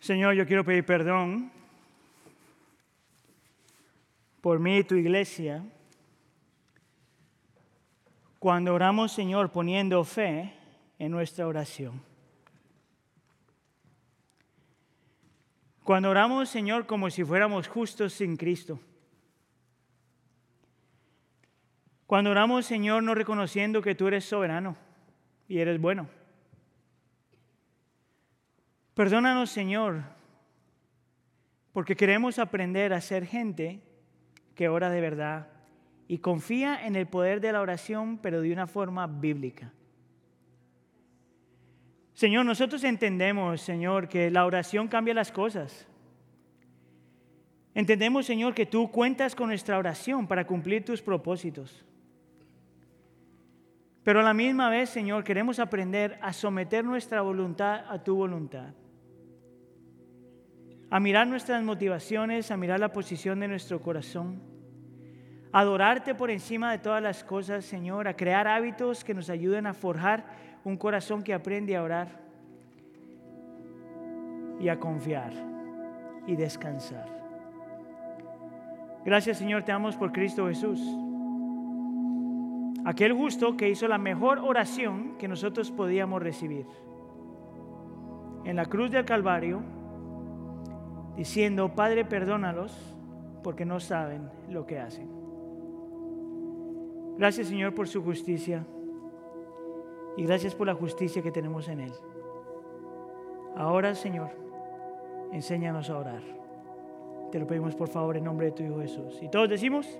Señor, 0.09 0.33
yo 0.33 0.47
quiero 0.47 0.65
pedir 0.65 0.83
perdón 0.83 1.51
por 4.41 4.57
mí 4.57 4.77
y 4.77 4.83
tu 4.83 4.95
iglesia, 4.95 5.63
cuando 8.39 8.73
oramos, 8.73 9.11
Señor, 9.11 9.51
poniendo 9.51 10.03
fe 10.03 10.51
en 10.97 11.11
nuestra 11.11 11.45
oración. 11.45 12.01
Cuando 15.83 16.09
oramos, 16.09 16.49
Señor, 16.49 16.87
como 16.87 17.11
si 17.11 17.23
fuéramos 17.23 17.67
justos 17.67 18.11
sin 18.11 18.35
Cristo. 18.35 18.79
Cuando 22.07 22.31
oramos, 22.31 22.65
Señor, 22.65 23.03
no 23.03 23.13
reconociendo 23.13 23.83
que 23.83 23.93
tú 23.93 24.07
eres 24.07 24.25
soberano 24.25 24.75
y 25.47 25.59
eres 25.59 25.79
bueno. 25.79 26.09
Perdónanos, 28.99 29.49
Señor, 29.49 30.03
porque 31.71 31.95
queremos 31.95 32.37
aprender 32.37 32.91
a 32.91 32.99
ser 32.99 33.25
gente 33.25 33.79
que 34.55 34.67
ora 34.67 34.89
de 34.89 34.99
verdad 34.99 35.47
y 36.09 36.17
confía 36.17 36.85
en 36.85 36.97
el 36.97 37.07
poder 37.07 37.39
de 37.39 37.53
la 37.53 37.61
oración, 37.61 38.17
pero 38.17 38.41
de 38.41 38.51
una 38.51 38.67
forma 38.67 39.07
bíblica. 39.07 39.71
Señor, 42.11 42.45
nosotros 42.45 42.83
entendemos, 42.83 43.61
Señor, 43.61 44.09
que 44.09 44.29
la 44.29 44.45
oración 44.45 44.89
cambia 44.89 45.13
las 45.13 45.31
cosas. 45.31 45.87
Entendemos, 47.73 48.25
Señor, 48.25 48.53
que 48.53 48.65
tú 48.65 48.91
cuentas 48.91 49.33
con 49.33 49.47
nuestra 49.47 49.77
oración 49.77 50.27
para 50.27 50.45
cumplir 50.45 50.83
tus 50.83 51.01
propósitos. 51.01 51.85
Pero 54.03 54.19
a 54.19 54.23
la 54.23 54.33
misma 54.33 54.69
vez, 54.69 54.89
Señor, 54.89 55.23
queremos 55.23 55.57
aprender 55.57 56.19
a 56.21 56.33
someter 56.33 56.83
nuestra 56.83 57.21
voluntad 57.21 57.85
a 57.87 58.03
tu 58.03 58.17
voluntad. 58.17 58.73
A 60.91 60.99
mirar 60.99 61.27
nuestras 61.27 61.63
motivaciones, 61.63 62.51
a 62.51 62.57
mirar 62.57 62.79
la 62.79 62.91
posición 62.91 63.39
de 63.39 63.47
nuestro 63.47 63.81
corazón. 63.81 64.41
A 65.51 65.59
adorarte 65.59 66.15
por 66.15 66.31
encima 66.31 66.71
de 66.71 66.79
todas 66.79 67.01
las 67.01 67.23
cosas, 67.23 67.65
Señor. 67.65 68.07
A 68.07 68.15
crear 68.15 68.47
hábitos 68.47 69.03
que 69.03 69.13
nos 69.13 69.29
ayuden 69.29 69.67
a 69.67 69.73
forjar 69.73 70.25
un 70.63 70.77
corazón 70.77 71.23
que 71.23 71.33
aprende 71.33 71.75
a 71.75 71.83
orar 71.83 72.19
y 74.59 74.67
a 74.67 74.79
confiar 74.79 75.31
y 76.27 76.35
descansar. 76.35 77.07
Gracias 79.05 79.37
Señor, 79.37 79.63
te 79.63 79.71
amo 79.71 79.89
por 79.91 80.11
Cristo 80.11 80.47
Jesús. 80.47 80.81
Aquel 82.85 83.13
justo 83.13 83.55
que 83.55 83.69
hizo 83.69 83.87
la 83.87 83.97
mejor 83.97 84.39
oración 84.39 85.17
que 85.17 85.27
nosotros 85.27 85.71
podíamos 85.71 86.21
recibir. 86.21 86.65
En 88.45 88.55
la 88.55 88.65
cruz 88.65 88.91
del 88.91 89.05
Calvario, 89.05 89.61
diciendo, 91.19 91.75
Padre, 91.75 92.05
perdónalos 92.05 92.71
porque 93.43 93.65
no 93.65 93.81
saben 93.81 94.29
lo 94.49 94.65
que 94.65 94.79
hacen. 94.79 95.09
Gracias 97.17 97.47
Señor 97.47 97.75
por 97.75 97.89
su 97.89 98.01
justicia. 98.01 98.65
Y 100.15 100.23
gracias 100.23 100.55
por 100.55 100.67
la 100.67 100.73
justicia 100.73 101.21
que 101.21 101.31
tenemos 101.31 101.67
en 101.67 101.81
Él. 101.81 101.91
Ahora, 103.57 103.95
Señor, 103.95 104.29
enséñanos 105.33 105.89
a 105.89 105.97
orar. 105.97 106.21
Te 107.31 107.39
lo 107.39 107.45
pedimos 107.45 107.75
por 107.75 107.89
favor 107.89 108.15
en 108.15 108.23
nombre 108.23 108.47
de 108.47 108.51
tu 108.53 108.63
Hijo 108.63 108.79
Jesús. 108.79 109.21
Y 109.21 109.27
todos 109.27 109.49
decimos... 109.49 109.99